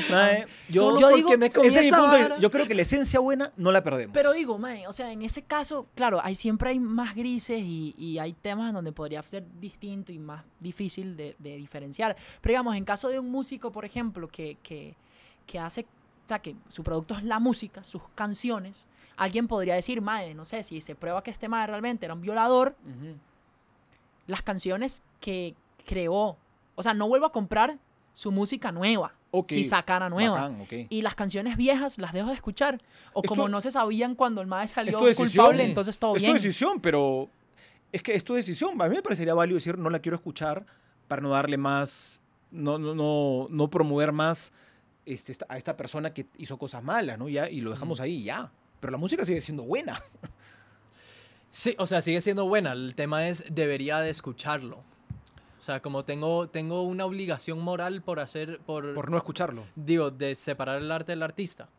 Mae, 0.09 0.45
yo, 0.69 0.99
yo 0.99 1.09
digo- 1.15 1.37
me 1.37 1.49
comí 1.51 1.67
ese 1.67 1.79
es 1.79 1.85
mi 1.85 1.91
punto 1.91 2.07
vara. 2.17 2.39
yo 2.39 2.51
creo 2.51 2.67
que 2.67 2.73
la 2.75 2.81
esencia 2.83 3.19
buena 3.19 3.51
no 3.57 3.71
la 3.71 3.83
perdemos. 3.83 4.13
Pero 4.13 4.33
digo, 4.33 4.57
mae, 4.57 4.87
o 4.87 4.93
sea, 4.93 5.11
en 5.11 5.21
ese 5.21 5.43
caso, 5.43 5.87
claro, 5.95 6.19
hay, 6.23 6.35
siempre 6.35 6.69
hay 6.71 6.79
más 6.79 7.15
grises 7.15 7.59
y, 7.61 7.95
y 7.97 8.19
hay 8.19 8.33
temas 8.33 8.69
en 8.69 8.75
donde 8.75 8.91
podría 8.91 9.21
ser 9.23 9.45
distinto 9.59 10.11
y 10.11 10.19
más 10.19 10.43
difícil 10.59 11.15
de, 11.17 11.35
de 11.39 11.57
diferenciar. 11.57 12.15
Pero 12.41 12.51
digamos, 12.53 12.75
en 12.75 12.85
caso 12.85 13.09
de 13.09 13.19
un 13.19 13.29
músico, 13.29 13.71
por 13.71 13.85
ejemplo, 13.85 14.27
que, 14.27 14.57
que, 14.61 14.86
que 15.47 15.57
hace, 15.57 15.81
o 15.81 16.27
sea, 16.27 16.39
que 16.39 16.55
su 16.69 16.83
producto 16.83 17.15
es 17.15 17.23
la 17.23 17.39
música, 17.39 17.83
sus 17.83 18.01
canciones, 18.13 18.85
alguien 19.15 19.47
podría 19.47 19.73
decir, 19.73 20.01
mae, 20.01 20.35
no 20.35 20.45
sé, 20.45 20.61
si 20.61 20.79
se 20.81 20.93
prueba 20.93 21.23
que 21.23 21.31
este 21.31 21.47
mae 21.47 21.65
realmente 21.65 22.05
era 22.05 22.13
un 22.13 22.21
violador, 22.21 22.75
las 24.27 24.41
canciones 24.41 25.03
que 25.19 25.55
creó, 25.85 26.37
o 26.75 26.83
sea, 26.83 26.93
no 26.93 27.07
vuelvo 27.07 27.25
a 27.25 27.31
comprar 27.31 27.77
su 28.13 28.31
música 28.31 28.71
nueva, 28.71 29.13
si 29.47 29.63
sacara 29.63 30.09
nueva. 30.09 30.49
Bacán. 30.49 30.67
Y 30.89 31.01
las 31.01 31.15
canciones 31.15 31.55
viejas 31.57 31.97
las 31.99 32.11
dejo 32.13 32.29
de 32.29 32.33
escuchar. 32.35 32.81
O 33.13 33.21
Es 33.23 33.27
como 33.29 33.43
tu- 33.43 33.49
no 33.49 33.61
se 33.61 33.71
sabían 33.71 34.15
cuando 34.15 34.41
el 34.41 34.47
mae 34.47 34.67
salió 34.67 34.89
es 34.91 34.97
tu 34.97 35.05
decisión. 35.05 35.45
culpable, 35.45 35.63
entonces 35.65 35.99
todo 35.99 36.15
es 36.15 36.21
tu 36.23 36.25
bien. 36.25 36.33
decisión, 36.35 36.79
pero 36.81 37.29
es 37.91 38.01
que 38.01 38.15
es 38.15 38.23
tu 38.23 38.33
decisión. 38.33 38.81
A 38.81 38.87
mí 38.89 38.95
me 38.95 39.01
parecería 39.03 39.33
válido 39.35 39.55
decir 39.55 39.77
no 39.77 39.89
la 39.89 39.99
quiero 39.99 40.15
escuchar 40.15 40.65
para 41.07 41.21
no 41.21 41.29
darle 41.29 41.57
más, 41.57 42.19
no, 42.51 42.79
no, 42.79 42.95
no, 42.95 43.47
no 43.49 43.69
promover 43.69 44.11
más 44.11 44.51
este, 45.13 45.31
esta- 45.31 45.45
a 45.49 45.57
esta 45.57 45.75
persona 45.77 46.13
que 46.13 46.27
hizo 46.37 46.57
cosas 46.57 46.83
malas, 46.83 47.17
¿no? 47.17 47.29
Ya, 47.29 47.49
y 47.49 47.61
lo 47.61 47.71
dejamos 47.71 47.99
ahí, 47.99 48.23
ya. 48.23 48.51
Pero 48.79 48.91
la 48.91 48.97
música 48.97 49.25
sigue 49.25 49.41
siendo 49.41 49.63
buena. 49.63 50.01
Sí, 51.49 51.75
o 51.79 51.85
sea, 51.85 52.01
sigue 52.01 52.19
siendo 52.21 52.45
buena. 52.45 52.73
El 52.73 52.93
tema 52.93 53.27
es, 53.29 53.43
debería 53.49 53.99
de 54.01 54.09
escucharlo. 54.09 54.77
O 55.57 55.61
sea, 55.61 55.81
como 55.81 56.03
tengo, 56.05 56.49
tengo 56.49 56.83
una 56.83 57.05
obligación 57.05 57.59
moral 57.61 58.01
por 58.03 58.19
hacer, 58.19 58.59
por, 58.59 58.93
Por 58.93 59.09
no 59.09 59.17
escucharlo. 59.17 59.65
digo, 59.75 60.11
de 60.11 60.35
separar 60.35 60.81
el 60.81 60.91
arte 60.91 61.13
del 61.13 61.23
artista. 61.23 61.69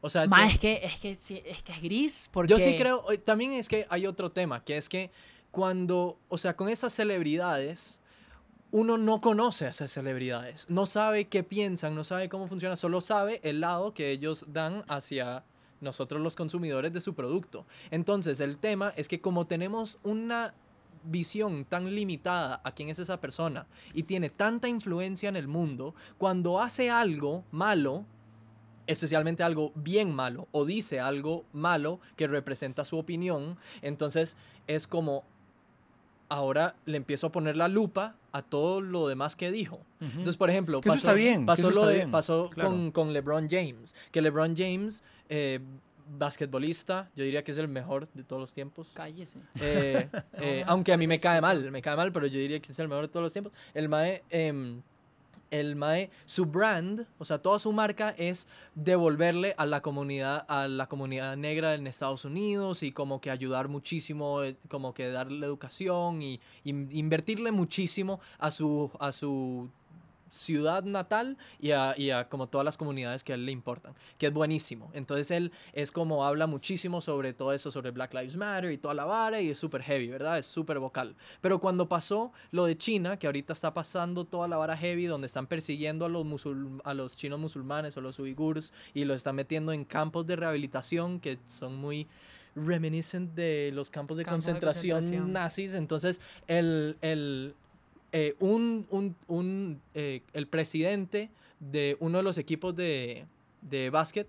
O 0.00 0.10
sea, 0.10 0.26
Ma, 0.26 0.42
yo- 0.46 0.52
es 0.52 0.58
que, 0.58 0.80
es 0.84 0.96
que, 0.96 1.14
sí, 1.16 1.42
es 1.44 1.62
que 1.62 1.72
es 1.72 1.80
gris. 1.82 2.30
Porque 2.32 2.50
Yo 2.52 2.58
sí 2.58 2.76
creo, 2.76 3.10
eh, 3.10 3.18
también 3.18 3.52
es 3.52 3.68
que 3.68 3.86
hay 3.90 4.06
otro 4.06 4.30
tema, 4.30 4.62
que 4.64 4.76
es 4.76 4.88
que 4.88 5.10
cuando, 5.50 6.18
o 6.28 6.38
sea, 6.38 6.54
con 6.56 6.68
esas 6.68 6.92
celebridades, 6.92 8.00
uno 8.70 8.98
no 8.98 9.20
conoce 9.20 9.66
a 9.66 9.70
esas 9.70 9.90
celebridades, 9.90 10.66
no 10.68 10.86
sabe 10.86 11.26
qué 11.26 11.42
piensan, 11.42 11.94
no 11.94 12.04
sabe 12.04 12.28
cómo 12.28 12.48
funciona, 12.48 12.76
solo 12.76 13.00
sabe 13.00 13.40
el 13.42 13.60
lado 13.60 13.94
que 13.94 14.10
ellos 14.10 14.46
dan 14.48 14.84
hacia 14.88 15.44
nosotros 15.80 16.20
los 16.20 16.34
consumidores 16.34 16.92
de 16.92 17.00
su 17.00 17.14
producto. 17.14 17.66
Entonces, 17.90 18.40
el 18.40 18.58
tema 18.58 18.92
es 18.96 19.08
que 19.08 19.20
como 19.20 19.46
tenemos 19.46 19.98
una 20.02 20.54
visión 21.04 21.64
tan 21.64 21.94
limitada 21.94 22.60
a 22.64 22.72
quién 22.72 22.88
es 22.88 22.98
esa 22.98 23.20
persona 23.20 23.66
y 23.94 24.02
tiene 24.02 24.30
tanta 24.30 24.68
influencia 24.68 25.28
en 25.28 25.36
el 25.36 25.48
mundo, 25.48 25.94
cuando 26.18 26.60
hace 26.60 26.90
algo 26.90 27.44
malo, 27.50 28.04
especialmente 28.86 29.42
algo 29.42 29.72
bien 29.74 30.12
malo 30.12 30.48
o 30.50 30.64
dice 30.64 31.00
algo 31.00 31.44
malo 31.52 32.00
que 32.16 32.26
representa 32.26 32.84
su 32.84 32.98
opinión, 32.98 33.56
entonces 33.80 34.36
es 34.66 34.86
como 34.86 35.24
ahora 36.28 36.74
le 36.84 36.96
empiezo 36.96 37.28
a 37.28 37.32
poner 37.32 37.56
la 37.56 37.68
lupa 37.68 38.16
a 38.32 38.42
todo 38.42 38.80
lo 38.80 39.08
demás 39.08 39.36
que 39.36 39.50
dijo. 39.50 39.80
Entonces, 40.00 40.36
por 40.36 40.50
ejemplo, 40.50 40.80
eso 40.84 40.94
está 40.94 41.12
bien, 41.12 41.46
pasó, 41.46 41.70
lo 41.70 41.80
está 41.80 41.86
de- 41.88 41.94
bien, 41.94 42.10
pasó 42.10 42.50
claro. 42.50 42.70
con, 42.70 42.90
con 42.92 43.12
LeBron 43.12 43.48
James, 43.48 43.94
que 44.12 44.22
LeBron 44.22 44.54
James, 44.56 45.02
eh, 45.28 45.60
basquetbolista, 46.18 47.10
yo 47.14 47.24
diría 47.24 47.42
que 47.44 47.52
es 47.52 47.58
el 47.58 47.68
mejor 47.68 48.08
de 48.14 48.24
todos 48.24 48.40
los 48.40 48.52
tiempos. 48.52 48.90
Cállese. 48.94 49.38
Eh, 49.60 50.08
eh, 50.34 50.62
no, 50.66 50.72
aunque 50.72 50.92
a 50.92 50.96
mí 50.96 51.06
me 51.06 51.18
cae 51.18 51.40
mal, 51.40 51.70
me 51.70 51.82
cae 51.82 51.96
mal, 51.96 52.12
pero 52.12 52.26
yo 52.26 52.38
diría 52.38 52.60
que 52.60 52.72
es 52.72 52.78
el 52.78 52.88
mejor 52.88 53.06
de 53.06 53.08
todos 53.08 53.24
los 53.24 53.32
tiempos. 53.32 53.52
El 53.74 53.88
Mae, 53.88 54.22
em, 54.30 54.80
el 55.50 55.76
Mae, 55.76 56.10
su 56.26 56.46
brand, 56.46 57.06
o 57.18 57.24
sea, 57.24 57.38
toda 57.38 57.58
su 57.58 57.72
marca 57.72 58.14
es 58.18 58.46
devolverle 58.74 59.54
a 59.58 59.66
la 59.66 59.82
comunidad, 59.82 60.44
a 60.48 60.68
la 60.68 60.86
comunidad 60.86 61.36
negra 61.36 61.74
en 61.74 61.86
Estados 61.86 62.24
Unidos 62.24 62.82
y 62.82 62.92
como 62.92 63.20
que 63.20 63.30
ayudar 63.30 63.68
muchísimo, 63.68 64.42
eh, 64.42 64.56
como 64.68 64.94
que 64.94 65.10
darle 65.10 65.46
educación 65.46 66.22
y, 66.22 66.40
y 66.64 66.70
invertirle 66.98 67.52
muchísimo 67.52 68.20
a 68.38 68.50
su, 68.50 68.90
a 69.00 69.12
su 69.12 69.70
ciudad 70.30 70.82
natal 70.84 71.36
y 71.60 71.70
a, 71.72 71.94
y 71.96 72.10
a 72.10 72.28
como 72.28 72.46
todas 72.48 72.64
las 72.64 72.76
comunidades 72.76 73.24
que 73.24 73.32
a 73.32 73.34
él 73.34 73.46
le 73.46 73.52
importan, 73.52 73.94
que 74.18 74.26
es 74.26 74.32
buenísimo. 74.32 74.90
Entonces 74.94 75.30
él 75.30 75.52
es 75.72 75.90
como 75.90 76.24
habla 76.26 76.46
muchísimo 76.46 77.00
sobre 77.00 77.32
todo 77.32 77.52
eso, 77.52 77.70
sobre 77.70 77.90
Black 77.90 78.14
Lives 78.14 78.36
Matter 78.36 78.70
y 78.72 78.78
toda 78.78 78.94
la 78.94 79.04
vara 79.04 79.40
y 79.40 79.50
es 79.50 79.58
súper 79.58 79.82
heavy, 79.82 80.08
¿verdad? 80.08 80.38
Es 80.38 80.46
súper 80.46 80.78
vocal. 80.78 81.14
Pero 81.40 81.58
cuando 81.60 81.88
pasó 81.88 82.32
lo 82.50 82.64
de 82.66 82.76
China, 82.76 83.18
que 83.18 83.26
ahorita 83.26 83.52
está 83.52 83.72
pasando 83.74 84.24
toda 84.24 84.48
la 84.48 84.56
vara 84.56 84.76
heavy, 84.76 85.06
donde 85.06 85.26
están 85.26 85.46
persiguiendo 85.46 86.04
a 86.04 86.08
los, 86.08 86.24
musul- 86.26 86.80
a 86.84 86.94
los 86.94 87.16
chinos 87.16 87.38
musulmanes 87.40 87.96
o 87.96 88.00
los 88.00 88.18
uigures 88.18 88.72
y 88.94 89.04
los 89.04 89.16
están 89.16 89.36
metiendo 89.36 89.72
en 89.72 89.84
campos 89.84 90.26
de 90.26 90.36
rehabilitación 90.36 91.20
que 91.20 91.38
son 91.46 91.76
muy 91.76 92.06
reminiscent 92.56 93.34
de 93.34 93.70
los 93.72 93.90
campos 93.90 94.16
de 94.16 94.24
Campos 94.24 94.44
de 94.46 94.52
concentración 94.52 94.96
concentración. 95.00 95.32
nazis. 95.32 95.74
Entonces, 95.74 96.20
el, 96.48 96.96
el, 97.02 97.54
eh, 98.12 98.34
un, 98.38 98.86
un- 98.90 99.16
un, 99.26 99.80
eh, 99.94 100.22
el 100.32 100.46
presidente 100.46 101.30
de 101.60 101.96
uno 102.00 102.18
de 102.18 102.24
los 102.24 102.38
equipos 102.38 102.74
de, 102.74 103.26
de 103.62 103.90
básquet 103.90 104.28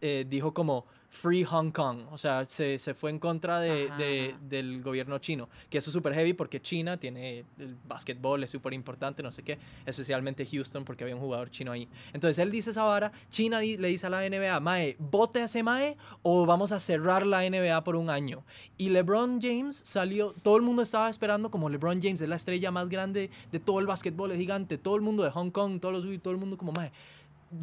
eh, 0.00 0.24
dijo 0.28 0.52
como 0.54 0.86
Free 1.08 1.44
Hong 1.44 1.70
Kong, 1.70 2.00
o 2.10 2.18
sea, 2.18 2.44
se, 2.44 2.78
se 2.78 2.92
fue 2.92 3.10
en 3.10 3.18
contra 3.18 3.60
de, 3.60 4.34
del 4.48 4.82
gobierno 4.82 5.18
chino, 5.18 5.48
que 5.70 5.78
eso 5.78 5.90
es 5.90 5.94
súper 5.94 6.12
heavy 6.14 6.32
porque 6.34 6.60
China 6.60 6.96
tiene 6.98 7.44
el 7.58 7.76
básquetbol, 7.86 8.44
es 8.44 8.50
súper 8.50 8.72
importante, 8.74 9.22
no 9.22 9.32
sé 9.32 9.42
qué, 9.42 9.58
especialmente 9.86 10.44
Houston 10.44 10.84
porque 10.84 11.04
había 11.04 11.14
un 11.14 11.22
jugador 11.22 11.48
chino 11.50 11.72
ahí. 11.72 11.88
Entonces 12.12 12.38
él 12.38 12.50
dice 12.50 12.70
esa 12.70 12.82
vara, 12.84 13.12
China 13.30 13.60
di- 13.60 13.76
le 13.78 13.88
dice 13.88 14.06
a 14.06 14.10
la 14.10 14.28
NBA, 14.28 14.60
Mae, 14.60 14.96
vote 14.98 15.40
a 15.40 15.44
ese 15.44 15.62
Mae 15.62 15.96
o 16.22 16.44
vamos 16.44 16.72
a 16.72 16.80
cerrar 16.80 17.26
la 17.26 17.48
NBA 17.48 17.82
por 17.84 17.96
un 17.96 18.10
año. 18.10 18.44
Y 18.76 18.90
LeBron 18.90 19.40
James 19.40 19.80
salió, 19.84 20.32
todo 20.42 20.56
el 20.56 20.62
mundo 20.62 20.82
estaba 20.82 21.08
esperando 21.08 21.50
como 21.50 21.70
LeBron 21.70 22.00
James 22.02 22.20
es 22.20 22.28
la 22.28 22.36
estrella 22.36 22.70
más 22.70 22.88
grande 22.88 23.30
de 23.50 23.60
todo 23.60 23.80
el 23.80 23.86
básquetbol, 23.86 24.32
es 24.32 24.38
gigante, 24.38 24.76
todo 24.76 24.96
el 24.96 25.02
mundo 25.02 25.22
de 25.22 25.30
Hong 25.30 25.50
Kong, 25.50 25.80
todos 25.80 26.04
los 26.04 26.22
todo 26.22 26.32
el 26.32 26.38
mundo 26.40 26.56
como 26.58 26.72
Mae. 26.72 26.90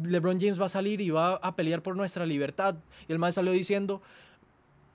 LeBron 0.04 0.40
James 0.40 0.60
va 0.60 0.66
a 0.66 0.70
salir 0.70 1.00
y 1.00 1.10
va 1.10 1.34
a 1.34 1.56
pelear 1.56 1.82
por 1.82 1.96
nuestra 1.96 2.26
libertad. 2.26 2.76
Y 3.08 3.12
el 3.12 3.18
mae 3.18 3.32
salió 3.32 3.52
diciendo, 3.52 4.02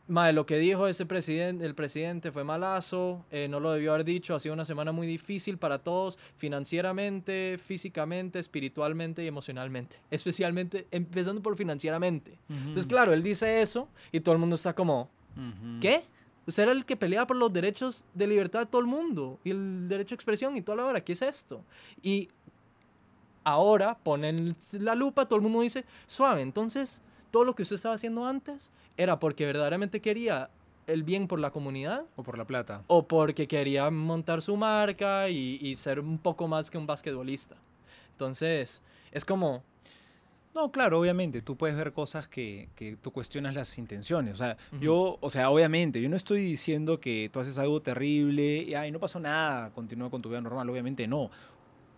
mae, 0.09 0.33
lo 0.33 0.45
que 0.45 0.57
dijo 0.57 0.87
ese 0.87 1.05
presidente, 1.05 1.65
el 1.65 1.75
presidente 1.75 2.31
fue 2.31 2.43
malazo, 2.43 3.23
eh, 3.31 3.47
no 3.47 3.59
lo 3.59 3.71
debió 3.71 3.93
haber 3.93 4.05
dicho, 4.05 4.35
ha 4.35 4.39
sido 4.39 4.53
una 4.53 4.65
semana 4.65 4.91
muy 4.91 5.05
difícil 5.05 5.57
para 5.57 5.79
todos, 5.79 6.17
financieramente, 6.35 7.57
físicamente, 7.63 8.39
espiritualmente 8.39 9.23
y 9.23 9.27
emocionalmente. 9.27 9.97
Especialmente, 10.11 10.87
empezando 10.91 11.41
por 11.41 11.55
financieramente. 11.55 12.39
Entonces, 12.49 12.87
claro, 12.87 13.13
él 13.13 13.23
dice 13.23 13.61
eso 13.61 13.87
y 14.11 14.19
todo 14.19 14.33
el 14.33 14.39
mundo 14.39 14.55
está 14.55 14.73
como, 14.73 15.09
¿qué? 15.79 16.03
Usted 16.47 16.63
era 16.63 16.71
el 16.71 16.83
que 16.83 16.97
peleaba 16.97 17.27
por 17.27 17.37
los 17.37 17.53
derechos 17.53 18.03
de 18.15 18.25
libertad 18.25 18.61
de 18.61 18.65
todo 18.65 18.81
el 18.81 18.87
mundo 18.87 19.39
y 19.43 19.51
el 19.51 19.87
derecho 19.87 20.15
a 20.15 20.17
expresión 20.17 20.57
y 20.57 20.63
toda 20.63 20.77
la 20.77 20.85
hora. 20.85 20.99
¿Qué 20.99 21.13
es 21.13 21.21
esto? 21.21 21.63
Y 22.01 22.29
ahora 23.43 23.97
ponen 24.03 24.55
la 24.73 24.95
lupa, 24.95 25.25
todo 25.25 25.37
el 25.37 25.43
mundo 25.43 25.61
dice, 25.61 25.85
suave, 26.07 26.41
entonces 26.41 27.01
todo 27.31 27.43
lo 27.43 27.55
que 27.55 27.63
usted 27.63 27.75
estaba 27.75 27.95
haciendo 27.95 28.25
antes 28.25 28.71
era 28.97 29.19
porque 29.19 29.45
verdaderamente 29.45 30.01
quería 30.01 30.49
el 30.87 31.03
bien 31.03 31.27
por 31.27 31.39
la 31.39 31.51
comunidad 31.51 32.05
O 32.15 32.23
por 32.23 32.37
la 32.37 32.45
plata. 32.45 32.83
o 32.87 33.07
porque 33.07 33.47
quería 33.47 33.89
montar 33.91 34.41
su 34.41 34.55
marca 34.57 35.29
y, 35.29 35.59
y 35.61 35.75
ser 35.75 35.99
un 35.99 36.17
poco 36.17 36.47
más 36.47 36.71
que 36.71 36.77
un 36.79 36.87
basquetbolista. 36.87 37.55
Entonces, 38.13 38.81
es 39.11 39.23
como, 39.25 39.63
No, 40.55 40.71
claro, 40.71 40.99
obviamente, 40.99 41.41
tú 41.43 41.55
puedes 41.55 41.77
ver 41.77 41.93
cosas 41.93 42.27
que, 42.27 42.69
que 42.75 42.95
tú 42.97 43.11
cuestionas 43.11 43.53
las 43.55 43.77
intenciones. 43.77 44.33
O 44.33 44.37
sea, 44.37 44.57
yo, 44.81 45.17
o 45.21 45.29
sea, 45.29 45.51
obviamente, 45.51 46.01
yo 46.01 46.09
no 46.09 46.15
estoy 46.17 46.41
diciendo 46.41 46.99
que 46.99 47.29
tú 47.31 47.39
haces 47.39 47.57
algo 47.59 47.81
terrible 47.81 48.57
y, 48.63 48.73
ay, 48.73 48.91
no 48.91 48.99
pasó 48.99 49.19
nada, 49.19 49.69
continúa 49.71 50.09
con 50.09 50.21
tu 50.23 50.29
vida 50.29 50.41
normal, 50.41 50.67
obviamente 50.69 51.07
no. 51.07 51.29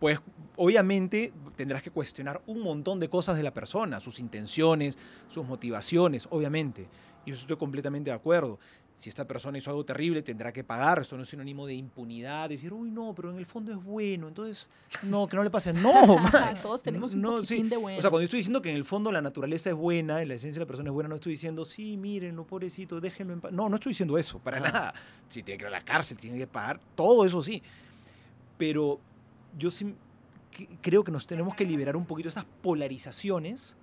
Pues, 0.01 0.19
obviamente, 0.57 1.31
tendrás 1.55 1.81
que 1.83 1.91
cuestionar 1.91 2.41
un 2.47 2.59
montón 2.61 2.99
de 2.99 3.07
cosas 3.07 3.37
de 3.37 3.43
la 3.43 3.53
persona, 3.53 3.99
sus 3.99 4.19
intenciones, 4.19 4.97
sus 5.29 5.45
motivaciones, 5.45 6.27
obviamente. 6.31 6.87
Y 7.23 7.31
eso 7.31 7.41
estoy 7.41 7.55
completamente 7.57 8.09
de 8.09 8.15
acuerdo. 8.15 8.57
Si 8.95 9.09
esta 9.09 9.25
persona 9.25 9.59
hizo 9.59 9.69
algo 9.69 9.85
terrible, 9.85 10.23
tendrá 10.23 10.51
que 10.51 10.63
pagar. 10.63 10.99
Esto 10.99 11.15
no 11.15 11.21
es 11.23 11.29
sinónimo 11.29 11.67
de 11.67 11.75
impunidad, 11.75 12.49
decir, 12.49 12.73
uy, 12.73 12.89
no, 12.89 13.13
pero 13.15 13.29
en 13.31 13.37
el 13.37 13.45
fondo 13.45 13.71
es 13.71 13.77
bueno, 13.81 14.27
entonces, 14.27 14.69
no, 15.03 15.27
que 15.27 15.35
no 15.37 15.43
le 15.43 15.51
pase. 15.51 15.71
No, 15.71 15.93
man. 16.17 16.59
Todos 16.63 16.81
tenemos 16.81 17.13
un 17.13 17.21
No, 17.21 17.35
poquitín 17.35 17.65
sí. 17.65 17.69
de 17.69 17.77
bueno. 17.77 17.99
O 17.99 18.01
sea, 18.01 18.09
cuando 18.09 18.23
yo 18.23 18.25
estoy 18.25 18.37
diciendo 18.39 18.59
que 18.61 18.71
en 18.71 18.75
el 18.75 18.83
fondo 18.85 19.11
la 19.11 19.21
naturaleza 19.21 19.69
es 19.69 19.75
buena, 19.75 20.15
la 20.25 20.33
esencia 20.33 20.59
de 20.59 20.65
la 20.65 20.67
persona 20.67 20.89
es 20.89 20.93
buena, 20.95 21.09
no 21.09 21.15
estoy 21.15 21.33
diciendo, 21.33 21.63
sí, 21.63 21.95
mírenlo, 21.95 22.43
pobrecito, 22.45 22.99
déjenlo 22.99 23.33
en 23.33 23.41
paz. 23.41 23.51
No, 23.51 23.69
no 23.69 23.75
estoy 23.75 23.91
diciendo 23.91 24.17
eso, 24.17 24.39
para 24.39 24.57
Ajá. 24.57 24.71
nada. 24.71 24.93
Si 25.29 25.43
tiene 25.43 25.59
que 25.59 25.63
ir 25.65 25.67
a 25.67 25.71
la 25.71 25.81
cárcel, 25.81 26.17
tiene 26.17 26.39
que 26.39 26.47
pagar, 26.47 26.79
todo 26.95 27.23
eso 27.23 27.39
sí. 27.43 27.61
Pero 28.57 28.99
yo 29.57 29.71
sí 29.71 29.95
creo 30.81 31.03
que 31.03 31.11
nos 31.11 31.25
tenemos 31.27 31.55
que 31.55 31.65
liberar 31.65 31.95
un 31.95 32.05
poquito 32.05 32.27
de 32.27 32.31
esas 32.31 32.45
polarizaciones, 32.61 33.75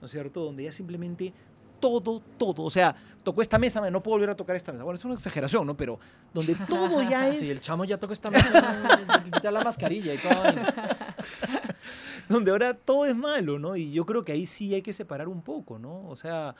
¿no 0.00 0.06
es 0.06 0.12
cierto? 0.12 0.44
Donde 0.44 0.64
ya 0.64 0.72
simplemente 0.72 1.32
todo, 1.80 2.22
todo, 2.38 2.62
o 2.62 2.70
sea, 2.70 2.94
tocó 3.24 3.42
esta 3.42 3.58
mesa, 3.58 3.90
no 3.90 4.02
puedo 4.02 4.16
volver 4.16 4.30
a 4.30 4.36
tocar 4.36 4.54
esta 4.54 4.72
mesa. 4.72 4.84
Bueno, 4.84 4.98
es 4.98 5.04
una 5.04 5.14
exageración, 5.14 5.66
¿no? 5.66 5.76
Pero 5.76 5.98
donde 6.32 6.54
todo 6.54 7.02
ya 7.02 7.28
es... 7.34 7.40
si 7.40 7.50
el 7.50 7.60
chamo 7.60 7.84
ya 7.84 7.98
tocó 7.98 8.12
esta 8.12 8.30
mesa, 8.30 9.24
quita 9.24 9.50
la 9.50 9.64
mascarilla 9.64 10.14
y 10.14 10.18
todo. 10.18 10.42
donde 12.28 12.52
ahora 12.52 12.74
todo 12.74 13.04
es 13.06 13.16
malo, 13.16 13.58
¿no? 13.58 13.76
Y 13.76 13.92
yo 13.92 14.06
creo 14.06 14.24
que 14.24 14.32
ahí 14.32 14.46
sí 14.46 14.72
hay 14.72 14.82
que 14.82 14.92
separar 14.92 15.28
un 15.28 15.42
poco, 15.42 15.78
¿no? 15.78 16.08
O 16.08 16.14
sea, 16.14 16.54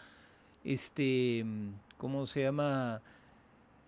este, 0.64 1.46
¿cómo 1.98 2.26
se 2.26 2.42
llama? 2.42 3.00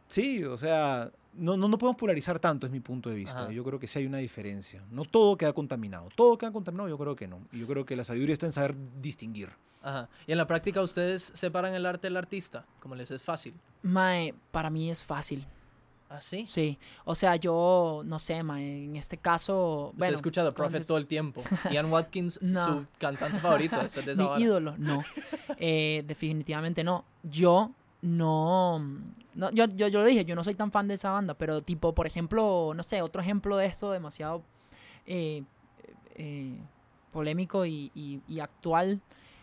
Sí, 0.06 0.44
o 0.44 0.56
sea, 0.56 1.10
no, 1.37 1.57
no, 1.57 1.68
no 1.68 1.79
podemos 1.79 1.99
polarizar 1.99 2.38
tanto, 2.38 2.66
es 2.66 2.73
mi 2.73 2.81
punto 2.81 3.09
de 3.11 3.16
vista. 3.16 3.44
Ajá. 3.44 3.53
Yo 3.53 3.64
creo 3.64 3.79
que 3.79 3.87
sí 3.87 3.99
hay 3.99 4.07
una 4.07 4.18
diferencia. 4.18 4.83
No 4.90 5.05
todo 5.05 5.37
queda 5.37 5.53
contaminado. 5.53 6.09
Todo 6.14 6.37
queda 6.38 6.53
contaminado, 6.53 6.88
yo 6.88 6.99
creo 6.99 7.16
que 7.16 7.27
no. 7.29 7.40
Y 7.53 7.59
yo 7.61 7.66
creo 7.66 7.85
que 7.85 7.97
la 7.97 8.05
sabiduría 8.05 8.33
está 8.33 8.47
en 8.47 8.53
saber 8.53 8.75
distinguir. 9.01 9.51
Ajá. 9.83 10.09
Y 10.27 10.33
en 10.33 10.38
la 10.38 10.47
práctica 10.47 10.81
ustedes 10.83 11.31
separan 11.35 11.75
el 11.75 11.85
arte 11.87 12.07
del 12.07 12.16
artista, 12.16 12.64
como 12.81 12.94
les 12.94 13.11
es 13.11 13.23
fácil. 13.23 13.55
Mae, 13.83 14.35
para 14.51 14.70
mí 14.70 14.90
es 14.90 15.03
fácil. 15.03 15.47
¿Ah, 16.09 16.20
sí? 16.20 16.44
Sí. 16.44 16.79
O 17.05 17.14
sea, 17.14 17.35
yo 17.37 18.03
no 18.05 18.18
sé, 18.18 18.42
mae, 18.42 18.85
en 18.85 18.97
este 18.97 19.16
caso. 19.16 19.87
Usted 19.87 19.99
Bueno, 19.99 20.14
escucha 20.14 20.44
The 20.44 20.53
Prophet 20.53 20.66
entonces- 20.77 20.87
todo 20.87 20.99
el 20.99 21.07
tiempo. 21.07 21.42
Ian 21.73 21.90
Watkins, 21.90 22.40
No. 22.40 22.64
su 22.64 22.87
cantante 22.99 23.38
favorito 23.40 23.77
después 23.83 24.07
de 24.07 24.12
esa 24.12 24.23
Mi 24.23 24.29
vara. 24.29 24.40
ídolo, 24.40 24.75
no. 24.79 25.03
Eh, 25.59 26.05
definitivamente 26.07 26.83
no. 26.85 27.05
Yo 27.23 27.73
no, 28.04 28.78
no 29.34 29.50
yo, 29.52 29.64
yo, 29.64 29.88
yo 29.88 30.00
lo 30.00 30.04
dije, 30.06 30.24
yo 30.26 30.34
no 30.34 30.44
soy 30.44 30.54
tan 30.54 30.70
fan 30.70 30.86
de 30.88 30.94
esa 30.94 31.10
banda, 31.10 31.34
pero 31.34 31.60
tipo, 31.62 31.94
por 31.94 32.06
ejemplo, 32.06 32.72
no 32.76 32.82
sé, 32.82 33.00
otro 33.00 33.22
ejemplo 33.22 33.56
de 33.56 33.66
esto 33.66 33.90
demasiado 33.90 34.42
eh, 35.06 35.42
eh, 36.16 36.58
polémico 37.12 37.64
y, 37.64 37.90
y- 37.94 38.20
y 38.28 38.40
actual 38.40 39.00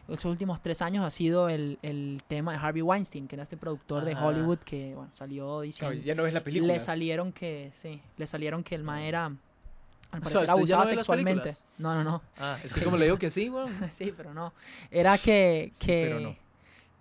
estos 0.07 0.25
últimos 0.25 0.61
tres 0.61 0.81
años 0.81 1.05
ha 1.05 1.09
sido 1.09 1.47
el, 1.47 1.79
el 1.81 2.21
tema 2.27 2.51
de 2.51 2.57
Harvey 2.57 2.81
Weinstein, 2.81 3.27
que 3.29 3.35
era 3.35 3.43
este 3.43 3.55
productor 3.55 4.03
de. 4.03 4.13
Hollywood 4.15 4.57
que 4.59 4.93
bueno, 4.93 5.09
salió 5.13 5.61
diciendo... 5.61 5.95
ya 6.03 6.15
no 6.15 6.23
ves 6.23 6.33
la 6.33 6.43
película. 6.43 6.73
le 6.73 6.79
salieron 6.79 7.31
que, 7.31 7.71
sí, 7.73 8.01
le 8.17 8.27
salieron 8.27 8.61
que 8.63 8.75
el 8.75 8.83
ma 8.83 9.03
era, 9.05 9.25
al 9.27 9.39
parecer, 10.09 10.25
¿usted 10.37 10.47
ya 10.47 10.51
abusaba 10.53 10.83
no 10.83 10.89
sexualmente. 10.89 11.55
No, 11.77 11.95
no, 11.95 12.03
no. 12.03 12.21
Ah, 12.37 12.57
es 12.61 12.73
que 12.73 12.83
como 12.83 12.97
le 12.97 13.05
digo 13.05 13.17
que 13.17 13.29
sí, 13.29 13.49
weón. 13.49 13.69
Sí, 13.89 14.13
pero 14.15 14.33
no. 14.33 14.53
Era 14.89 15.17
que, 15.17 15.69
Sí, 15.71 15.85
que, 15.85 16.01
pero 16.03 16.19
no. 16.19 16.35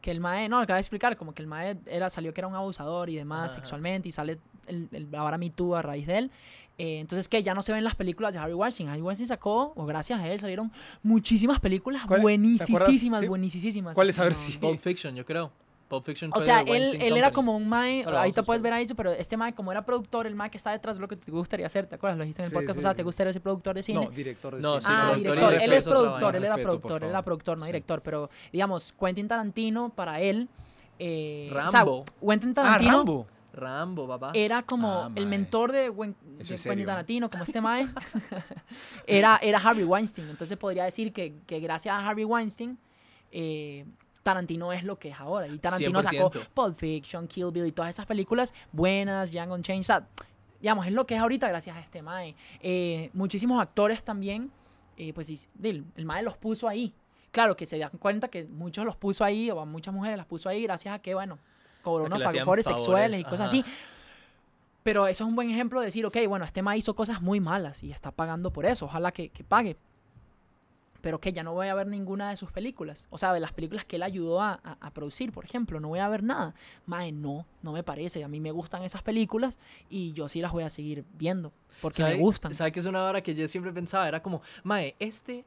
Que 0.01 0.11
el 0.11 0.21
mae, 0.21 0.49
no, 0.49 0.59
acaba 0.59 0.77
de 0.77 0.81
explicar, 0.81 1.17
como 1.17 1.35
que 1.35 1.43
el 1.43 1.49
mae 1.49 1.79
era, 1.87 2.09
salió 2.11 2.33
que 2.35 2.41
era 2.41 2.49
un 2.49 2.55
abusador 2.55 3.11
y 3.11 3.17
demás 3.17 3.53
Ajá. 3.53 3.61
sexualmente 3.61 4.09
y 4.09 4.13
sale 4.13 4.39
el, 4.67 4.89
el, 4.93 5.15
ahora 5.15 5.37
Me 5.39 5.51
Too 5.51 5.77
a 5.77 5.83
raíz 5.83 6.07
de 6.07 6.19
él. 6.19 6.31
Eh, 6.79 6.99
entonces 7.01 7.29
que 7.29 7.43
ya 7.43 7.53
no 7.53 7.61
se 7.61 7.73
ven 7.75 7.85
las 7.85 7.95
películas 7.95 8.33
de 8.33 8.39
Harvey 8.39 8.55
Weinstein. 8.55 8.89
Harvey 8.89 9.03
Weinstein 9.03 9.27
sacó, 9.29 9.75
o 9.77 9.85
gracias 9.85 10.19
a 10.21 10.27
él, 10.29 10.41
salieron 10.41 10.73
muchísimas 11.03 11.61
películas 11.61 12.03
¿Cuál- 12.07 12.21
te 12.21 12.23
buenísimas? 12.23 13.21
Sí. 13.21 13.29
buenísimas. 13.29 13.95
¿Cuáles? 13.95 14.19
A 14.19 14.23
ver 14.25 14.33
No, 14.33 14.39
si-. 14.39 14.59
Pulp 14.59 14.81
Fiction, 14.81 15.15
yo 15.15 15.25
creo. 15.27 15.53
Pulp 15.91 16.05
Fiction 16.05 16.31
O 16.35 16.41
sea, 16.41 16.65
de 16.65 16.75
él, 16.75 16.99
él 17.03 17.17
era 17.19 17.31
como 17.33 17.55
un 17.55 17.69
mae, 17.69 18.05
Ahora 18.05 18.21
ahorita 18.21 18.41
a 18.41 18.45
puedes 18.45 18.63
ver 18.63 18.73
buscar. 18.73 18.89
ahí, 18.89 18.95
pero 18.97 19.11
este 19.13 19.37
mae, 19.37 19.53
como 19.53 19.71
era 19.73 19.85
productor, 19.85 20.27
el 20.27 20.35
mae 20.35 20.49
que 20.51 20.57
está 20.57 20.71
detrás 20.71 20.97
de 20.97 21.03
lo 21.03 21.09
que 21.09 21.17
te 21.17 21.31
gustaría 21.31 21.67
hacer, 21.67 21.87
¿te 21.87 21.97
acuerdas? 21.97 22.17
Lo 22.17 22.25
dijiste 22.25 22.41
en 22.43 22.45
el 22.47 22.51
Sí, 22.51 22.55
podcast 22.55 22.71
sí, 22.73 22.79
pasado, 22.79 22.95
sí. 22.95 22.97
¿te 22.97 23.03
gustaría 23.03 23.33
ser 23.35 23.43
productor 23.43 23.75
de 23.75 23.83
cine? 23.83 24.05
No, 24.07 24.11
director 24.11 24.55
de 24.57 24.63
No, 24.63 24.81
cine. 24.81 24.95
sí, 24.95 24.99
ah, 25.05 25.13
director. 25.17 25.53
Él 25.55 25.73
es 25.75 25.85
productor, 25.85 26.37
él 26.37 26.45
era 26.45 26.55
Respeto, 26.57 26.69
productor, 26.79 27.03
él 27.05 27.11
era 27.11 27.23
productor, 27.23 27.59
no 27.59 27.67
director. 27.67 28.01
Pero, 28.03 28.31
digamos, 28.53 28.93
Quentin 28.93 29.29
Tarantino, 29.29 29.91
para 29.91 30.21
él. 30.21 30.49
Eh, 30.99 31.51
o 31.53 31.69
sea, 31.69 31.81
Rambo. 31.81 32.05
Quentin 32.27 32.51
Ah, 32.51 32.55
Tarantino 32.55 32.97
Rambo. 32.99 33.27
Rambo, 33.53 34.07
papá. 34.07 34.31
era 34.35 34.63
como 34.63 34.93
Ah, 34.93 35.11
el 35.17 35.27
mentor 35.27 35.73
de, 35.73 35.91
Gwen- 35.91 36.15
Eso 36.39 36.51
de 36.51 36.55
es 36.55 36.63
Quentin. 36.63 36.87
Tarantino, 36.87 37.29
como 37.29 37.43
este 37.43 37.61
mae. 37.61 37.89
era, 39.07 39.39
era 39.43 39.59
Harvey 39.59 39.85
Weinstein. 39.85 40.29
Entonces 40.31 40.57
podría 40.57 40.85
decir 40.85 41.13
que, 41.13 41.35
que 41.47 41.59
gracias 41.61 41.95
a 41.95 42.07
Harvey 42.09 42.25
Weinstein. 42.25 42.79
eh, 43.33 43.85
Tarantino 44.23 44.73
es 44.73 44.85
lo 44.85 44.99
que 44.99 45.11
es 45.11 45.21
ahora. 45.21 45.47
Y 45.47 45.59
Tarantino 45.59 46.03
sacó 46.03 46.31
100%. 46.31 46.49
Pulp 46.55 46.77
Fiction, 46.77 47.27
Kill 47.27 47.51
Bill 47.51 47.67
y 47.67 47.73
todas 47.73 47.91
esas 47.91 48.07
películas 48.07 48.55
buenas, 48.73 49.31
Django 49.31 49.55
Unchained. 49.55 49.81
O 49.81 49.85
sea, 49.85 50.07
digamos, 50.61 50.87
es 50.87 50.93
lo 50.93 51.07
que 51.07 51.15
es 51.15 51.21
ahorita 51.21 51.49
gracias 51.49 51.77
a 51.77 51.81
este 51.81 52.03
Mae. 52.03 52.35
Eh, 52.61 53.11
muchísimos 53.13 53.61
actores 53.61 54.03
también, 54.03 54.51
eh, 54.97 55.13
pues 55.13 55.49
el, 55.63 55.85
el 55.97 56.05
Mae 56.05 56.23
los 56.23 56.37
puso 56.37 56.69
ahí. 56.69 56.95
Claro 57.33 57.57
que 57.57 57.65
se 57.65 57.79
dan 57.79 57.91
cuenta 57.99 58.29
que 58.29 58.45
muchos 58.45 58.85
los 58.85 58.97
puso 58.97 59.25
ahí, 59.25 59.51
o 59.51 59.65
muchas 59.65 59.95
mujeres 59.95 60.17
las 60.17 60.27
puso 60.27 60.49
ahí 60.49 60.63
gracias 60.65 60.95
a 60.95 60.99
que, 60.99 61.15
bueno, 61.15 61.39
cobró 61.83 62.05
unos 62.05 62.23
favores 62.23 62.67
sexuales 62.67 63.21
y 63.21 63.25
cosas 63.25 63.41
ajá. 63.41 63.47
así. 63.47 63.65
Pero 64.83 65.07
eso 65.07 65.25
es 65.25 65.29
un 65.29 65.37
buen 65.37 65.51
ejemplo 65.51 65.81
de 65.81 65.87
decir, 65.87 66.07
ok, 66.07 66.17
bueno, 66.27 66.45
este 66.45 66.63
ma 66.63 66.77
hizo 66.77 66.95
cosas 66.95 67.21
muy 67.21 67.39
malas 67.39 67.83
y 67.83 67.93
está 67.93 68.11
pagando 68.11 68.53
por 68.53 68.67
eso. 68.67 68.87
Ojalá 68.87 69.13
que, 69.13 69.29
que 69.29 69.45
pague. 69.45 69.77
Pero 71.01 71.21
que 71.21 71.33
ya 71.33 71.43
no 71.43 71.53
voy 71.53 71.69
a 71.69 71.75
ver 71.75 71.87
ninguna 71.87 72.31
de 72.31 72.37
sus 72.37 72.53
películas. 72.53 73.07
O 73.11 73.19
sea, 73.19 73.33
de 73.33 73.41
las 73.41 73.53
películas 73.53 73.85
que 73.85 73.97
él 73.97 74.03
ayudó 74.03 74.41
a, 74.41 74.61
a- 74.63 74.77
a 74.81 74.91
producir, 74.93 75.33
por 75.33 75.45
ejemplo. 75.45 75.81
No 75.81 75.89
voy 75.89 75.99
a 76.01 76.09
ver 76.09 76.23
nada. 76.23 76.55
Mae, 76.87 77.13
no, 77.13 77.47
no 77.63 77.73
me 77.73 77.83
parece. 77.83 78.23
A 78.25 78.29
mí 78.29 78.41
me 78.41 78.51
gustan 78.53 78.83
esas 78.83 79.03
películas 79.03 79.59
y 79.89 80.13
yo 80.13 80.29
sí 80.29 80.41
las 80.41 80.53
voy 80.53 80.65
a 80.65 80.71
seguir 80.71 81.05
viendo. 81.15 81.53
Porque 81.81 82.03
me 82.03 82.11
¿Sabe- 82.11 82.21
gustan. 82.21 82.55
¿Sabe 82.55 82.73
que 82.73 82.81
es 82.81 82.87
una 82.87 83.01
vara 83.01 83.23
que 83.23 83.35
yo 83.35 83.49
siempre 83.49 83.73
pensaba? 83.73 84.07
Era 84.09 84.23
como, 84.23 84.43
mae, 84.65 84.95
este 84.99 85.45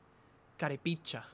carepicha 0.57 1.25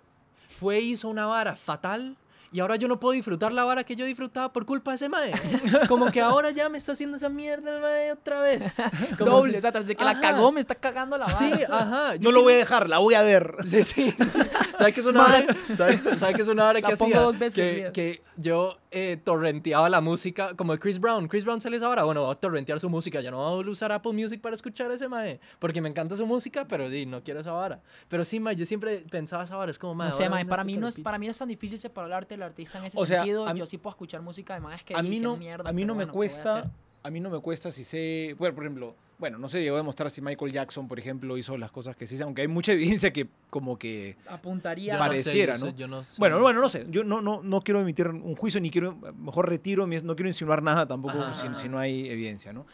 fue, 0.47 0.79
hizo 0.79 1.07
una 1.09 1.25
vara 1.27 1.55
fatal 1.55 2.17
y 2.51 2.59
ahora 2.59 2.75
yo 2.77 2.87
no 2.87 2.99
puedo 2.99 3.13
disfrutar 3.13 3.51
la 3.51 3.63
vara 3.63 3.83
que 3.83 3.95
yo 3.95 4.05
disfrutaba 4.05 4.51
por 4.51 4.65
culpa 4.65 4.91
de 4.91 4.95
ese 4.95 5.09
mae. 5.09 5.31
Como 5.87 6.11
que 6.11 6.21
ahora 6.21 6.49
ya 6.51 6.67
me 6.69 6.77
está 6.77 6.93
haciendo 6.93 7.17
esa 7.17 7.29
mierda 7.29 7.75
el 7.75 7.81
mae 7.81 8.11
otra 8.11 8.39
vez. 8.39 8.77
Como 9.17 9.31
Doble, 9.31 9.51
que- 9.53 9.57
o 9.59 9.61
sea, 9.61 9.71
tras 9.71 9.85
de 9.85 9.95
que 9.95 10.03
la 10.03 10.19
cagó, 10.19 10.51
me 10.51 10.59
está 10.59 10.75
cagando 10.75 11.17
la 11.17 11.25
Sí, 11.27 11.49
vara. 11.49 11.67
ajá. 11.79 12.13
No 12.19 12.31
lo 12.31 12.41
voy 12.43 12.53
a 12.53 12.57
dejar, 12.57 12.89
la 12.89 12.97
voy 12.99 13.13
a 13.13 13.21
ver. 13.21 13.55
Sí, 13.67 13.83
sí. 13.83 14.11
sí. 14.11 14.39
¿Sabes 14.77 14.93
qué 14.93 15.01
es 15.01 15.05
una 15.05 15.23
hora? 15.25 15.37
Más. 15.39 15.57
¿Sabes, 15.77 16.01
sabes 16.17 16.35
qué 16.35 16.41
es 16.41 16.47
una 16.47 16.63
hora 16.69 16.79
La 16.79 16.87
que 16.89 16.97
pongo 16.97 17.13
hacía? 17.13 17.21
dos 17.25 17.37
veces 17.39 17.83
que, 17.85 17.91
que 17.91 18.23
yo 18.37 18.77
eh, 18.91 19.17
torrenteaba 19.23 19.87
la 19.89 20.01
música, 20.01 20.55
como 20.55 20.73
de 20.73 20.79
Chris 20.79 20.99
Brown. 20.99 21.27
Chris 21.27 21.45
Brown 21.45 21.61
sale 21.61 21.77
esa 21.77 21.87
hora. 21.89 22.03
Bueno, 22.03 22.23
voy 22.23 22.31
a 22.31 22.35
torrentear 22.35 22.79
su 22.79 22.89
música. 22.89 23.21
Ya 23.21 23.29
no 23.31 23.37
voy 23.37 23.65
a 23.67 23.69
usar 23.69 23.91
Apple 23.91 24.13
Music 24.13 24.41
para 24.41 24.55
escuchar 24.55 24.89
a 24.89 24.95
ese 24.95 25.07
mae. 25.07 25.39
Porque 25.59 25.79
me 25.81 25.89
encanta 25.89 26.15
su 26.15 26.25
música, 26.25 26.67
pero 26.67 26.89
di, 26.89 27.05
no 27.05 27.23
quiero 27.23 27.39
esa 27.41 27.51
vara. 27.51 27.81
Pero 28.07 28.25
sí, 28.25 28.39
mae, 28.39 28.55
yo 28.55 28.65
siempre 28.65 29.03
pensaba 29.09 29.43
esa 29.43 29.55
vara. 29.55 29.69
Es 29.71 29.77
como, 29.77 29.93
mae. 29.95 30.09
No 30.09 30.15
sé, 30.15 30.23
ahora 30.23 30.35
mae, 30.37 30.45
para 30.45 30.61
este 30.63 30.71
mí, 30.73 30.77
no 30.77 30.87
es, 30.87 30.99
para 30.99 31.17
mí 31.19 31.27
no 31.27 31.31
es 31.31 31.37
tan 31.37 31.47
difícil 31.47 31.77
separar 31.79 32.09
el 32.09 32.13
arte 32.13 32.33
del 32.33 32.43
artista 32.43 32.79
en 32.79 32.85
ese 32.85 32.97
O 32.99 33.05
sea, 33.05 33.17
sentido. 33.19 33.45
mí- 33.53 33.59
yo 33.59 33.65
sí 33.65 33.77
puedo 33.77 33.91
escuchar 33.91 34.21
música 34.21 34.55
de 34.55 34.61
más 34.61 34.83
que 34.83 34.95
a 34.95 35.03
mí 35.03 35.19
no, 35.19 35.37
mierda, 35.37 35.69
a 35.69 35.73
mí 35.73 35.85
no 35.85 35.93
me 35.93 36.05
bueno, 36.05 36.11
¿qué 36.13 36.17
voy 36.17 36.25
a 36.25 36.29
cuesta, 36.29 36.71
a 37.03 37.09
mí 37.11 37.19
no 37.19 37.29
me 37.29 37.39
cuesta 37.39 37.71
si 37.71 37.83
sé, 37.83 38.35
bueno, 38.39 38.55
por 38.55 38.63
ejemplo, 38.63 38.95
bueno, 39.19 39.37
no 39.37 39.49
sé, 39.49 39.61
llegó 39.61 39.75
a 39.75 39.79
demostrar 39.79 40.09
si 40.09 40.21
Michael 40.21 40.53
Jackson, 40.53 40.87
por 40.87 40.97
ejemplo, 40.97 41.37
hizo 41.37 41.57
las 41.57 41.71
cosas 41.71 41.97
que 41.97 42.07
se 42.07 42.15
hizo, 42.15 42.23
aunque 42.23 42.41
hay 42.41 42.47
mucha 42.47 42.71
evidencia 42.73 43.11
que 43.11 43.27
como 43.49 43.77
que 43.77 44.15
Apuntaría. 44.27 44.93
No 44.93 45.03
sé, 45.03 45.07
pareciera, 45.09 45.55
yo 45.55 45.59
¿no? 45.59 45.71
sé, 45.71 45.77
yo 45.77 45.87
no 45.87 46.03
sé. 46.05 46.15
Bueno, 46.19 46.39
bueno, 46.39 46.61
no 46.61 46.69
sé. 46.69 46.87
Yo 46.89 47.03
no, 47.03 47.21
no, 47.21 47.41
no 47.43 47.61
quiero 47.61 47.81
emitir 47.81 48.07
un 48.07 48.35
juicio 48.35 48.61
ni 48.61 48.71
quiero, 48.71 48.95
mejor 49.17 49.49
retiro, 49.49 49.85
no 49.85 50.15
quiero 50.15 50.29
insinuar 50.29 50.63
nada 50.63 50.87
tampoco 50.87 51.15
si, 51.33 51.67
no 51.67 51.77
hay 51.77 52.09
evidencia, 52.09 52.53
¿no? 52.53 52.65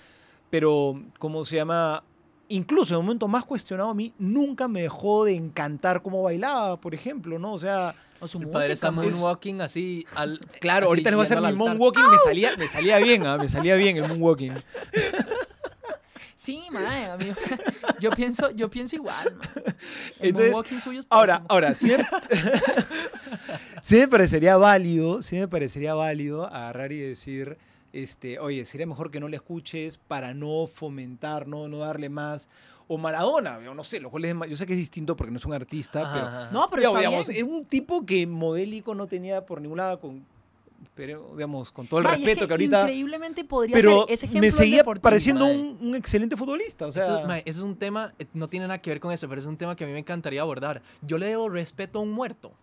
Pero, 0.51 1.01
¿cómo 1.17 1.43
se 1.43 1.55
llama? 1.55 2.03
Incluso 2.47 2.93
en 2.93 2.99
el 2.99 3.03
momento 3.05 3.27
más 3.27 3.43
cuestionado 3.43 3.89
a 3.89 3.95
mí, 3.95 4.13
nunca 4.19 4.67
me 4.67 4.83
dejó 4.83 5.25
de 5.25 5.33
encantar 5.33 6.03
cómo 6.03 6.21
bailaba, 6.21 6.79
por 6.79 6.93
ejemplo, 6.93 7.39
¿no? 7.39 7.53
O 7.53 7.57
sea, 7.57 7.95
O 8.19 8.27
su 8.27 8.37
música, 8.37 8.59
padre 8.59 8.73
está 8.73 8.91
moonwalking 8.91 9.61
así 9.61 10.05
al. 10.13 10.39
claro, 10.59 10.85
así 10.85 10.89
ahorita 10.89 11.09
les 11.09 11.15
voy 11.17 11.23
a 11.23 11.25
hacer 11.25 11.41
mi 11.41 11.53
moonwalking, 11.53 12.11
me 12.11 12.19
salía, 12.19 12.55
me 12.55 12.67
salía 12.67 12.99
bien, 12.99 13.25
¿ah? 13.25 13.39
Me 13.39 13.49
salía 13.49 13.75
bien 13.75 13.97
el 13.97 14.07
moonwalking. 14.07 14.53
Sí, 16.35 16.63
mae, 16.71 17.05
a 17.05 17.17
mí- 17.17 17.33
yo 18.01 18.09
pienso, 18.11 18.51
yo 18.51 18.69
pienso 18.69 18.95
igual, 18.97 19.35
mae. 19.37 19.63
El 20.19 20.29
Entonces, 20.37 20.83
suyo 20.83 20.99
es 20.99 21.05
Ahora, 21.09 21.35
pésimo. 21.35 21.47
ahora, 21.49 21.73
sí 21.73 21.87
me, 21.87 21.97
sí 23.81 23.95
me 23.97 24.07
parecería 24.07 24.57
válido, 24.57 25.21
sí 25.21 25.37
me 25.37 25.47
parecería 25.47 25.93
válido 25.93 26.45
agarrar 26.45 26.91
y 26.91 26.99
decir, 26.99 27.57
este, 27.93 28.39
oye, 28.39 28.65
sería 28.65 28.85
mejor 28.87 29.11
que 29.11 29.19
no 29.19 29.29
le 29.29 29.37
escuches 29.37 29.97
para 29.97 30.33
no 30.33 30.67
fomentar, 30.67 31.47
no, 31.47 31.67
no 31.67 31.77
darle 31.79 32.09
más. 32.09 32.49
O 32.87 32.97
Maradona, 32.99 33.59
yo 33.63 33.73
no 33.73 33.83
sé, 33.83 33.99
los 33.99 34.11
goles 34.11 34.35
de 34.37 34.49
yo 34.49 34.55
sé 34.57 34.65
que 34.67 34.73
es 34.73 34.77
distinto 34.79 35.15
porque 35.15 35.31
no 35.31 35.37
es 35.37 35.45
un 35.45 35.53
artista, 35.53 36.01
Ajá, 36.01 36.13
pero. 36.13 36.51
No, 36.51 36.69
pero 36.69 36.83
está 36.83 36.99
digamos, 36.99 37.27
bien. 37.27 37.45
era 37.45 37.55
un 37.55 37.65
tipo 37.65 38.05
que 38.05 38.27
modélico 38.27 38.93
no 38.93 39.07
tenía 39.07 39.45
por 39.45 39.59
ningún 39.61 39.77
lado 39.77 39.99
con, 39.99 40.23
pero, 40.95 41.33
digamos, 41.33 41.71
con 41.71 41.87
todo 41.87 41.99
el 41.99 42.05
es 42.05 42.11
respeto 42.13 42.47
que, 42.47 42.53
ahorita... 42.53 42.81
Increíblemente 42.81 43.43
podría 43.43 43.75
Pero 43.75 44.05
ser 44.05 44.13
ese 44.13 44.25
ejemplo 44.25 44.47
me 44.47 44.51
seguía 44.51 44.83
pareciendo 44.83 45.45
un, 45.45 45.77
un 45.81 45.95
excelente 45.95 46.37
futbolista, 46.37 46.87
o 46.87 46.91
sea... 46.91 47.03
eso, 47.03 47.33
eso 47.33 47.59
es 47.59 47.63
un 47.63 47.75
tema, 47.75 48.13
eh, 48.17 48.25
no 48.33 48.47
tiene 48.47 48.67
nada 48.67 48.81
que 48.81 48.89
ver 48.89 48.99
con 49.01 49.11
eso, 49.11 49.27
pero 49.27 49.41
es 49.41 49.47
un 49.47 49.57
tema 49.57 49.75
que 49.75 49.83
a 49.83 49.87
mí 49.87 49.93
me 49.93 49.99
encantaría 49.99 50.41
abordar. 50.41 50.81
Yo 51.01 51.17
le 51.17 51.27
debo 51.27 51.49
respeto 51.49 51.99
a 51.99 52.01
un 52.01 52.11
muerto. 52.11 52.53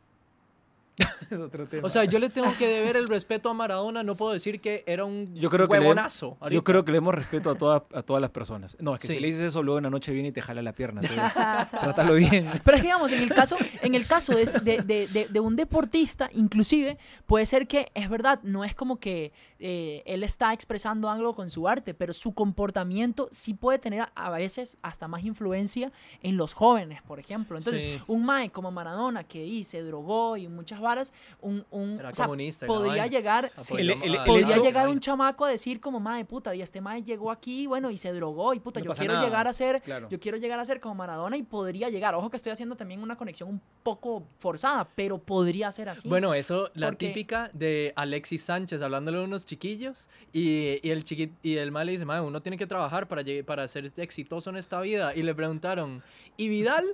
es 1.30 1.38
otro 1.40 1.66
tema. 1.66 1.86
O 1.86 1.90
sea, 1.90 2.04
yo 2.04 2.18
le 2.18 2.28
tengo 2.28 2.54
que 2.58 2.68
deber 2.68 2.96
el 2.96 3.06
respeto 3.08 3.48
a 3.48 3.54
Maradona. 3.54 4.02
No 4.02 4.16
puedo 4.16 4.32
decir 4.32 4.60
que 4.60 4.84
era 4.86 5.04
un 5.04 5.34
Yo 5.34 5.48
creo 5.50 5.66
que 5.68 5.74
le- 5.74 5.80
huevonazo. 5.80 6.36
Yo 6.50 6.62
creo 6.64 6.84
que 6.84 6.92
le 6.92 6.98
hemos 6.98 7.14
respeto 7.14 7.50
a, 7.50 7.54
todas 7.54 7.82
a 7.94 8.02
todas 8.02 8.20
las 8.20 8.30
personas. 8.30 8.76
No, 8.80 8.94
es 8.94 9.00
que 9.00 9.06
Sí. 9.06 9.14
si 9.14 9.20
le 9.20 9.28
dices 9.28 9.42
eso, 9.42 9.62
luego 9.62 9.78
en 9.78 9.84
la 9.84 9.90
noche 9.90 10.12
viene 10.12 10.28
y 10.28 10.32
te 10.32 10.42
jala 10.42 10.60
la 10.62 10.72
pierna. 10.74 11.00
Entonces, 11.00 11.32
trátalo 11.80 12.14
bien. 12.14 12.48
Pero 12.64 12.76
es 12.76 12.82
que, 12.82 12.88
digamos, 12.88 13.10
en 13.12 13.22
el 13.22 13.30
caso, 13.32 13.56
en 13.80 13.94
el 13.94 14.06
caso 14.06 14.34
de, 14.34 14.42
ese- 14.42 14.60
de, 14.60 14.82
de- 14.82 15.06
de- 15.06 15.28
de 15.28 15.40
un 15.40 15.56
deportista, 15.56 16.28
inclusive, 16.34 16.98
puede 17.26 17.46
ser 17.46 17.66
que, 17.66 17.90
es 17.94 18.10
verdad, 18.10 18.40
no 18.42 18.62
es 18.64 18.74
como 18.74 18.98
que 19.00 19.32
eh, 19.58 20.02
él 20.06 20.24
está 20.24 20.52
expresando 20.52 21.08
algo 21.08 21.34
con 21.34 21.48
su 21.48 21.68
arte, 21.68 21.94
pero 21.94 22.12
su 22.12 22.34
comportamiento 22.34 23.28
sí 23.30 23.54
puede 23.54 23.78
tener 23.78 24.08
a, 24.14 24.30
veces 24.30 24.76
hasta 24.82 25.08
más 25.08 25.24
influencia 25.24 25.92
en 26.22 26.36
los 26.36 26.52
jóvenes, 26.52 27.00
por 27.02 27.18
ejemplo. 27.18 27.56
Entonces, 27.56 27.82
Sí. 27.82 28.00
un 28.06 28.24
Mae 28.24 28.50
como 28.50 28.70
Maradona, 28.70 29.24
que 29.24 29.62
se 29.64 29.82
drogó 29.82 30.36
y 30.36 30.48
muchas 30.48 30.80
varas, 30.82 31.12
un, 31.40 31.64
un- 31.70 31.98
Era 31.98 32.10
o 32.10 32.14
sea, 32.14 32.26
comunista 32.26 32.66
podría 32.66 33.06
llegar... 33.06 33.50
Sí, 33.54 33.74
El- 33.78 33.90
a- 33.90 33.92
el- 33.94 34.24
Podría 34.24 34.46
hecho- 34.56 34.62
llegar 34.62 34.88
un 34.88 35.00
chamaco 35.00 35.44
a 35.46 35.48
decir 35.50 35.80
como, 35.80 35.98
mae, 36.00 36.24
puta, 36.26 36.54
y 36.54 36.60
este 36.60 36.80
mae 36.82 37.02
llegó 37.02 37.30
aquí, 37.30 37.66
bueno, 37.66 37.90
y 37.90 37.96
se 37.96 38.12
drogó, 38.12 38.52
y 38.52 38.60
puta, 38.60 38.80
No 38.80 38.86
yo 38.86 38.92
quiero 38.92 39.14
nada, 39.14 39.24
llegar 39.24 39.48
a 39.48 39.52
ser, 39.52 39.80
claro. 39.82 40.08
yo 40.10 40.20
quiero 40.20 40.36
llegar 40.36 40.58
a 40.60 40.64
ser 40.64 40.80
como 40.80 40.96
Maradona 40.96 41.36
y 41.36 41.42
podría 41.42 41.88
llegar. 41.88 42.14
Ojo 42.14 42.28
que 42.30 42.36
estoy 42.36 42.52
haciendo 42.52 42.76
también 42.76 43.02
una 43.02 43.16
conexión 43.16 43.48
un 43.48 43.60
poco 43.82 44.24
forzada, 44.38 44.88
pero 44.94 45.18
podría 45.18 45.70
ser 45.72 45.88
así. 45.88 46.08
Bueno, 46.08 46.34
eso, 46.34 46.70
la 46.74 46.88
Porque- 46.88 47.08
típica 47.08 47.50
de 47.54 47.92
Alexis 47.96 48.42
Sánchez 48.42 48.82
hablándole 48.82 49.18
a 49.18 49.22
unos 49.22 49.46
chiquillos 49.46 50.08
y, 50.32 50.78
y 50.86 50.90
el 50.90 51.04
chiqui, 51.04 51.32
y 51.42 51.56
el 51.56 51.70
mal 51.72 51.86
le 51.86 51.92
dice, 51.92 52.04
"Mae, 52.04 52.20
uno 52.20 52.42
tiene 52.42 52.56
que 52.56 52.66
trabajar 52.66 53.06
para, 53.08 53.22
para 53.46 53.68
ser 53.68 53.92
exitoso 53.96 54.50
en 54.50 54.56
esta 54.56 54.80
vida. 54.80 55.14
Y 55.14 55.22
le 55.22 55.34
preguntaron, 55.34 56.02
¿y 56.36 56.48
Vidal? 56.48 56.84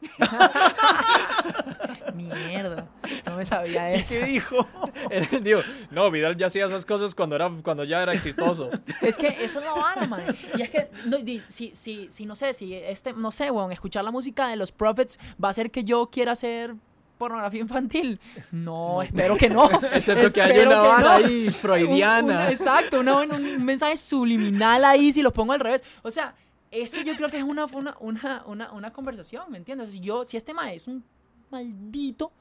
Mierda, 2.14 2.86
no 3.26 3.36
me 3.36 3.44
sabía 3.44 3.92
¿Y 3.96 4.00
eso. 4.00 4.14
qué 4.14 4.24
dijo? 4.26 4.66
Él 5.10 5.26
dijo, 5.42 5.60
no, 5.90 6.10
Vidal 6.10 6.36
ya 6.36 6.46
hacía 6.46 6.66
esas 6.66 6.84
cosas 6.84 7.14
cuando, 7.14 7.36
era, 7.36 7.50
cuando 7.62 7.84
ya 7.84 8.02
era 8.02 8.12
exitoso. 8.12 8.70
Es 9.02 9.16
que 9.16 9.28
esa 9.28 9.58
es 9.60 9.64
la 9.64 9.72
vara, 9.72 10.06
man. 10.06 10.24
Y 10.56 10.62
es 10.62 10.70
que, 10.70 10.90
no, 11.06 11.18
si, 11.46 11.74
si, 11.74 12.08
si, 12.10 12.26
no 12.26 12.34
sé, 12.34 12.52
si 12.52 12.74
este, 12.74 13.12
no 13.12 13.30
sé, 13.30 13.50
weón, 13.50 13.72
escuchar 13.72 14.04
la 14.04 14.10
música 14.10 14.48
de 14.48 14.56
los 14.56 14.72
Prophets 14.72 15.18
va 15.42 15.48
a 15.48 15.50
hacer 15.52 15.70
que 15.70 15.84
yo 15.84 16.08
quiera 16.10 16.32
hacer 16.32 16.74
pornografía 17.16 17.60
infantil. 17.60 18.20
No, 18.52 19.02
espero 19.02 19.36
que 19.36 19.48
no. 19.48 19.68
Excepto 19.92 20.32
que 20.32 20.42
haya 20.42 20.52
Espero 20.54 20.70
una 20.70 20.82
vara 20.82 21.18
no. 21.18 21.26
ahí 21.26 21.46
Un- 21.48 21.52
freudiana. 21.52 22.24
una- 22.24 22.50
exacto, 22.50 23.00
una- 23.00 23.16
un, 23.16 23.32
un 23.32 23.64
mensaje 23.64 23.96
subliminal 23.96 24.84
ahí 24.84 25.12
si 25.12 25.22
lo 25.22 25.32
pongo 25.32 25.52
al 25.52 25.60
revés. 25.60 25.82
O 26.02 26.10
sea, 26.10 26.34
eso 26.70 27.00
yo 27.02 27.14
creo 27.16 27.28
que 27.30 27.38
es 27.38 27.42
una, 27.42 27.64
una, 27.66 27.96
una, 28.00 28.42
una, 28.46 28.72
una 28.72 28.92
conversación, 28.92 29.44
¿me 29.50 29.58
entiendes? 29.58 29.90
Si, 29.92 30.00
yo, 30.00 30.24
si 30.24 30.36
este 30.36 30.52
mae 30.54 30.74
es 30.76 30.86
un 30.88 31.02
maldito, 31.50 32.32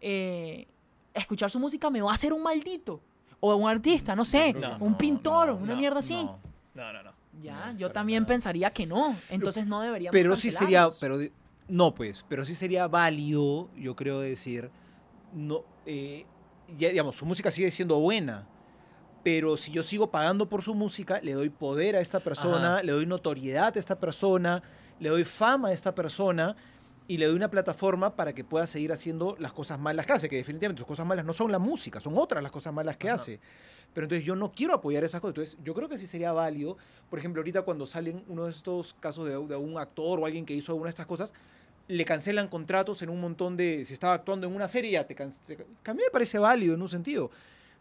eh, 0.00 0.66
escuchar 1.14 1.50
su 1.50 1.58
música 1.58 1.90
me 1.90 2.00
va 2.00 2.10
a 2.10 2.14
hacer 2.14 2.32
un 2.32 2.42
maldito. 2.42 3.00
O 3.40 3.54
un 3.54 3.68
artista, 3.68 4.16
no 4.16 4.24
sé, 4.24 4.54
No, 4.54 4.76
un 4.80 4.92
no, 4.92 4.98
pintor, 4.98 5.48
no, 5.48 5.56
una 5.56 5.74
no, 5.74 5.78
mierda 5.78 5.98
así. 5.98 6.14
No, 6.14 6.38
no, 6.74 6.92
no. 6.92 7.02
no. 7.02 7.12
Ya, 7.42 7.72
No, 7.72 7.78
yo 7.78 7.90
también 7.92 8.22
nada. 8.22 8.28
pensaría 8.28 8.70
que 8.72 8.86
no. 8.86 9.14
Entonces 9.28 9.66
no 9.66 9.82
deberíamos 9.82 10.12
Pero 10.12 10.36
sí 10.36 10.50
sería, 10.50 10.88
pero 11.00 11.18
no 11.68 11.94
pues, 11.94 12.24
pero 12.28 12.44
sí 12.46 12.54
sería 12.54 12.88
válido, 12.88 13.68
yo 13.76 13.94
creo 13.94 14.20
decir, 14.20 14.70
no, 15.34 15.64
eh, 15.84 16.24
ya 16.78 16.88
digamos, 16.88 17.16
su 17.16 17.26
música 17.26 17.50
sigue 17.50 17.70
siendo 17.70 17.98
buena, 18.00 18.46
pero 19.26 19.56
si 19.56 19.72
yo 19.72 19.82
sigo 19.82 20.12
pagando 20.12 20.48
por 20.48 20.62
su 20.62 20.72
música, 20.72 21.18
le 21.20 21.32
doy 21.32 21.48
poder 21.48 21.96
a 21.96 22.00
esta 22.00 22.20
persona, 22.20 22.74
Ajá. 22.74 22.82
le 22.84 22.92
doy 22.92 23.06
notoriedad 23.06 23.72
a 23.74 23.78
esta 23.80 23.98
persona, 23.98 24.62
le 25.00 25.08
doy 25.08 25.24
fama 25.24 25.70
a 25.70 25.72
esta 25.72 25.92
persona 25.96 26.54
y 27.08 27.18
le 27.18 27.26
doy 27.26 27.34
una 27.34 27.50
plataforma 27.50 28.14
para 28.14 28.32
que 28.32 28.44
pueda 28.44 28.68
seguir 28.68 28.92
haciendo 28.92 29.34
las 29.40 29.52
cosas 29.52 29.80
malas 29.80 30.06
que 30.06 30.12
hace, 30.12 30.28
que 30.28 30.36
definitivamente 30.36 30.78
sus 30.78 30.86
cosas 30.86 31.04
malas 31.04 31.24
no 31.24 31.32
son 31.32 31.50
la 31.50 31.58
música, 31.58 31.98
son 31.98 32.16
otras 32.16 32.40
las 32.40 32.52
cosas 32.52 32.72
malas 32.72 32.98
que 32.98 33.08
Ajá. 33.08 33.20
hace. 33.20 33.40
Pero 33.92 34.04
entonces 34.04 34.24
yo 34.24 34.36
no 34.36 34.52
quiero 34.52 34.74
apoyar 34.74 35.02
esas 35.02 35.20
cosas. 35.20 35.32
Entonces 35.36 35.58
yo 35.64 35.74
creo 35.74 35.88
que 35.88 35.98
sí 35.98 36.06
sería 36.06 36.30
válido, 36.30 36.76
por 37.10 37.18
ejemplo, 37.18 37.40
ahorita 37.40 37.62
cuando 37.62 37.84
salen 37.84 38.22
uno 38.28 38.44
de 38.44 38.50
estos 38.52 38.94
casos 38.94 39.26
de, 39.26 39.32
de 39.32 39.56
un 39.56 39.76
actor 39.76 40.20
o 40.20 40.26
alguien 40.26 40.46
que 40.46 40.54
hizo 40.54 40.70
alguna 40.70 40.86
de 40.86 40.90
estas 40.90 41.06
cosas, 41.06 41.34
le 41.88 42.04
cancelan 42.04 42.46
contratos 42.46 43.02
en 43.02 43.08
un 43.08 43.20
montón 43.20 43.56
de, 43.56 43.84
si 43.86 43.92
estaba 43.92 44.14
actuando 44.14 44.46
en 44.46 44.54
una 44.54 44.68
serie, 44.68 44.92
ya 44.92 45.04
te 45.04 45.16
cancelan. 45.16 45.66
Que 45.82 45.90
a 45.90 45.94
mí 45.94 46.02
me 46.04 46.12
parece 46.12 46.38
válido 46.38 46.76
en 46.76 46.82
un 46.82 46.88
sentido. 46.88 47.32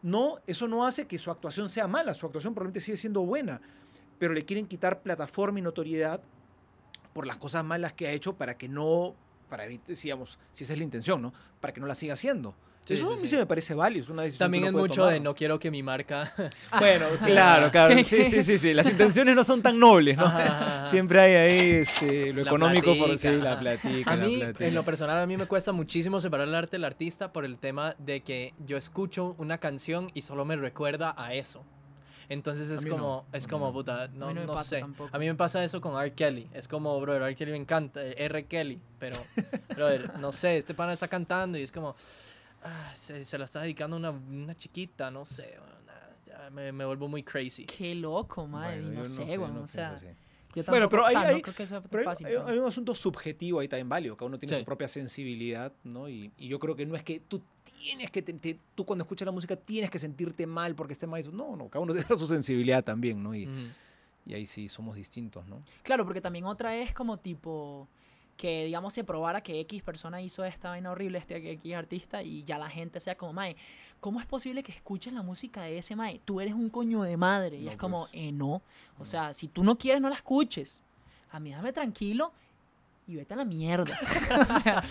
No, 0.05 0.37
eso 0.45 0.67
no 0.67 0.85
hace 0.85 1.07
que 1.07 1.17
su 1.17 1.31
actuación 1.31 1.67
sea 1.67 1.87
mala, 1.87 2.13
su 2.13 2.27
actuación 2.27 2.53
probablemente 2.53 2.79
sigue 2.79 2.95
siendo 2.95 3.21
buena, 3.21 3.59
pero 4.19 4.35
le 4.35 4.45
quieren 4.45 4.67
quitar 4.67 5.01
plataforma 5.01 5.57
y 5.57 5.63
notoriedad 5.63 6.21
por 7.11 7.25
las 7.25 7.37
cosas 7.37 7.65
malas 7.65 7.93
que 7.93 8.05
ha 8.07 8.11
hecho 8.11 8.35
para 8.35 8.55
que 8.55 8.69
no, 8.69 9.15
para 9.49 9.65
digamos, 9.65 10.37
si 10.51 10.63
esa 10.63 10.73
es 10.73 10.77
la 10.77 10.83
intención, 10.83 11.23
¿no? 11.23 11.33
Para 11.59 11.73
que 11.73 11.81
no 11.81 11.87
la 11.87 11.95
siga 11.95 12.13
haciendo. 12.13 12.53
Sí, 12.85 12.93
eso 12.93 13.07
sí, 13.07 13.17
a 13.17 13.21
mí 13.21 13.27
sí. 13.27 13.35
me 13.35 13.45
parece 13.47 13.73
válido, 13.73 14.03
es 14.03 14.09
una 14.11 14.23
decisión 14.23 14.45
También 14.45 14.63
que 14.63 14.67
es 14.67 14.73
uno 14.73 14.79
puede 14.81 14.89
mucho 14.89 15.05
de 15.05 15.15
tomar. 15.15 15.21
no 15.23 15.35
quiero 15.35 15.59
que 15.59 15.71
mi 15.71 15.81
marca... 15.81 16.33
Bueno, 16.79 17.05
claro, 17.25 17.71
claro. 17.71 17.95
Sí, 18.05 18.25
sí, 18.25 18.43
sí, 18.43 18.57
sí. 18.57 18.73
Las 18.73 18.87
intenciones 18.87 19.35
no 19.35 19.43
son 19.43 19.61
tan 19.61 19.79
nobles, 19.79 20.17
¿no? 20.17 20.25
Ajá, 20.25 20.43
ajá. 20.45 20.85
Siempre 20.85 21.19
hay 21.19 21.33
ahí 21.33 21.69
este, 21.71 22.31
lo 22.31 22.43
La 22.43 22.49
económico 22.49 22.95
por 22.97 23.07
platica, 23.07 23.31
sí, 23.33 23.41
la 23.41 23.59
platica. 23.59 24.11
A 24.11 24.15
la 24.15 24.25
mí, 24.25 24.37
platica. 24.37 24.67
en 24.67 24.75
lo 24.75 24.85
personal, 24.85 25.19
a 25.19 25.25
mí 25.25 25.35
me 25.35 25.47
cuesta 25.47 25.71
muchísimo 25.71 26.21
separar 26.21 26.47
el 26.47 26.55
arte 26.55 26.75
del 26.77 26.85
artista 26.85 27.33
por 27.33 27.43
el 27.43 27.57
tema 27.57 27.95
de 27.97 28.21
que 28.21 28.53
yo 28.65 28.77
escucho 28.77 29.35
una 29.39 29.57
canción 29.57 30.09
y 30.13 30.21
solo 30.21 30.45
me 30.45 30.55
recuerda 30.55 31.15
a 31.17 31.33
eso. 31.33 31.63
Entonces 32.29 32.71
es 32.71 32.85
como, 32.85 33.25
no, 33.31 33.37
es 33.37 33.47
como, 33.47 33.71
puta, 33.71 34.07
no, 34.13 34.33
no 34.33 34.45
no 34.45 34.63
sé. 34.63 34.79
tampoco. 34.79 35.09
A 35.15 35.19
mí 35.19 35.27
me 35.27 35.35
pasa 35.35 35.63
eso 35.63 35.79
con 35.79 35.99
R. 35.99 36.13
Kelly. 36.13 36.49
Es 36.53 36.67
como, 36.67 36.99
brother, 36.99 37.21
R. 37.21 37.35
Kelly 37.35 37.51
me 37.51 37.57
encanta, 37.57 38.01
eh, 38.03 38.15
R. 38.17 38.45
Kelly, 38.45 38.79
pero, 38.97 39.15
brother, 39.75 40.17
no 40.19 40.31
sé, 40.31 40.57
este 40.57 40.73
pana 40.73 40.93
está 40.93 41.07
cantando 41.07 41.57
y 41.57 41.61
es 41.61 41.71
como, 41.71 41.95
ah, 42.65 42.91
se, 42.95 43.23
se 43.25 43.37
la 43.37 43.45
está 43.45 43.61
dedicando 43.61 43.95
a 43.95 43.99
una, 43.99 44.09
una 44.11 44.55
chiquita, 44.55 45.09
no 45.11 45.23
sé, 45.25 45.55
bueno, 45.59 45.75
ya 46.25 46.49
me, 46.49 46.71
me 46.71 46.85
vuelvo 46.85 47.07
muy 47.07 47.23
crazy. 47.23 47.65
Qué 47.65 47.95
loco, 47.95 48.45
madre. 48.47 48.81
Bueno, 48.81 48.99
no, 48.99 49.05
sé, 49.05 49.25
yo 49.25 49.41
weón, 49.41 49.53
no 49.55 49.61
o 49.63 49.67
sea, 49.67 49.91
así. 49.93 50.07
yo 50.53 50.63
Bueno, 50.65 50.89
pero 50.89 51.05
o 51.05 51.09
sea, 51.09 51.19
hay- 51.21 51.27
no 51.29 51.35
hay- 51.35 51.41
creo 51.41 51.55
que 51.55 51.67
sea 51.67 51.81
Pero 51.81 51.99
hay- 51.99 52.05
fácil. 52.05 52.27
hay, 52.27 52.33
pero- 52.33 52.47
hay 52.47 52.57
un 52.57 52.67
asunto 52.67 52.93
subjetivo 52.95 53.59
ahí 53.59 53.67
también 53.67 53.87
válido. 53.89 54.17
Cada 54.17 54.27
uno 54.27 54.39
tiene 54.39 54.55
Sí. 54.55 54.61
su 54.61 54.65
propia 54.65 54.87
sensibilidad, 54.87 55.71
¿no? 55.83 56.09
Y, 56.09 56.31
y 56.37 56.47
yo 56.47 56.59
creo 56.59 56.75
que 56.75 56.85
no 56.85 56.95
es 56.95 57.03
que 57.03 57.19
tú 57.19 57.41
tienes 57.63 58.11
que, 58.11 58.21
te- 58.21 58.33
te- 58.33 58.59
tú 58.75 58.85
cuando 58.85 59.03
escuchas 59.03 59.25
la 59.25 59.31
música 59.31 59.55
tienes 59.55 59.89
que 59.89 59.99
sentirte 59.99 60.45
mal 60.47 60.75
porque 60.75 60.93
esté 60.93 61.07
mal. 61.07 61.23
No, 61.35 61.55
no, 61.55 61.69
cada 61.69 61.81
uno 61.83 61.93
tiene 62.09 62.17
su 62.17 62.27
sensibilidad 62.27 62.83
también, 62.83 63.21
¿no? 63.23 63.33
Y, 63.35 63.47
y 64.25 64.33
ahí 64.33 64.45
sí 64.45 64.67
somos 64.67 64.95
distintos, 64.95 65.45
¿no? 65.47 65.61
Claro, 65.83 66.03
porque 66.03 66.19
también 66.21 66.45
otra 66.45 66.75
es 66.75 66.93
como 66.93 67.17
tipo 67.17 67.87
que 68.37 68.65
digamos 68.65 68.93
se 68.93 69.03
probara 69.03 69.41
que 69.41 69.59
X 69.61 69.81
persona 69.81 70.21
hizo 70.21 70.43
esta 70.43 70.69
vaina 70.69 70.91
horrible, 70.91 71.17
este 71.17 71.37
X 71.53 71.73
artista, 71.75 72.21
y 72.21 72.43
ya 72.43 72.57
la 72.57 72.69
gente 72.69 72.99
sea 72.99 73.15
como, 73.15 73.31
mae, 73.33 73.55
¿cómo 74.01 74.19
es 74.19 74.25
posible 74.25 74.61
que 74.61 74.71
escuches 74.73 75.13
la 75.13 75.21
música 75.21 75.61
de 75.61 75.77
ese 75.77 75.95
mae? 75.95 76.19
Tú 76.25 76.41
eres 76.41 76.53
un 76.53 76.69
coño 76.69 77.01
de 77.03 77.15
madre. 77.17 77.57
Y 77.57 77.65
No, 77.65 77.71
es 77.71 77.77
como, 77.77 78.01
pues. 78.01 78.11
eh, 78.13 78.31
no. 78.31 78.61
O 78.99 79.05
sea, 79.05 79.33
si 79.33 79.47
tú 79.47 79.63
no 79.63 79.77
quieres, 79.77 80.01
no 80.01 80.09
la 80.09 80.15
escuches. 80.15 80.81
A 81.31 81.39
mí 81.39 81.51
dame 81.51 81.71
tranquilo 81.73 82.31
y 83.07 83.15
vete 83.15 83.33
a 83.35 83.37
la 83.37 83.45
mierda. 83.45 83.97
o 84.49 84.61
sea, 84.61 84.83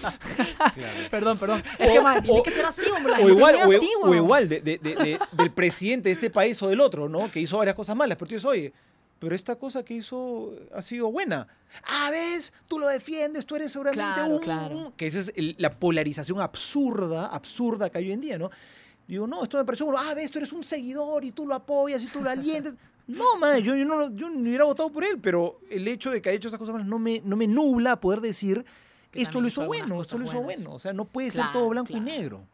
perdón, 1.11 1.39
perdón. 1.39 1.63
Es 1.79 1.91
que, 1.91 1.99
O- 1.99 2.03
mae, 2.03 2.23
tiene 2.23 2.39
o- 2.41 2.43
que 2.43 2.51
ser 2.51 2.65
así, 2.65 2.87
hombre. 2.91 3.13
La 3.13 3.19
O 3.21 3.29
igual, 3.29 3.55
es 3.57 3.67
o, 3.67 3.73
así, 3.73 3.91
o 4.03 4.15
igual 4.15 4.49
de, 4.49 4.61
de- 4.61 4.79
de- 4.79 4.95
de- 4.95 5.19
del 5.33 5.51
presidente 5.51 6.09
de 6.09 6.13
este 6.13 6.31
país 6.31 6.61
o 6.63 6.69
del 6.69 6.81
otro, 6.81 7.09
¿no? 7.09 7.31
Que 7.31 7.41
hizo 7.41 7.59
varias 7.59 7.77
cosas 7.77 7.97
malas, 7.97 8.17
pero 8.17 8.29
tú 8.29 8.35
dices, 8.35 8.45
oye, 8.47 8.73
pero 9.19 9.35
esta 9.35 9.57
cosa 9.57 9.85
que 9.85 9.95
hizo 9.95 10.53
ha 10.75 10.83
sido 10.83 11.11
buena. 11.11 11.47
Ah, 11.89 12.09
ves, 12.11 12.53
tú 12.69 12.79
lo 12.79 12.87
defiendes, 12.87 13.47
tú 13.47 13.57
eres 13.57 13.73
seguramente 13.73 14.03
Claro, 14.15 14.37
un... 14.37 14.41
claro. 14.43 14.93
Que 14.97 15.07
esa 15.07 15.21
es 15.21 15.33
el- 15.37 15.57
la 15.59 15.79
polarización 15.79 16.41
absurda, 16.41 17.27
absurda 17.27 17.91
que 17.91 17.99
hay 17.99 18.07
hoy 18.07 18.13
en 18.13 18.21
día, 18.21 18.39
¿no? 18.39 18.51
Digo, 19.07 19.27
no, 19.27 19.43
esto 19.43 19.59
me 19.59 19.65
pareció 19.65 19.87
bueno. 19.87 20.01
Ah, 20.03 20.15
ves, 20.15 20.31
tú 20.31 20.39
eres 20.39 20.53
un 20.53 20.63
seguidor 20.63 21.25
y 21.25 21.33
tú 21.33 21.47
lo 21.47 21.55
apoyas 21.55 22.03
y 22.03 22.07
tú 22.07 22.21
lo 22.23 22.31
alientas. 22.31 22.75
No, 23.07 23.37
man, 23.39 23.59
yo, 23.61 23.77
yo, 23.77 23.85
no, 23.85 24.17
yo 24.17 24.31
ni 24.31 24.49
hubiera 24.49 24.65
votado 24.65 24.89
por 24.91 25.05
él, 25.05 25.19
pero 25.21 25.61
el 25.69 25.87
hecho 25.89 26.11
de 26.11 26.23
que 26.23 26.31
haya 26.31 26.39
hecho 26.39 26.49
esas 26.49 26.59
cosas 26.59 26.87
no 26.87 26.99
me, 26.99 27.21
no 27.23 27.37
me 27.37 27.47
nubla 27.47 28.01
poder 28.01 28.23
decir 28.23 28.65
esto 29.13 29.43
lo 29.43 29.49
hizo 29.49 29.67
bueno, 29.67 30.01
esto 30.01 30.17
lo 30.17 30.25
hizo 30.25 30.41
buenas. 30.41 30.63
bueno. 30.65 30.75
O 30.75 30.79
sea, 30.79 30.95
no 30.95 31.05
puede 31.05 31.31
ser 31.31 31.45
todo 31.53 31.69
blanco 31.69 31.93
y 31.95 32.01
negro. 32.01 32.47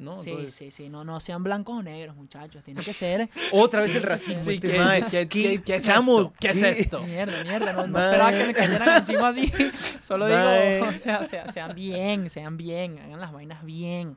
¿No? 0.00 0.14
Sí, 0.14 0.30
Entonces- 0.30 0.54
sí, 0.54 0.70
sí. 0.70 0.88
No, 0.88 1.04
no 1.04 1.20
sean 1.20 1.42
blancos 1.44 1.78
o 1.78 1.82
negros, 1.82 2.16
muchachos. 2.16 2.64
Tiene 2.64 2.82
que 2.82 2.92
ser. 2.92 3.28
Otra 3.52 3.82
vez 3.82 3.94
el 3.94 4.02
racismo. 4.02 4.42
Sí, 4.42 4.52
este 4.54 4.70
¿qué- 4.72 4.78
mae. 4.78 5.02
qué- 5.06 5.28
qué- 5.28 5.62
qué 5.62 5.76
es 5.76 5.82
chamo, 5.84 6.18
esto? 6.20 6.32
¿Qué 6.40 6.48
es 6.48 6.62
esto? 6.62 7.00
Mierda, 7.02 7.44
mierda, 7.44 7.72
no, 7.72 7.86
no 7.86 7.98
esperaba 8.00 8.32
que 8.32 8.46
me 8.46 8.54
cayeran 8.54 8.96
encima 8.98 9.28
así. 9.28 9.52
Solo 10.00 10.26
Mae. 10.28 10.74
digo, 10.76 10.86
o 10.88 10.92
sea, 10.92 11.24
sea- 11.24 11.48
sean 11.48 11.74
bien, 11.74 12.28
sean 12.30 12.56
bien, 12.56 12.98
hagan 12.98 13.20
las 13.20 13.32
vainas 13.32 13.64
bien. 13.64 14.16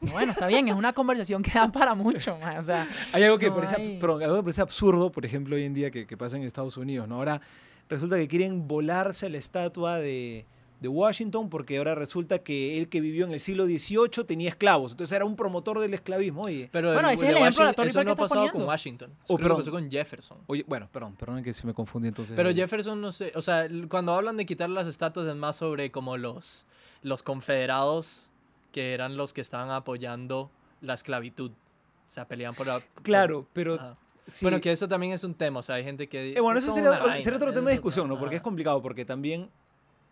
Bueno, 0.00 0.32
está 0.32 0.48
bien, 0.48 0.66
es 0.68 0.74
una 0.74 0.92
conversación 0.92 1.44
que 1.44 1.52
da 1.52 1.70
para 1.70 1.94
mucho, 1.94 2.36
o 2.58 2.62
sea, 2.62 2.88
Hay 3.12 3.22
algo 3.22 3.38
que 3.38 3.48
No 3.50 3.54
parece, 3.54 3.76
hay- 3.76 3.98
perdón, 3.98 4.22
algo 4.24 4.36
que 4.38 4.42
parece 4.42 4.60
absurdo, 4.60 5.12
por 5.12 5.24
ejemplo, 5.24 5.54
hoy 5.54 5.62
en 5.62 5.74
día 5.74 5.92
que, 5.92 6.08
que 6.08 6.16
pasa 6.16 6.36
en 6.36 6.42
Estados 6.42 6.76
Unidos. 6.76 7.06
¿no? 7.06 7.14
Ahora 7.16 7.40
resulta 7.88 8.16
que 8.16 8.26
quieren 8.26 8.66
volarse 8.66 9.28
la 9.30 9.38
estatua 9.38 9.98
de, 9.98 10.44
de 10.82 10.88
Washington 10.88 11.48
porque 11.48 11.78
ahora 11.78 11.94
resulta 11.94 12.40
que 12.40 12.76
él 12.76 12.88
que 12.88 13.00
vivió 13.00 13.24
en 13.24 13.32
el 13.32 13.40
siglo 13.40 13.64
XVIII 13.64 14.24
tenía 14.26 14.48
esclavos. 14.50 14.92
Entonces 14.92 15.14
era 15.16 15.24
un 15.24 15.36
promotor 15.36 15.78
del 15.78 15.94
esclavismo. 15.94 16.42
Oye, 16.42 16.68
Pero 16.72 16.92
Bueno, 16.92 17.08
el- 17.08 17.14
ese 17.14 17.24
es 17.26 17.30
el 17.30 17.36
ejemplo 17.38 17.64
de 17.72 17.88
eso 17.88 18.04
no 18.04 18.10
ha 18.12 18.16
pasado 18.16 18.50
con. 18.50 18.62
Washington. 18.64 19.10
Oh, 19.22 19.24
Creo 19.24 19.36
que 19.38 19.42
perdón. 19.42 19.58
pasó 19.58 19.70
con 19.70 19.90
Jefferson. 19.90 20.38
oye 20.48 20.64
bueno, 20.68 20.88
perdón, 20.92 21.14
perdón 21.16 21.42
que 21.42 21.52
se 21.52 21.66
me 21.66 21.72
confundí 21.72 22.08
entonces. 22.08 22.36
Pero 22.36 22.52
Jefferson, 22.52 23.00
no 23.00 23.12
sé, 23.12 23.32
o 23.34 23.40
sea, 23.42 23.66
cuando 23.88 24.12
hablan 24.12 24.36
de 24.36 24.44
quitar 24.44 24.68
las 24.68 24.86
estatuas 24.86 25.26
es 25.26 25.36
más 25.36 25.56
sobre 25.56 25.90
como 25.90 26.16
los, 26.16 26.66
los 27.02 27.22
confederados 27.22 28.30
que 28.72 28.94
eran 28.94 29.16
los 29.16 29.32
que 29.32 29.40
estaban 29.40 29.70
apoyando 29.70 30.50
la 30.80 30.94
esclavitud. 30.94 31.50
O 31.50 32.10
sea, 32.10 32.26
peleaban 32.26 32.54
por 32.54 32.66
la... 32.66 32.80
por- 32.80 33.02
Claro, 33.02 33.46
pero... 33.52 33.74
Ajá. 33.74 33.96
sí. 34.26 34.44
Bueno, 34.44 34.60
que 34.60 34.72
eso 34.72 34.88
también 34.88 35.12
es 35.12 35.24
un 35.24 35.34
tema, 35.34 35.60
o 35.60 35.62
sea, 35.62 35.76
hay 35.76 35.84
gente 35.84 36.08
que... 36.08 36.32
Eh, 36.32 36.40
bueno, 36.40 36.58
es 36.58 36.64
eso 36.64 36.74
sería, 36.74 36.90
otro 36.92 37.10
eso 37.14 37.52
tema 37.52 37.68
de 37.70 37.72
discusión, 37.76 38.08
¿no? 38.08 38.18
Porque 38.18 38.36
es 38.36 38.42
complicado, 38.42 38.80
porque 38.82 39.04
también, 39.04 39.48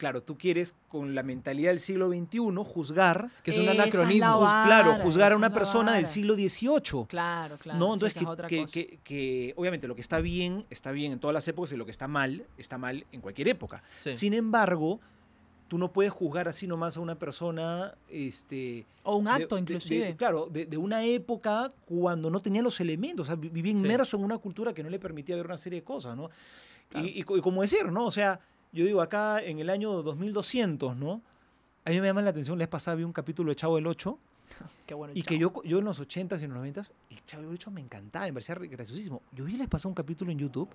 claro, 0.00 0.22
tú 0.22 0.38
quieres 0.38 0.74
con 0.88 1.14
la 1.14 1.22
mentalidad 1.22 1.70
del 1.70 1.78
siglo 1.78 2.08
XXI 2.08 2.38
juzgar, 2.64 3.30
Que 3.42 3.50
es 3.50 3.56
un 3.58 3.64
Esa 3.64 3.72
es 3.74 3.78
anacronismo. 3.80 4.40
vara. 4.40 4.64
claro, 4.66 4.94
juzgar 4.94 5.32
a 5.32 5.36
una 5.36 5.48
es 5.48 5.52
persona 5.52 5.92
del 5.94 6.06
siglo 6.06 6.34
XVIII. 6.34 7.04
claro, 7.06 7.58
claro. 7.58 7.78
no, 7.78 7.86
sí, 7.96 8.06
entonces 8.16 8.16
es 8.50 8.72
que, 8.72 8.98
que, 9.04 9.52
obviamente 9.56 9.86
lo 9.86 9.94
que 9.94 10.00
está 10.00 10.20
bien, 10.20 10.64
está 10.70 10.90
bien 10.90 11.12
en 11.12 11.20
todas 11.20 11.34
las 11.34 11.46
épocas 11.48 11.70
y 11.72 11.76
lo 11.76 11.84
que 11.84 11.90
está 11.90 12.08
mal, 12.08 12.46
está 12.56 12.78
mal 12.78 13.04
en 13.12 13.20
cualquier 13.20 13.48
época. 13.48 13.82
Sí. 13.98 14.10
Sin 14.12 14.32
embargo, 14.32 15.00
tú 15.68 15.76
no 15.76 15.92
puedes 15.92 16.12
juzgar 16.12 16.48
así 16.48 16.66
nomás 16.66 16.96
a 16.96 17.00
una 17.00 17.14
persona, 17.16 17.94
este... 18.08 18.86
O 19.02 19.16
un 19.16 19.26
de- 19.26 19.30
acto, 19.30 19.54
de- 19.56 19.60
de- 19.62 19.72
inclusive. 19.74 20.16
claro, 20.16 20.48
de, 20.50 20.76
una 20.78 21.04
época 21.04 21.72
cuando 21.84 22.30
no 22.30 22.40
tenía 22.40 22.62
los 22.62 22.80
elementos, 22.80 23.26
o 23.26 23.28
sea, 23.28 23.36
vi- 23.36 23.50
vivía 23.50 23.74
Sí. 23.74 23.80
inmerso 23.80 24.16
en 24.16 24.24
una 24.24 24.38
cultura 24.38 24.72
que 24.72 24.82
no 24.82 24.88
le 24.90 24.98
permitía 24.98 25.36
ver 25.36 25.44
una 25.46 25.58
serie 25.58 25.80
de 25.80 25.84
cosas, 25.84 26.16
¿no? 26.16 26.30
Claro. 26.88 27.06
Y, 27.06 27.20
y 27.20 27.22
como 27.22 27.60
decir, 27.60 27.86
¿no? 27.92 28.06
O 28.06 28.10
sea, 28.10 28.40
yo 28.72 28.84
digo, 28.84 29.00
acá 29.02 29.42
en 29.42 29.58
el 29.58 29.70
año 29.70 29.90
2200, 30.02 30.96
¿no? 30.96 31.22
A 31.84 31.90
mí 31.90 32.00
me 32.00 32.06
llama 32.06 32.22
la 32.22 32.30
atención, 32.30 32.58
la 32.58 32.62
vez 32.64 32.68
pasada 32.68 32.94
vi 32.96 33.04
un 33.04 33.12
capítulo 33.12 33.50
de 33.50 33.56
Chavo 33.56 33.76
del 33.76 33.86
8 33.86 34.18
Qué 34.86 34.94
bueno 34.94 35.12
el 35.12 35.18
y 35.18 35.22
que 35.22 35.38
chavo. 35.38 35.62
yo, 35.62 35.68
yo 35.68 35.78
en 35.78 35.84
los 35.84 36.00
80s 36.00 36.40
y 36.40 36.44
en 36.44 36.52
los 36.54 36.62
90s, 36.64 36.90
el 37.10 37.24
Chavo 37.24 37.42
del 37.44 37.52
8 37.54 37.70
me 37.70 37.80
encantaba, 37.80 38.26
me 38.26 38.32
parecía 38.34 38.54
graciosísimo. 38.56 39.22
Yo 39.32 39.44
vi 39.44 39.52
la 39.52 39.58
vez 39.60 39.68
pasada 39.68 39.88
un 39.88 39.94
capítulo 39.94 40.30
en 40.32 40.38
YouTube 40.38 40.68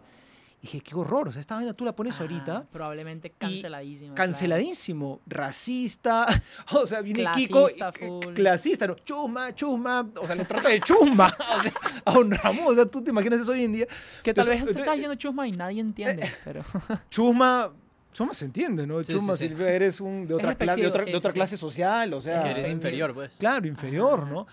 y 0.60 0.68
dije, 0.68 0.80
qué 0.82 0.96
horror, 0.96 1.28
o 1.28 1.32
sea, 1.34 1.41
esta 1.41 1.56
vaina 1.56 1.74
tú 1.74 1.84
la 1.84 1.93
pones 1.93 2.18
Ah, 2.18 2.24
ahorita, 2.24 2.66
Probablemente 2.72 3.30
canceladísimo. 3.30 4.16
canceladísimo, 4.16 5.20
racista, 5.28 6.26
o 6.74 6.88
sea, 6.88 7.02
viene 7.02 7.26
Kiko, 7.36 7.66
Clasista, 7.68 7.91
y- 8.02 8.08
full. 8.08 8.34
clasista, 8.34 8.88
no, 8.88 8.96
chusma, 8.96 9.54
chusma, 9.54 10.10
o 10.20 10.26
sea, 10.26 10.36
le 10.36 10.46
trata 10.46 10.70
de 10.70 10.80
chusma, 10.80 11.28
o 11.60 11.62
sea, 11.62 11.74
a 12.06 12.18
un 12.18 12.32
Ramón, 12.32 12.66
o 12.68 12.74
sea, 12.74 12.86
tú 12.86 13.04
te 13.04 13.12
imaginas 13.12 13.41
eso 13.41 13.52
hoy 13.52 13.66
en 13.66 13.74
día, 13.74 13.86
Que 14.24 14.34
tal 14.34 14.46
Entonces, 14.46 14.66
vez 14.66 14.74
tú 14.74 14.80
estás 14.80 14.96
diciendo 14.96 15.16
chusma 15.16 15.46
y 15.48 15.52
nadie 15.52 15.82
entiende, 15.82 16.26
pero... 16.46 16.64
chusma, 17.10 17.72
chusma 18.16 18.34
se 18.34 18.45
entiende, 18.45 18.88
¿no? 18.88 19.03
Sí, 19.03 19.11
chusma 19.11 19.34
sí, 19.34 19.39
sí. 19.39 19.43
significa 19.49 19.70
eres 19.72 19.99
un, 19.99 20.26
de 20.26 20.34
otra, 20.36 20.55
clase, 20.55 20.80
de 20.82 20.88
otra, 20.88 21.03
sí, 21.03 21.11
de 21.11 21.18
otra 21.18 21.30
sí, 21.32 21.34
sí. 21.34 21.38
clase 21.38 21.57
social, 21.57 22.13
o 22.13 22.22
sea... 22.22 22.43
Que 22.43 22.51
eres 22.51 22.70
inferior, 22.70 23.13
pues. 23.13 23.34
Claro, 23.38 23.68
inferior, 23.68 24.22
Ah. 24.26 24.30
¿no? 24.32 24.47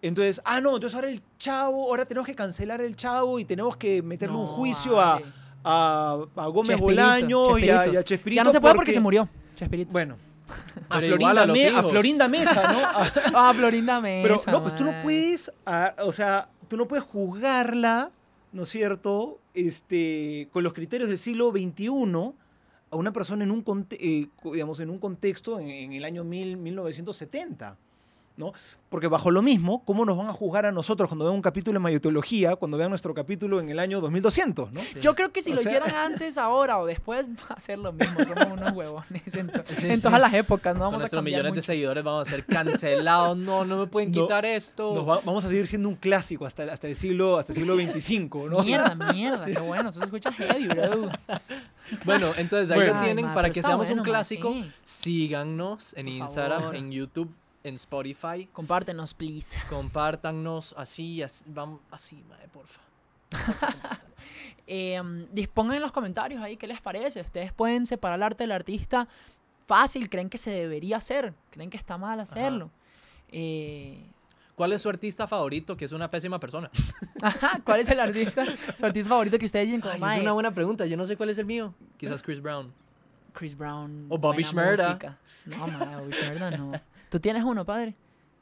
Entonces, 0.00 0.40
ah, 0.44 0.60
no, 0.60 0.74
entonces 0.74 0.94
ahora 0.94 1.08
el 1.08 1.22
chavo, 1.38 1.88
ahora 1.88 2.04
tenemos 2.06 2.26
que 2.26 2.34
cancelar 2.34 2.80
el 2.80 2.96
chavo 2.96 3.38
y 3.38 3.44
tenemos 3.44 3.76
que 3.76 4.02
meterle 4.02 4.36
un 4.36 4.46
juicio 4.46 4.98
a, 5.00 5.20
a, 5.62 6.18
a 6.36 6.46
Gómez 6.48 6.76
Chespirito, 6.76 6.82
Bolaño 6.82 7.58
y 7.58 7.70
a, 7.70 7.84
Chespirito. 7.84 7.92
y 7.92 7.96
a 7.96 8.02
Chespirito. 8.04 8.36
Ya 8.40 8.44
no 8.44 8.50
se 8.50 8.60
puede 8.60 8.74
porque, 8.74 8.86
porque 8.86 8.92
se 8.92 9.00
murió. 9.00 9.28
Chespirito. 9.54 9.92
Bueno, 9.92 10.16
a 10.90 11.00
Florinda, 11.00 11.46
Me- 11.46 11.68
a 11.68 12.28
Mesa, 12.28 12.72
¿no? 12.72 12.78
A- 13.38 13.48
Ah, 13.50 13.54
Florinda 13.54 14.00
Mesa. 14.00 14.22
pero 14.22 14.52
no, 14.58 14.62
pues 14.62 14.76
tú 14.76 14.84
no 14.84 14.92
puedes, 15.02 15.50
o 16.02 16.12
sea, 16.12 16.48
tú 16.68 16.76
no 16.76 16.86
puedes 16.88 17.04
juzgarla, 17.04 18.10
¿no 18.52 18.62
es 18.62 18.68
cierto? 18.68 19.40
Este, 19.54 20.48
con 20.52 20.64
los 20.64 20.72
criterios 20.74 21.08
del 21.08 21.16
siglo 21.18 21.50
XXI 21.50 22.32
a 22.94 22.96
una 22.96 23.12
persona 23.12 23.44
en 23.44 23.50
un, 23.50 23.62
conte- 23.64 23.98
eh, 24.00 24.28
digamos, 24.52 24.80
en 24.80 24.88
un 24.90 24.98
contexto 24.98 25.58
en, 25.60 25.68
en 25.68 25.92
el 25.92 26.04
año 26.04 26.24
mil- 26.24 26.56
1970. 26.56 27.76
¿no? 28.36 28.52
Porque 28.88 29.06
bajo 29.06 29.30
lo 29.30 29.42
mismo, 29.42 29.84
¿cómo 29.84 30.04
nos 30.04 30.16
van 30.18 30.26
a 30.26 30.32
juzgar 30.32 30.66
a 30.66 30.72
nosotros 30.72 31.08
cuando 31.08 31.24
vean 31.24 31.36
un 31.36 31.40
capítulo 31.40 31.76
en 31.76 31.82
mayotología, 31.84 32.56
cuando 32.56 32.76
vean 32.76 32.90
nuestro 32.90 33.14
capítulo 33.14 33.60
en 33.60 33.68
el 33.68 33.78
año 33.78 34.00
2200? 34.00 34.72
¿no? 34.72 34.80
Yo 35.00 35.14
creo 35.14 35.30
que 35.32 35.40
si 35.40 35.52
O 35.52 35.54
lo 35.54 35.60
sea- 35.62 35.70
hicieran 35.70 35.94
antes, 36.12 36.36
ahora 36.36 36.80
o 36.80 36.84
después, 36.84 37.28
va 37.28 37.54
a 37.54 37.60
ser 37.60 37.78
lo 37.78 37.92
mismo. 37.92 38.24
Somos 38.24 38.48
unos 38.58 38.72
huevones 38.72 39.34
en, 39.36 39.46
to- 39.46 39.62
Sí, 39.66 39.86
en 39.88 39.98
sí. 39.98 40.02
todas 40.02 40.20
las 40.20 40.34
épocas. 40.34 40.74
No 40.74 40.80
vamos 40.80 40.98
nuestros 40.98 41.22
millones 41.22 41.54
de 41.54 41.62
seguidores 41.62 42.02
vamos 42.02 42.26
a 42.26 42.30
ser 42.32 42.44
cancelados. 42.44 43.38
No, 43.38 43.64
no 43.64 43.78
me 43.78 43.86
pueden 43.86 44.10
No, 44.10 44.22
quitar 44.24 44.44
esto. 44.44 44.96
Nos 44.96 45.08
va- 45.08 45.20
vamos 45.24 45.44
a 45.44 45.48
seguir 45.48 45.68
siendo 45.68 45.88
un 45.88 45.94
clásico 45.94 46.44
hasta, 46.44 46.64
hasta, 46.64 46.88
el, 46.88 46.96
siglo, 46.96 47.38
hasta 47.38 47.52
el 47.52 47.58
siglo 47.60 47.76
25, 47.76 48.48
¿no? 48.48 48.64
Mierda, 48.64 48.96
mierda, 49.14 49.46
qué 49.46 49.60
bueno. 49.60 49.90
Eso 49.90 50.00
se 50.00 50.06
escucha 50.06 50.32
heavy, 50.32 50.66
bro. 50.66 51.08
Bueno, 52.04 52.32
entonces 52.36 52.70
ahí 52.70 52.76
Bueno. 52.78 52.94
lo 52.94 52.98
Ay, 53.00 53.04
tienen 53.06 53.26
ma, 53.26 53.34
para 53.34 53.50
que 53.50 53.62
seamos 53.62 53.86
bueno, 53.86 53.92
un 53.94 53.98
ma, 53.98 54.04
clásico. 54.04 54.52
sí. 54.52 54.72
Síganos 54.82 55.92
en 55.94 56.06
Por 56.06 56.14
Instagram, 56.14 56.60
favor. 56.60 56.76
en 56.76 56.90
YouTube, 56.92 57.34
en 57.62 57.74
Spotify. 57.76 58.48
Compártenos, 58.52 59.14
please. 59.14 59.58
Compártanos 59.68 60.74
así, 60.78 61.22
así, 61.22 61.44
vamos, 61.46 61.80
así, 61.90 62.22
mae, 62.28 62.48
porfa. 62.48 62.80
Eh, 64.66 64.98
dispongan 65.30 65.76
en 65.76 65.82
los 65.82 65.92
comentarios 65.92 66.42
ahí 66.42 66.56
qué 66.56 66.66
les 66.66 66.80
parece. 66.80 67.20
Ustedes 67.20 67.52
pueden 67.52 67.84
separar 67.84 68.16
el 68.18 68.22
arte 68.22 68.44
del 68.44 68.52
artista 68.52 69.06
fácil. 69.66 70.08
¿Creen 70.08 70.30
que 70.30 70.38
se 70.38 70.50
debería 70.50 70.96
hacer? 70.96 71.34
¿Creen 71.50 71.68
que 71.68 71.76
está 71.76 71.98
mal 71.98 72.18
hacerlo? 72.18 72.70
Eh, 73.28 74.02
¿Cuál 74.54 74.72
es 74.72 74.82
su 74.82 74.88
artista 74.88 75.26
favorito 75.26 75.76
que 75.76 75.84
es 75.84 75.92
una 75.92 76.10
pésima 76.10 76.38
persona? 76.38 76.70
ajá, 77.22 77.60
¿Cuál 77.64 77.80
es 77.80 77.88
el 77.88 77.98
artista? 78.00 78.44
Su 78.78 78.86
artista 78.86 79.08
favorito 79.10 79.38
que 79.38 79.46
ustedes 79.46 79.66
dicen 79.66 79.80
como, 79.80 79.92
Ay, 79.92 79.96
es 79.96 80.00
"Mae, 80.00 80.20
una 80.20 80.32
buena 80.32 80.54
pregunta, 80.54 80.86
yo 80.86 80.96
no 80.96 81.06
sé 81.06 81.16
cuál 81.16 81.30
es 81.30 81.38
el 81.38 81.46
mío. 81.46 81.74
Quizás 81.96 82.22
Chris 82.22 82.40
Brown. 82.40 82.72
Chris 83.32 83.56
Brown. 83.56 84.06
O 84.08 84.16
Bobby 84.18 84.42
Shmurda. 84.44 84.86
música". 84.88 85.18
No, 85.46 85.66
mae, 85.66 85.96
Bobby 85.96 86.12
Shmurda 86.12 86.50
no. 86.52 86.72
¿Tú 87.10 87.18
tienes 87.20 87.42
uno, 87.44 87.64
padre? 87.64 87.94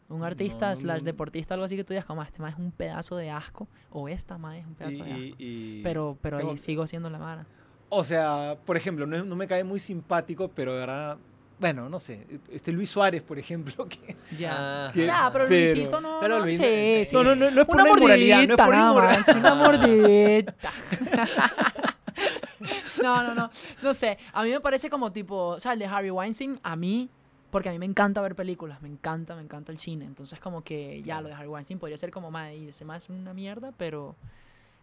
Un 0.09 0.23
artista 0.25 0.69
No, 0.71 0.77
slash 0.77 1.01
deportista, 1.03 1.55
algo 1.55 1.65
así 1.65 1.75
que 1.77 1.85
tú 1.85 1.95
digas, 1.95 2.05
como 2.05 2.23
este 2.23 2.43
más 2.43 2.53
es 2.53 2.59
un 2.59 2.71
pedazo 2.73 3.17
de 3.17 3.31
asco. 3.31 3.67
O 3.91 4.09
esta 4.09 4.37
más 4.37 4.57
es 4.59 4.67
un 4.67 4.75
pedazo 4.75 5.05
de 5.05 5.11
asco. 5.13 5.37
Y, 5.39 5.81
Pero, 5.83 6.19
pero 6.21 6.37
ahí 6.37 6.43
Tengo- 6.45 6.57
sigo 6.59 6.87
siendo 6.87 7.09
la 7.09 7.19
mara. 7.19 7.47
O 7.89 8.05
sea, 8.05 8.59
por 8.67 8.77
ejemplo, 8.77 9.07
no, 9.07 9.25
no 9.25 9.37
me 9.37 9.47
cae 9.47 9.65
muy 9.65 9.81
simpático, 9.81 10.49
pero 10.49 10.73
de 10.75 10.79
verdad, 10.81 11.17
bueno, 11.63 11.89
no 11.89 11.99
sé, 11.99 12.27
este 12.51 12.71
Luis 12.73 12.91
Suárez, 12.91 13.23
por 13.23 13.39
ejemplo, 13.39 13.89
que... 13.89 14.15
Ya. 14.37 14.87
Ah, 14.89 14.91
Que- 14.93 15.07
ya, 15.07 15.31
pero 15.33 15.47
pero- 15.49 15.73
Luisito 15.75 16.01
no. 16.03 16.19
pero 16.21 16.39
no, 16.41 16.45
Luis- 16.45 16.59
sí, 16.59 16.65
sí. 16.65 17.05
sí, 17.07 17.15
No, 17.15 17.25
no, 17.25 17.35
no, 17.35 17.51
no 17.51 17.61
es 17.63 17.67
por 17.67 17.81
Una 17.81 17.89
inmoralidad, 17.91 18.37
no 18.47 18.55
es 18.55 18.61
por 18.61 18.75
nada 18.75 18.89
inmoralidad. 18.91 19.27
más, 19.27 19.37
una 19.37 19.55
mordidita. 19.55 20.71
no, 23.03 23.23
no, 23.23 23.35
no. 23.35 23.51
No 23.83 23.95
sé. 23.95 24.19
A 24.33 24.43
mí 24.45 24.51
me 24.51 24.61
parece 24.61 24.91
como 24.91 25.11
tipo. 25.13 25.37
O 25.49 25.61
sea, 25.61 25.73
el 25.73 25.79
de 25.79 25.87
Harvey 25.87 26.11
Weinstein, 26.11 26.61
a 26.63 26.77
mí. 26.77 27.09
Porque 27.51 27.69
a 27.69 27.73
mí 27.73 27.79
me 27.79 27.87
encanta 27.87 28.21
ver 28.23 28.35
películas. 28.35 28.81
Me 28.81 28.89
encanta, 28.89 29.35
me 29.37 29.43
encanta 29.43 29.73
el 29.73 29.79
cine. 29.79 30.05
Entonces, 30.07 30.41
como 30.41 30.63
que 30.63 31.03
ya 31.03 31.21
lo 31.21 31.29
de 31.29 31.35
Harvey 31.35 31.49
Weinstein 31.49 31.79
podría 31.79 31.97
ser 31.97 32.11
como 32.11 32.31
más. 32.31 32.53
Y 32.53 32.69
ese 32.69 32.85
más 32.85 33.05
es 33.05 33.11
una 33.11 33.35
mierda, 33.35 33.73
pero. 33.77 34.17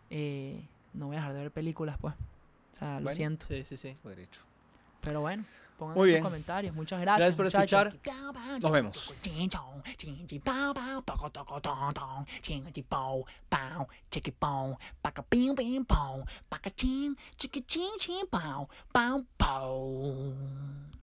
eh, 0.09 0.65
no 0.93 1.07
voy 1.07 1.15
a 1.15 1.19
dejar 1.19 1.33
de 1.33 1.39
ver 1.41 1.51
películas, 1.51 1.97
pues. 1.99 2.13
O 2.73 2.75
sea, 2.79 2.95
lo 2.95 3.03
Bueno. 3.03 3.15
siento. 3.15 3.45
Sí, 3.47 3.63
sí, 3.63 3.77
sí. 3.77 3.95
Derecho. 4.03 4.41
Pero 5.01 5.21
bueno. 5.21 5.45
Pongan 5.79 5.95
Muy 5.95 6.09
sus 6.09 6.11
bien. 6.11 6.23
comentarios. 6.23 6.75
Muchas 6.75 6.99
gracias. 6.99 7.35
Gracias 7.35 7.35
por 7.35 7.45
muchachos. 7.45 7.93
escuchar. 7.93 8.59
Nos 8.61 8.71
vemos. 8.71 9.13